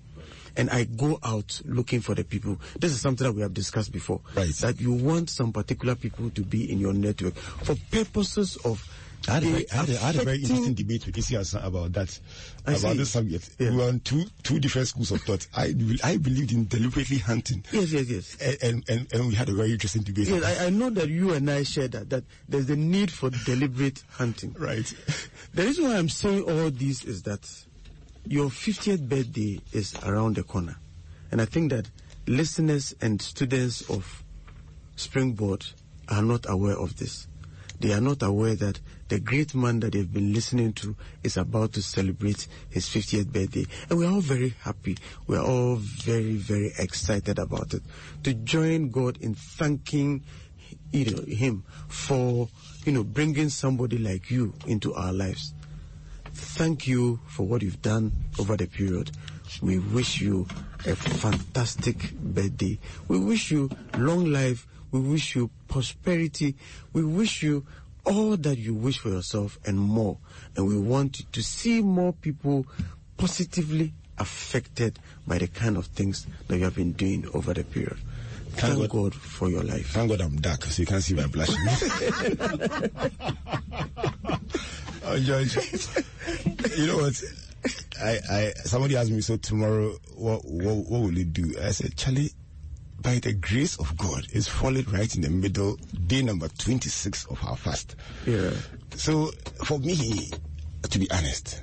And 0.55 0.69
I 0.69 0.85
go 0.85 1.19
out 1.25 1.63
looking 1.65 2.03
for 2.03 2.15
the 2.15 2.25
people. 2.25 2.59
This 2.79 2.93
is 2.93 3.01
something 3.01 3.27
that 3.27 3.33
we 3.33 3.41
have 3.41 3.55
discussed 3.55 3.91
before. 3.91 4.21
Right. 4.37 4.51
That 4.57 4.79
you 4.83 4.93
want 4.93 5.31
some 5.31 5.51
particular 5.51 5.95
people 5.95 6.29
to 6.29 6.43
be 6.43 6.71
in 6.71 6.79
your 6.79 6.93
network 6.93 7.35
for 7.37 7.75
purposes 7.91 8.59
of 8.65 8.87
I 9.29 9.35
had, 9.35 9.43
a 9.45 9.47
very, 9.47 9.71
I, 9.71 9.75
had 9.77 9.89
a, 9.89 9.93
I 9.93 10.07
had 10.07 10.17
a 10.17 10.25
very 10.25 10.39
interesting 10.39 10.75
debate 10.75 11.07
with 11.07 11.17
Isi 11.17 11.35
Hassan 11.35 11.63
about 11.63 11.93
that, 11.93 12.19
I 12.67 12.73
about 12.73 12.81
see. 12.81 12.99
this 12.99 13.11
subject. 13.11 13.51
Yeah. 13.59 13.71
We 13.71 13.77
were 13.77 13.85
on 13.85 14.01
two, 14.01 14.25
two 14.43 14.59
different 14.59 14.89
schools 14.89 15.13
of 15.13 15.21
thought. 15.23 15.47
I, 15.55 15.75
I 16.03 16.17
believed 16.17 16.53
in 16.53 16.67
deliberately 16.67 17.19
hunting. 17.19 17.65
Yes, 17.73 17.93
yes, 17.93 18.09
yes. 18.09 18.59
And, 18.63 18.85
and, 18.89 19.13
and, 19.13 19.29
we 19.29 19.35
had 19.35 19.49
a 19.49 19.53
very 19.53 19.73
interesting 19.73 20.03
debate. 20.03 20.29
Yes, 20.29 20.61
I, 20.61 20.67
I 20.67 20.71
know 20.71 20.91
that 20.91 21.09
you 21.09 21.33
and 21.33 21.51
I 21.51 21.63
share 21.63 21.89
that, 21.89 22.11
that 22.11 22.25
there's 22.49 22.67
the 22.67 22.77
need 22.77 23.11
for 23.11 23.31
deliberate 23.31 24.03
hunting. 24.11 24.55
right. 24.59 24.93
The 25.55 25.65
reason 25.65 25.85
why 25.85 25.97
I'm 25.97 26.09
saying 26.09 26.43
all 26.43 26.71
this 26.71 27.05
is 27.05 27.23
that 27.23 27.49
your 28.27 28.49
50th 28.49 29.09
birthday 29.09 29.61
is 29.73 29.95
around 30.05 30.37
the 30.37 30.43
corner. 30.43 30.77
And 31.31 31.41
I 31.41 31.45
think 31.45 31.71
that 31.71 31.91
listeners 32.27 32.95
and 33.01 33.21
students 33.21 33.89
of 33.91 34.23
Springboard 34.97 35.67
are 36.09 36.23
not 36.23 36.49
aware 36.49 36.79
of 36.79 36.97
this. 36.97 37.27
They 37.81 37.93
are 37.93 38.01
not 38.01 38.23
aware 38.23 38.55
that 38.57 38.81
the 39.13 39.21
great 39.21 39.55
man 39.55 39.79
that 39.81 39.93
they've 39.93 40.11
been 40.11 40.33
listening 40.33 40.73
to 40.73 40.97
is 41.23 41.37
about 41.37 41.75
to 41.75 41.83
celebrate 41.83 42.49
his 42.71 42.87
50th 42.87 43.27
birthday. 43.27 43.67
And 43.91 43.99
we're 43.99 44.11
all 44.11 44.23
very 44.23 44.55
happy. 44.63 44.97
We're 45.27 45.43
all 45.43 45.77
very, 45.77 46.37
very 46.37 46.73
excited 46.79 47.39
about 47.39 47.75
it. 47.75 47.83
To 48.23 48.33
join 48.33 48.89
God 48.89 49.19
in 49.21 49.35
thanking 49.35 50.23
you 50.93 51.15
know, 51.15 51.23
him 51.25 51.63
for, 51.89 52.49
you 52.87 52.93
know, 52.93 53.05
bringing 53.05 53.51
somebody 53.51 53.99
like 53.99 54.31
you 54.31 54.55
into 54.67 54.95
our 54.95 55.13
lives. 55.13 55.53
Thank 56.33 56.87
you 56.87 57.21
for 57.27 57.43
what 57.47 57.61
you've 57.61 57.83
done 57.83 58.13
over 58.39 58.57
the 58.57 58.67
period. 58.67 59.11
We 59.61 59.79
wish 59.79 60.23
you 60.23 60.47
a 60.87 60.97
fantastic 60.97 62.15
birthday. 62.15 62.79
We 63.09 63.19
wish 63.19 63.51
you 63.51 63.69
long 63.99 64.33
life. 64.33 64.67
We 64.91 65.01
wish 65.01 65.37
you 65.37 65.51
prosperity. 65.69 66.55
We 66.95 67.05
wish 67.05 67.43
you 67.43 67.67
all 68.05 68.37
that 68.37 68.59
you 68.59 68.75
wish 68.75 68.99
for 68.99 69.09
yourself 69.11 69.59
and 69.65 69.79
more. 69.79 70.19
And 70.57 70.67
we 70.67 70.79
want 70.79 71.33
to 71.33 71.43
see 71.43 71.83
more 71.83 72.13
people 72.13 72.67
positively 73.17 73.93
affected 74.19 74.99
by 75.27 75.39
the 75.39 75.47
kind 75.47 75.77
of 75.77 75.87
things 75.87 76.27
that 76.49 76.59
you 76.59 76.65
have 76.65 76.75
been 76.75 76.93
doing 76.93 77.27
over 77.35 77.55
the 77.55 77.65
period. 77.65 77.99
Thank, 78.55 78.79
Thank 78.79 78.91
God. 78.91 79.15
for 79.15 79.49
your 79.49 79.63
life. 79.63 79.91
Thank 79.91 80.11
God 80.11 80.21
I'm 80.21 80.37
dark, 80.37 80.65
so 80.65 80.83
you 80.83 80.87
can't 80.87 81.03
see 81.03 81.15
my 81.15 81.27
blushing. 81.27 81.57
oh, 85.05 85.19
George, 85.19 85.57
you 86.77 86.87
know 86.87 86.99
what? 86.99 87.23
I, 88.01 88.19
I, 88.31 88.53
somebody 88.65 88.97
asked 88.97 89.11
me, 89.11 89.21
so 89.23 89.37
tomorrow, 89.37 89.97
what, 90.17 90.45
what, 90.45 90.77
what 90.77 91.01
will 91.01 91.17
you 91.17 91.25
do? 91.25 91.55
I 91.63 91.71
said, 91.71 91.97
Charlie, 91.97 92.33
by 93.03 93.19
the 93.19 93.33
grace 93.33 93.77
of 93.79 93.97
God, 93.99 94.27
it's 94.33 94.49
falling 94.49 94.85
right 94.91 95.13
in 95.15 95.23
the 95.23 95.31
middle, 95.31 95.77
day 96.07 96.23
number 96.23 96.49
26 96.49 97.27
of 97.27 97.43
our 97.45 97.57
fast. 97.57 97.97
Yeah. 98.27 98.51
So, 98.95 99.31
for 99.65 99.79
me, 99.79 100.31
to 100.89 100.99
be 100.99 101.11
honest, 101.11 101.63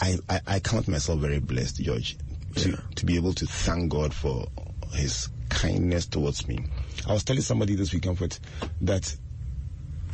I, 0.00 0.18
I, 0.28 0.40
I 0.46 0.60
count 0.60 0.88
myself 0.88 1.20
very 1.20 1.38
blessed, 1.38 1.82
George, 1.82 2.16
to, 2.56 2.76
to 2.96 3.06
be 3.06 3.16
able 3.16 3.32
to 3.34 3.46
thank 3.46 3.90
God 3.90 4.12
for 4.12 4.46
his 4.94 5.28
kindness 5.48 6.06
towards 6.06 6.48
me. 6.48 6.58
I 7.06 7.12
was 7.12 7.24
telling 7.24 7.42
somebody 7.42 7.74
this 7.74 7.92
weekend 7.92 8.18
Comfort, 8.18 8.40
that 8.80 9.14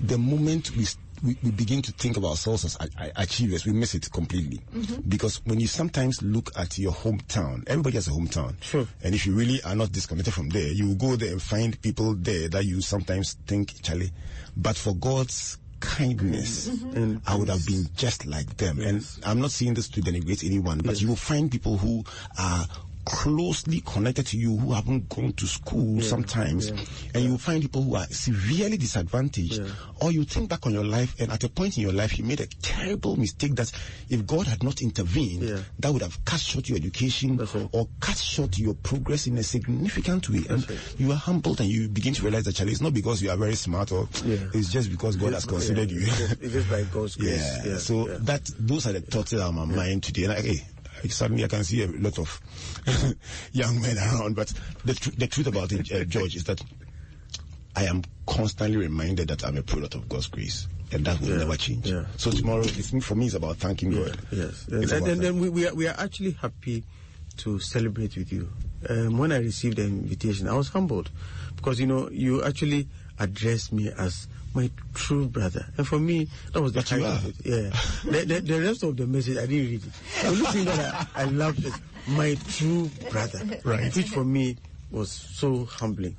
the 0.01 0.18
moment 0.18 0.76
we, 0.76 0.87
we, 1.23 1.37
we 1.43 1.51
begin 1.51 1.83
to 1.83 1.93
think 1.93 2.16
of 2.16 2.25
ourselves 2.25 2.64
as 2.64 2.77
a- 2.81 3.05
a- 3.05 3.23
achievers, 3.23 3.66
we 3.66 3.73
miss 3.73 3.95
it 3.95 4.11
completely. 4.12 4.61
Mm-hmm. 4.75 5.09
Because 5.09 5.41
when 5.45 5.61
you 5.61 5.66
sometimes 5.66 6.23
look 6.23 6.51
at 6.57 6.79
your 6.79 6.93
hometown, 6.93 7.64
everybody 7.66 7.97
has 7.97 8.09
a 8.09 8.12
hometown. 8.12 8.62
Sure. 8.62 8.87
And 9.03 9.14
if 9.14 9.27
you 9.27 9.35
really 9.35 9.62
are 9.62 9.77
not 9.77 9.93
disconnected 9.93 10.35
from 10.35 10.49
there, 10.51 10.69
you 10.69 10.89
will 10.89 10.95
go 10.97 11.16
there 11.16 11.33
and 11.33 11.43
find 11.43 11.81
people 11.81 12.14
there 12.14 12.49
that 12.49 12.64
you 12.64 12.81
sometimes 12.81 13.35
think, 13.47 13.83
Charlie, 13.83 14.12
but 14.57 14.77
for 14.77 14.95
God's 14.95 15.59
kindness, 15.81 16.69
mm-hmm. 16.69 16.97
And 16.97 17.21
I 17.27 17.37
would 17.37 17.49
have 17.49 17.64
been 17.64 17.87
just 17.95 18.27
like 18.27 18.57
them. 18.57 18.81
And 18.81 19.07
I'm 19.25 19.41
not 19.41 19.53
saying 19.53 19.75
this 19.75 19.89
to 19.91 20.01
denigrate 20.01 20.45
anyone, 20.45 20.79
but 20.79 21.01
you 21.01 21.07
will 21.09 21.16
find 21.16 21.51
people 21.51 21.77
who 21.77 22.05
are 22.39 22.66
closely 23.09 23.81
connected 23.85 24.27
to 24.27 24.37
you 24.37 24.57
who 24.57 24.73
haven't 24.73 25.09
gone 25.09 25.33
to 25.33 25.47
school 25.47 26.01
sometimes 26.01 26.69
and 27.15 27.25
you 27.25 27.39
find 27.39 27.63
people 27.63 27.83
who 27.83 27.97
are 27.97 28.07
severely 28.07 28.77
disadvantaged 28.77 29.61
or 30.01 30.13
you 30.13 30.25
think 30.25 30.49
back 30.49 30.67
on 30.67 30.73
your 30.73 30.85
life 30.85 31.15
and 31.21 31.31
at 31.33 31.43
a 31.45 31.49
point 31.49 31.77
in 31.77 31.83
your 31.83 31.93
life 31.93 32.19
you 32.19 32.25
made 32.25 32.41
a 32.41 32.47
terrible 32.63 33.17
mistake 33.17 33.55
that 33.55 33.71
if 34.11 34.27
God 34.27 34.47
had 34.47 34.63
not 34.63 34.83
intervened 34.83 35.43
Yeah. 35.43 35.59
that 35.81 35.93
would 35.93 36.03
have 36.03 36.25
cut 36.25 36.41
short 36.41 36.69
your 36.69 36.77
education 36.79 37.37
right. 37.37 37.69
or 37.73 37.89
cut 38.01 38.17
short 38.19 38.59
your 38.59 38.75
progress 38.75 39.27
in 39.27 39.39
a 39.39 39.43
significant 39.43 40.29
way 40.29 40.43
and 40.49 40.69
right. 40.69 40.79
you 40.99 41.11
are 41.13 41.17
humbled 41.17 41.61
and 41.61 41.69
you 41.69 41.89
begin 41.89 42.15
to 42.15 42.23
realize 42.23 42.45
that 42.45 42.61
it's 42.61 42.81
not 42.81 42.95
because 42.95 43.23
you 43.23 43.31
are 43.31 43.37
very 43.37 43.55
smart 43.55 43.91
or 43.93 44.09
Yeah. 44.25 44.37
it's 44.55 44.71
just 44.73 44.91
because 44.91 45.17
God 45.17 45.33
has 45.33 45.45
considered 45.47 45.91
you. 45.91 46.01
It 46.03 46.09
is, 46.09 46.33
it 46.33 46.55
is 46.55 46.65
by 46.67 46.83
God's 46.85 47.17
grace. 47.21 47.39
Yeah. 47.65 47.73
Yeah, 47.73 47.79
so 47.79 48.09
yeah. 48.09 48.19
that 48.21 48.51
those 48.59 48.87
are 48.87 48.93
the 48.93 49.01
thoughts 49.01 49.31
that 49.33 49.41
are 49.43 49.49
on 49.49 49.55
my 49.55 49.65
mind 49.65 50.03
today. 50.03 50.25
And 50.25 50.33
I, 50.33 50.41
hey, 50.41 50.65
suddenly 51.09 51.45
I 51.45 51.49
can 51.49 51.65
see 51.65 51.83
a 51.83 51.87
lot 51.89 52.19
of 52.19 52.41
young 53.53 53.81
men 53.81 53.97
around. 53.99 54.37
But 54.37 54.53
the 54.85 54.95
tr- 54.95 55.11
the 55.17 55.27
truth 55.27 55.47
about 55.47 55.73
it, 55.73 55.91
uh, 55.93 56.05
George, 56.05 56.37
is 56.37 56.45
that 56.45 56.63
I 57.77 57.85
am 57.85 58.03
constantly 58.27 58.77
reminded 58.77 59.29
that 59.29 59.45
I'm 59.45 59.57
a 59.57 59.63
product 59.63 59.95
of 59.95 60.09
God's 60.09 60.27
grace, 60.27 60.67
and 60.93 61.05
that 61.05 61.21
will 61.21 61.29
Yeah, 61.31 61.39
never 61.39 61.57
change. 61.57 61.87
yeah. 61.87 62.05
So 62.17 62.31
tomorrow, 62.31 62.63
it's, 62.65 62.91
for 63.05 63.15
me, 63.15 63.27
it's 63.27 63.35
about 63.35 63.57
thanking 63.59 63.91
God. 63.91 64.19
Yes, 64.31 64.67
and, 64.69 64.91
and 64.91 65.21
then 65.23 65.39
we, 65.41 65.49
we, 65.49 65.69
are, 65.69 65.75
we 65.75 65.87
are 65.87 65.95
actually 65.99 66.33
happy 66.33 66.85
to 67.39 67.59
celebrate 67.61 68.17
with 68.17 68.33
you. 68.33 68.51
Um, 68.89 69.19
when 69.19 69.33
I 69.33 69.39
received 69.39 69.77
the 69.77 69.85
invitation, 69.85 70.49
I 70.49 70.55
was 70.55 70.69
humbled 70.69 71.11
because 71.57 71.81
you 71.81 71.87
know 71.87 72.09
you 72.11 72.43
actually 72.45 72.89
addressed 73.19 73.73
me 73.73 73.91
as 73.97 74.29
my 74.55 74.71
true 74.95 75.27
brother, 75.29 75.67
and 75.77 75.87
for 75.87 75.99
me 75.99 76.27
that 76.53 76.61
was 76.63 76.73
the 76.73 76.81
But 76.81 76.91
you 76.93 77.05
height 77.05 77.17
of 77.17 77.25
are. 77.25 77.29
it. 77.29 77.37
Yeah, 77.45 78.11
the, 78.11 78.25
the, 78.25 78.41
the 78.41 78.61
rest 78.61 78.83
of 78.83 78.97
the 78.97 79.07
message 79.07 79.37
I 79.37 79.47
didn't 79.47 79.71
read 79.71 79.83
it. 79.85 79.93
The 80.23 80.29
only 80.29 80.47
thing 80.47 80.65
that 80.65 81.09
I, 81.15 81.23
I 81.23 81.25
loved 81.27 81.65
is 81.65 81.75
my 82.09 82.37
true 82.49 82.91
brother, 83.11 83.41
Right. 83.65 83.95
Which 83.95 84.09
for 84.09 84.25
me 84.25 84.57
was 84.91 85.11
so 85.13 85.65
humbling. 85.67 86.17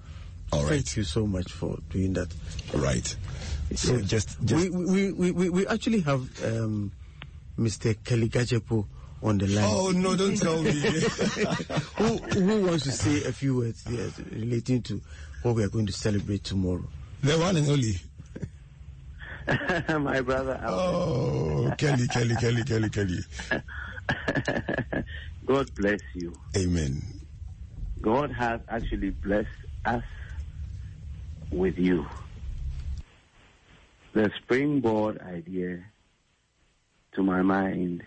All 0.52 0.62
right. 0.62 0.70
Thank 0.70 0.96
you 0.98 1.04
so 1.04 1.26
much 1.28 1.52
for 1.52 1.78
doing 1.90 2.14
that. 2.14 2.34
right. 2.76 3.16
So 3.76 3.96
Yeah. 3.96 4.02
just, 4.02 4.44
just 4.46 4.70
we, 4.72 5.12
we, 5.12 5.32
we, 5.32 5.50
we, 5.50 5.68
actually 5.68 6.02
have 6.02 6.22
um, 6.46 6.92
Mr. 7.58 7.96
Kelly 8.04 8.30
Gadzekpo 8.30 8.86
on 9.22 9.38
the 9.38 9.48
line. 9.48 9.66
oh 9.68 9.92
no, 9.92 10.16
don't 10.16 10.36
tell 10.38 10.62
me. 10.62 10.72
who, 11.98 12.18
who 12.18 12.66
wants 12.68 12.84
to 12.86 12.92
say 12.92 13.24
a 13.26 13.32
few 13.34 13.58
words 13.58 13.84
yes, 13.90 14.18
relating 14.32 14.82
to 14.84 15.02
what 15.44 15.56
we 15.56 15.64
are 15.64 15.70
going 15.70 15.86
to 15.88 15.94
celebrate 15.94 16.44
tomorrow? 16.44 16.86
the 17.22 17.38
one 17.38 17.58
and 17.58 17.70
only. 17.70 17.96
my 20.00 20.22
brother. 20.22 20.60
Oh, 20.66 21.74
Kelly, 21.78 22.08
Kelly, 22.08 22.36
Kelly, 22.36 22.64
Kelly, 22.64 22.90
Kelly. 22.90 23.20
God 25.46 25.74
bless 25.76 26.00
you. 26.14 26.34
Amen. 26.56 27.02
God 28.02 28.32
has 28.32 28.62
actually 28.70 29.12
blessed 29.12 29.48
us 29.86 30.04
with 31.52 31.78
you. 31.78 32.06
The 34.14 34.32
springboard 34.42 35.20
idea, 35.22 35.84
to 37.14 37.24
my 37.24 37.42
mind, 37.42 38.04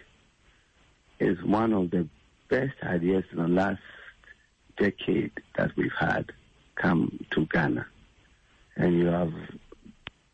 is 1.19 1.43
one 1.43 1.73
of 1.73 1.91
the 1.91 2.09
best 2.49 2.75
ideas 2.83 3.25
in 3.33 3.39
the 3.39 3.49
last 3.49 3.81
decade 4.79 5.33
that 5.57 5.77
we've 5.77 5.93
had. 5.99 6.33
come 6.75 7.19
to 7.31 7.47
Ghana. 7.47 7.87
And 8.77 8.99
you 8.99 9.07
have, 9.07 9.33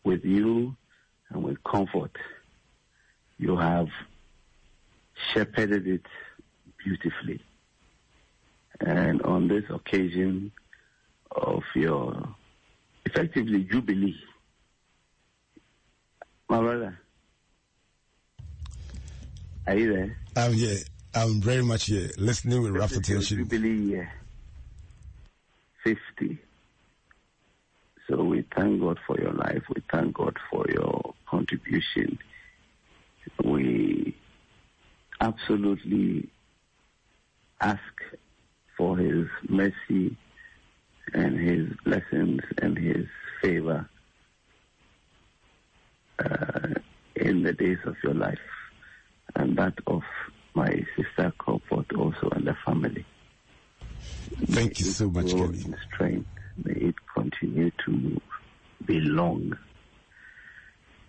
with 0.04 0.24
you 0.24 0.76
and 1.30 1.42
with 1.42 1.62
comfort, 1.64 2.16
you 3.38 3.56
have 3.56 3.88
shepherded 5.32 5.86
it 5.86 6.06
beautifully. 6.84 7.42
And 8.80 9.22
on 9.22 9.48
this 9.48 9.64
occasion 9.70 10.52
of 11.32 11.62
your 11.74 12.34
effectively 13.04 13.64
jubilee, 13.64 14.16
my 16.48 16.60
brother, 16.60 16.98
are 19.66 19.76
you 19.76 19.92
there? 19.92 20.16
I'm 20.36 20.52
here. 20.54 20.78
I'm 21.14 21.40
very 21.40 21.62
much 21.62 21.86
here, 21.86 22.10
listening 22.16 22.62
with 22.62 22.72
rapt 22.72 22.92
attention. 22.92 23.38
Jubilee 23.38 23.90
year, 23.90 24.12
50. 25.84 26.38
So 28.08 28.22
we 28.24 28.44
thank 28.54 28.80
God 28.80 28.98
for 29.06 29.20
your 29.20 29.32
life. 29.32 29.62
We 29.74 29.82
thank 29.90 30.14
God 30.14 30.36
for 30.50 30.64
your 30.70 31.14
contribution. 31.30 32.18
We 33.44 34.14
absolutely 35.20 36.28
ask 37.60 37.80
for 38.76 38.96
his 38.96 39.26
mercy 39.48 40.16
and 41.12 41.38
his 41.38 41.68
blessings 41.84 42.42
and 42.62 42.78
his 42.78 43.06
favor 43.42 43.88
uh, 46.18 46.68
in 47.16 47.42
the 47.42 47.52
days 47.52 47.78
of 47.84 47.96
your 48.02 48.14
life 48.14 48.38
and 49.34 49.56
that 49.56 49.74
of 49.86 50.02
my 50.54 50.84
sister 50.96 51.32
Comfort 51.44 51.86
also 51.96 52.28
and 52.32 52.46
the 52.46 52.56
family. 52.64 53.04
Thank 54.46 54.80
you 54.80 54.86
so 54.86 55.08
much, 55.08 55.30
Kelly. 55.30 55.64
strength. 55.92 56.28
May 56.64 56.72
it 56.72 56.94
continue 57.14 57.70
to 57.86 58.20
be 58.84 59.00
long. 59.00 59.56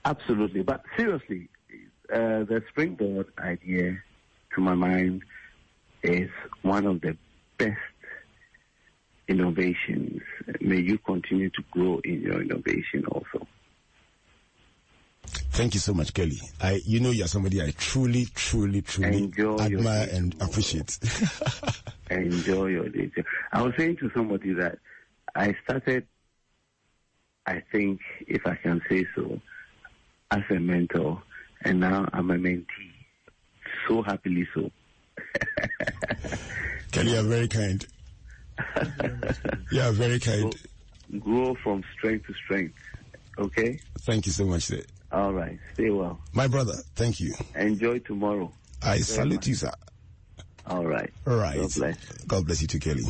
Absolutely. 0.09 0.63
But 0.63 0.83
seriously, 0.97 1.49
uh, 2.11 2.43
the 2.43 2.63
springboard 2.69 3.27
idea, 3.37 3.95
to 4.55 4.61
my 4.61 4.73
mind, 4.73 5.21
is 6.01 6.31
one 6.63 6.87
of 6.87 7.01
the 7.01 7.15
best 7.59 7.77
innovations. 9.27 10.21
May 10.61 10.79
you 10.79 10.97
continue 10.97 11.51
to 11.51 11.63
grow 11.69 11.99
in 12.03 12.21
your 12.21 12.41
innovation 12.41 13.05
also. 13.11 13.45
Thank 15.51 15.75
you 15.75 15.79
so 15.79 15.93
much, 15.93 16.11
Kelly. 16.11 16.39
I, 16.59 16.81
you 16.85 17.01
know, 17.01 17.11
you're 17.11 17.27
somebody 17.27 17.61
I 17.61 17.69
truly, 17.77 18.25
truly, 18.33 18.81
truly 18.81 19.25
Enjoy 19.25 19.57
admire 19.57 20.07
and 20.11 20.33
appreciate. 20.41 20.97
Enjoy 22.09 22.65
your 22.65 22.89
day. 22.89 23.11
I 23.51 23.61
was 23.61 23.73
saying 23.77 23.97
to 23.97 24.09
somebody 24.15 24.53
that 24.53 24.79
I 25.35 25.53
started, 25.63 26.07
I 27.45 27.61
think, 27.71 27.99
if 28.27 28.47
I 28.47 28.55
can 28.55 28.81
say 28.89 29.05
so, 29.13 29.39
as 30.31 30.43
a 30.49 30.59
mentor, 30.59 31.21
and 31.63 31.79
now 31.79 32.07
I'm 32.13 32.29
a 32.31 32.35
mentee. 32.35 32.65
So 33.87 34.01
happily 34.01 34.47
so. 34.53 34.69
Kelly, 36.91 37.13
you're 37.13 37.23
very 37.23 37.47
kind. 37.47 37.85
you're 39.71 39.91
very 39.91 40.19
kind. 40.19 40.55
Grow 41.19 41.55
from 41.63 41.83
strength 41.97 42.27
to 42.27 42.33
strength. 42.33 42.75
Okay? 43.37 43.79
Thank 44.01 44.25
you 44.25 44.31
so 44.31 44.45
much, 44.45 44.63
sir. 44.63 44.83
All 45.11 45.33
right. 45.33 45.57
Stay 45.73 45.89
well. 45.89 46.19
My 46.33 46.47
brother, 46.47 46.73
thank 46.95 47.19
you. 47.19 47.33
Enjoy 47.55 47.99
tomorrow. 47.99 48.51
I 48.81 48.89
Very 48.89 49.03
salute 49.03 49.35
much. 49.35 49.47
you, 49.47 49.55
sir. 49.55 49.71
All 50.67 50.85
right. 50.85 51.11
All 51.25 51.35
right. 51.35 51.57
God 51.57 51.73
bless. 51.73 51.97
God 52.27 52.45
bless 52.45 52.61
you 52.61 52.67
too, 52.67 52.79
Kelly. 52.79 53.03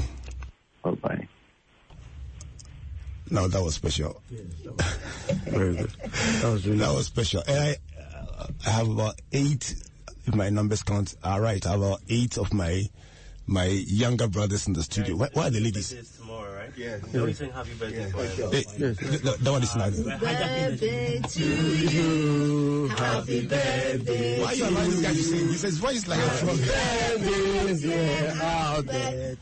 Bye 0.83 0.91
bye. 0.91 1.27
No, 3.29 3.47
that 3.47 3.61
was 3.61 3.75
special. 3.75 4.21
Very 5.45 5.75
good. 5.75 5.89
That 6.41 6.51
was 6.51 6.65
really 6.65 6.79
That 6.79 6.93
was 6.93 7.05
special. 7.07 7.43
And 7.47 7.57
I, 7.59 7.77
uh, 7.99 8.47
I 8.65 8.69
have 8.69 8.89
about 8.89 9.15
eight, 9.31 9.75
if 10.25 10.35
my 10.35 10.49
numbers 10.49 10.83
count 10.83 11.15
are 11.23 11.41
right, 11.41 11.65
I 11.65 11.71
have 11.71 11.81
about 11.81 12.01
eight 12.09 12.37
of 12.37 12.53
my 12.53 12.89
my 13.47 13.65
younger 13.65 14.27
brothers 14.27 14.67
in 14.67 14.73
the 14.73 14.83
studio. 14.83 15.15
Why, 15.15 15.29
why 15.33 15.47
are 15.47 15.49
the 15.49 15.59
ladies? 15.59 15.91
It's 15.91 16.17
tomorrow, 16.17 16.53
right? 16.55 16.69
Yeah. 16.77 16.97
Don't 17.11 17.33
sing 17.33 17.51
happy 17.51 17.73
birthday 17.79 18.07
for 18.11 18.23
him. 18.23 18.51
Hey, 18.51 18.61
th- 18.77 18.95
th- 18.99 19.21
that 19.23 19.51
one 19.51 19.63
is 19.63 19.75
not. 19.75 19.91
Birthday 19.91 21.19
to 21.27 21.43
you. 21.43 22.87
Happy 22.89 23.47
birthday. 23.47 24.39
Why 24.39 24.45
are 24.45 24.53
you 24.53 24.65
allowing 24.67 24.91
this 24.91 25.01
guy 25.01 25.13
to 25.13 25.23
sing? 25.23 25.47
He 25.47 25.55
says 25.55 25.77
voice 25.79 26.07
like 26.07 26.19
a 26.19 26.29
frog. 26.29 26.59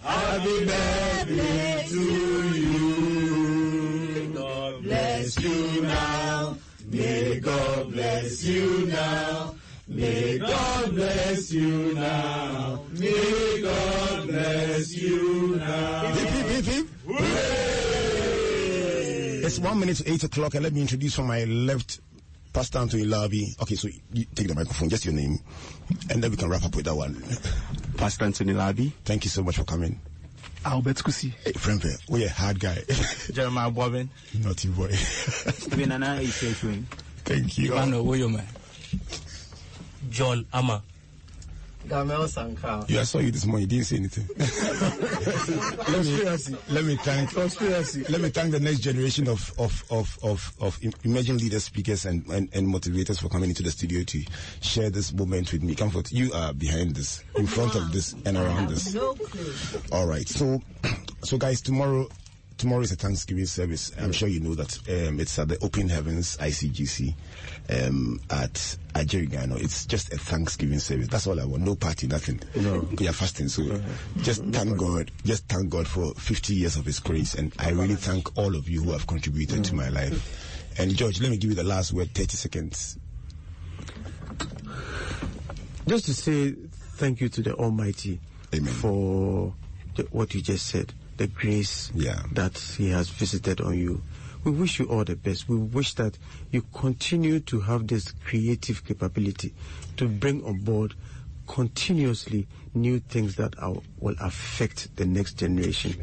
Happy 0.02 0.66
birthday 0.66 1.86
to 1.90 2.00
you. 2.56 3.47
God 5.28 5.44
bless 5.44 5.76
you 5.76 5.82
now. 5.82 6.58
May 6.88 7.40
God 7.40 7.92
bless 7.92 8.44
you 8.44 8.88
now. 8.88 9.56
May 9.90 10.38
God 10.38 10.96
bless 10.96 11.52
you 11.52 11.94
now. 11.94 12.84
May 12.94 13.62
God 13.62 14.28
bless 14.28 14.96
you 14.96 15.56
now. 15.58 16.02
Hip, 16.14 16.30
hip, 16.30 16.46
hip, 16.48 16.66
hip. 16.66 16.88
It's 19.44 19.60
one 19.60 19.80
minute 19.80 19.98
to 19.98 20.10
eight 20.12 20.24
o'clock, 20.24 20.54
and 20.56 20.64
let 20.64 20.72
me 20.74 20.80
introduce 20.82 21.16
from 21.16 21.28
my 21.28 21.44
left, 21.44 22.00
Pastor 22.54 22.80
Anthony 22.80 23.04
Lavi. 23.04 23.62
Okay, 23.62 23.76
so 23.76 23.90
you 24.14 24.26
take 24.34 24.48
the 24.48 24.56
microphone, 24.56 24.88
just 24.88 25.04
your 25.04 25.14
name, 25.14 25.40
and 26.10 26.24
then 26.24 26.32
we 26.32 26.38
can 26.38 26.50
wrap 26.50 26.64
up 26.64 26.74
with 26.76 26.86
that 26.86 26.96
one. 26.96 27.22
Pastor 27.98 28.24
Anthony 28.24 28.54
Labi. 28.54 28.94
Thank 29.04 29.26
you 29.26 29.30
so 29.30 29.44
much 29.44 29.58
for 29.58 29.66
coming. 29.66 30.00
Albert 30.66 30.98
Kusi. 31.04 31.32
Hey, 31.44 31.54
friend, 31.54 31.84
we 32.10 32.26
a 32.26 32.30
hard 32.30 32.60
guy. 32.60 32.78
Jeremiah 33.32 33.72
Bobbin. 33.72 34.10
Naughty 34.44 34.68
boy. 34.70 34.92
Even 35.72 35.90
Nana 35.90 36.16
is 36.22 36.36
saying, 36.36 36.86
Thank 37.24 37.58
you. 37.58 37.72
Ivano 37.72 38.04
Woyoma. 38.04 38.44
John 40.10 40.46
Ama. 40.54 40.82
Gamel 41.88 42.28
Sankar. 42.28 42.90
Yeah, 42.90 43.02
I 43.02 43.04
saw 43.04 43.20
you 43.20 43.32
this 43.32 43.46
morning. 43.46 43.70
You 43.70 43.82
didn't 43.82 43.86
say 43.86 43.96
anything. 43.98 44.28
let 45.94 46.06
me 46.06 46.48
let 46.70 46.86
me 46.86 46.96
thank 46.98 47.34
Conspiracy. 47.34 48.04
let 48.10 48.22
me 48.22 48.30
thank 48.30 48.52
the 48.52 48.60
next 48.60 48.80
generation 48.80 49.28
of 49.28 49.52
of 49.58 49.84
of 49.90 50.18
of, 50.24 50.54
of 50.60 50.78
em- 50.84 50.92
emerging 51.04 51.38
leaders, 51.38 51.64
speakers, 51.66 52.06
and, 52.06 52.26
and 52.28 52.50
and 52.54 52.68
motivators 52.68 53.22
for 53.22 53.30
coming 53.30 53.50
into 53.50 53.64
the 53.64 53.72
studio 53.72 54.04
to 54.04 54.24
share 54.62 54.90
this 54.90 55.14
moment 55.14 55.52
with 55.52 55.64
me. 55.64 55.76
Comfort, 55.76 56.12
you 56.12 56.32
are 56.34 56.54
behind 56.54 56.96
this, 56.96 57.24
in 57.36 57.48
front 57.48 57.76
of 57.76 57.92
this, 57.92 58.14
and 58.26 58.38
around 58.38 58.70
this. 58.70 58.94
No 58.94 59.14
clue. 59.14 59.54
All 59.92 60.08
right. 60.08 60.28
So, 60.28 60.62
so 61.24 61.38
guys, 61.38 61.62
tomorrow, 61.62 62.08
tomorrow 62.58 62.82
is 62.82 62.92
a 62.92 62.96
Thanksgiving 62.96 63.46
service. 63.46 63.92
I'm 64.00 64.12
sure 64.12 64.28
you 64.28 64.40
know 64.40 64.56
that. 64.56 64.78
Um, 64.90 65.20
it's 65.20 65.38
at 65.40 65.48
the 65.48 65.58
Open 65.64 65.90
Heavens 65.90 66.38
ICGC 66.38 67.14
um, 67.70 68.20
at 68.30 68.54
Adjiringanor. 68.96 69.62
It's 69.62 69.86
just 69.86 70.14
a 70.14 70.18
Thanksgiving 70.18 70.80
service. 70.80 71.08
That's 71.08 71.28
all 71.28 71.40
I 71.40 71.46
want. 71.46 71.64
No 71.64 71.76
party, 71.76 72.08
nothing. 72.08 72.42
No. 72.56 72.88
We 72.98 73.08
are 73.08 73.14
fasting, 73.14 73.50
so 73.50 73.82
just 74.22 74.44
thank 74.46 74.78
God. 74.78 75.12
Just 75.24 75.48
thank 75.48 75.70
God 75.70 75.88
for 75.88 76.14
50 76.16 76.56
years 76.56 76.76
of 76.78 76.86
His 76.86 77.00
grace, 77.00 77.36
and 77.36 77.54
I 77.60 77.70
really 77.72 77.96
thank 77.96 78.38
all 78.38 78.56
of 78.56 78.68
you 78.68 78.84
who 78.84 78.92
have 78.92 79.08
contributed 79.08 79.64
to 79.66 79.76
my 79.76 79.90
life. 79.90 80.74
And 80.80 80.96
George, 80.96 81.22
let 81.22 81.32
me 81.32 81.38
give 81.38 81.52
you 81.52 81.56
the 81.56 81.64
last 81.64 81.94
word. 81.94 82.14
30 82.14 82.38
seconds. 82.38 83.00
Just 85.88 86.06
to 86.06 86.14
say 86.14 86.52
thank 86.98 87.22
you 87.22 87.30
to 87.30 87.42
the 87.42 87.54
Almighty 87.56 88.20
Amen. 88.54 88.74
for 88.74 89.54
the, 89.96 90.04
what 90.12 90.34
you 90.34 90.42
just 90.42 90.68
said, 90.68 90.94
the 91.18 91.28
grace 91.28 91.92
Yeah. 91.94 92.22
that 92.34 92.58
He 92.78 92.90
has 92.90 93.10
visited 93.10 93.62
on 93.62 93.78
you. 93.78 94.02
We 94.44 94.52
wish 94.52 94.80
you 94.80 94.86
all 94.86 95.04
the 95.04 95.16
best. 95.16 95.50
We 95.50 95.58
wish 95.58 95.94
that 95.96 96.18
you 96.52 96.62
continue 96.74 97.40
to 97.42 97.60
have 97.62 97.88
this 97.88 98.14
creative 98.26 98.86
capability 98.86 99.54
to 99.98 100.08
bring 100.08 100.44
on 100.46 100.60
board 100.60 100.94
continuously 101.48 102.48
new 102.74 103.00
things 103.00 103.36
that 103.36 103.58
are, 103.60 103.76
will 104.00 104.16
affect 104.20 104.96
the 104.98 105.06
next 105.06 105.34
generation 105.34 105.96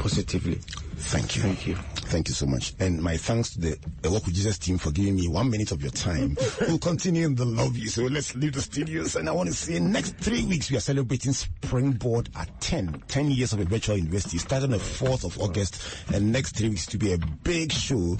positively. 0.00 0.54
Thank 0.96 1.36
you. 1.36 1.42
Thank 1.42 1.66
you. 1.66 1.74
Thank 1.76 2.28
you 2.28 2.34
so 2.34 2.46
much. 2.46 2.74
And 2.80 3.02
my 3.02 3.16
thanks 3.16 3.50
to 3.50 3.60
the, 3.60 3.78
the 4.00 4.10
Walk 4.10 4.24
with 4.24 4.34
Jesus 4.34 4.58
team 4.58 4.78
for 4.78 4.90
giving 4.90 5.14
me 5.14 5.28
one 5.28 5.50
minute 5.50 5.72
of 5.72 5.82
your 5.82 5.92
time. 5.92 6.36
we'll 6.62 6.78
continue 6.78 7.26
in 7.26 7.34
the 7.34 7.44
lobby. 7.44 7.86
So 7.86 8.04
let's 8.04 8.34
leave 8.34 8.54
the 8.54 8.62
studios. 8.62 9.16
And 9.16 9.28
I 9.28 9.32
want 9.32 9.50
to 9.50 9.54
say 9.54 9.78
next 9.78 10.16
three 10.16 10.44
weeks, 10.44 10.70
we 10.70 10.78
are 10.78 10.80
celebrating 10.80 11.32
Springboard 11.32 12.30
at 12.34 12.60
10. 12.60 13.02
10 13.08 13.30
years 13.30 13.52
of 13.52 13.60
a 13.60 13.64
virtual 13.64 13.98
university, 13.98 14.38
starting 14.38 14.70
the 14.70 14.78
4th 14.78 15.24
of 15.24 15.38
August. 15.38 15.82
And 16.12 16.32
next 16.32 16.56
three 16.56 16.70
weeks 16.70 16.86
to 16.86 16.98
be 16.98 17.12
a 17.12 17.18
big 17.18 17.70
show 17.70 18.16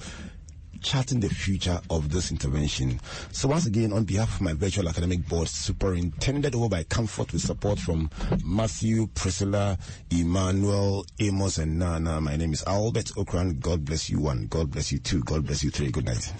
charting 0.80 1.20
the 1.20 1.28
future 1.28 1.80
of 1.90 2.10
this 2.10 2.30
intervention. 2.30 3.00
So 3.32 3.48
once 3.48 3.66
again, 3.66 3.92
on 3.92 4.04
behalf 4.04 4.36
of 4.36 4.40
my 4.40 4.54
virtual 4.54 4.88
academic 4.88 5.26
board, 5.28 5.48
superintended 5.48 6.54
over 6.54 6.68
by 6.68 6.84
Comfort 6.84 7.32
with 7.32 7.42
support 7.42 7.78
from 7.78 8.10
Matthew, 8.44 9.06
Priscilla, 9.08 9.78
Emmanuel, 10.10 11.04
Amos, 11.18 11.58
and 11.58 11.78
Nana. 11.78 12.20
My 12.20 12.36
name 12.36 12.52
is 12.52 12.64
Albert 12.66 13.12
Ocran. 13.16 13.60
God 13.60 13.84
bless 13.84 14.10
you 14.10 14.20
one. 14.20 14.46
God 14.46 14.70
bless 14.70 14.92
you 14.92 14.98
two. 14.98 15.20
God 15.20 15.46
bless 15.46 15.62
you 15.62 15.70
three. 15.70 15.90
Good 15.90 16.06
night. 16.06 16.32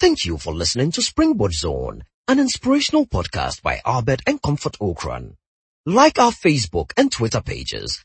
Thank 0.00 0.24
you 0.24 0.38
for 0.38 0.54
listening 0.54 0.92
to 0.92 1.02
Springboard 1.02 1.52
Zone, 1.52 2.04
an 2.28 2.38
inspirational 2.38 3.04
podcast 3.04 3.62
by 3.62 3.80
Albert 3.84 4.20
and 4.26 4.40
Comfort 4.40 4.76
Ocran. 4.80 5.34
Like 5.84 6.18
our 6.18 6.30
Facebook 6.30 6.92
and 6.96 7.10
Twitter 7.10 7.40
pages 7.40 8.04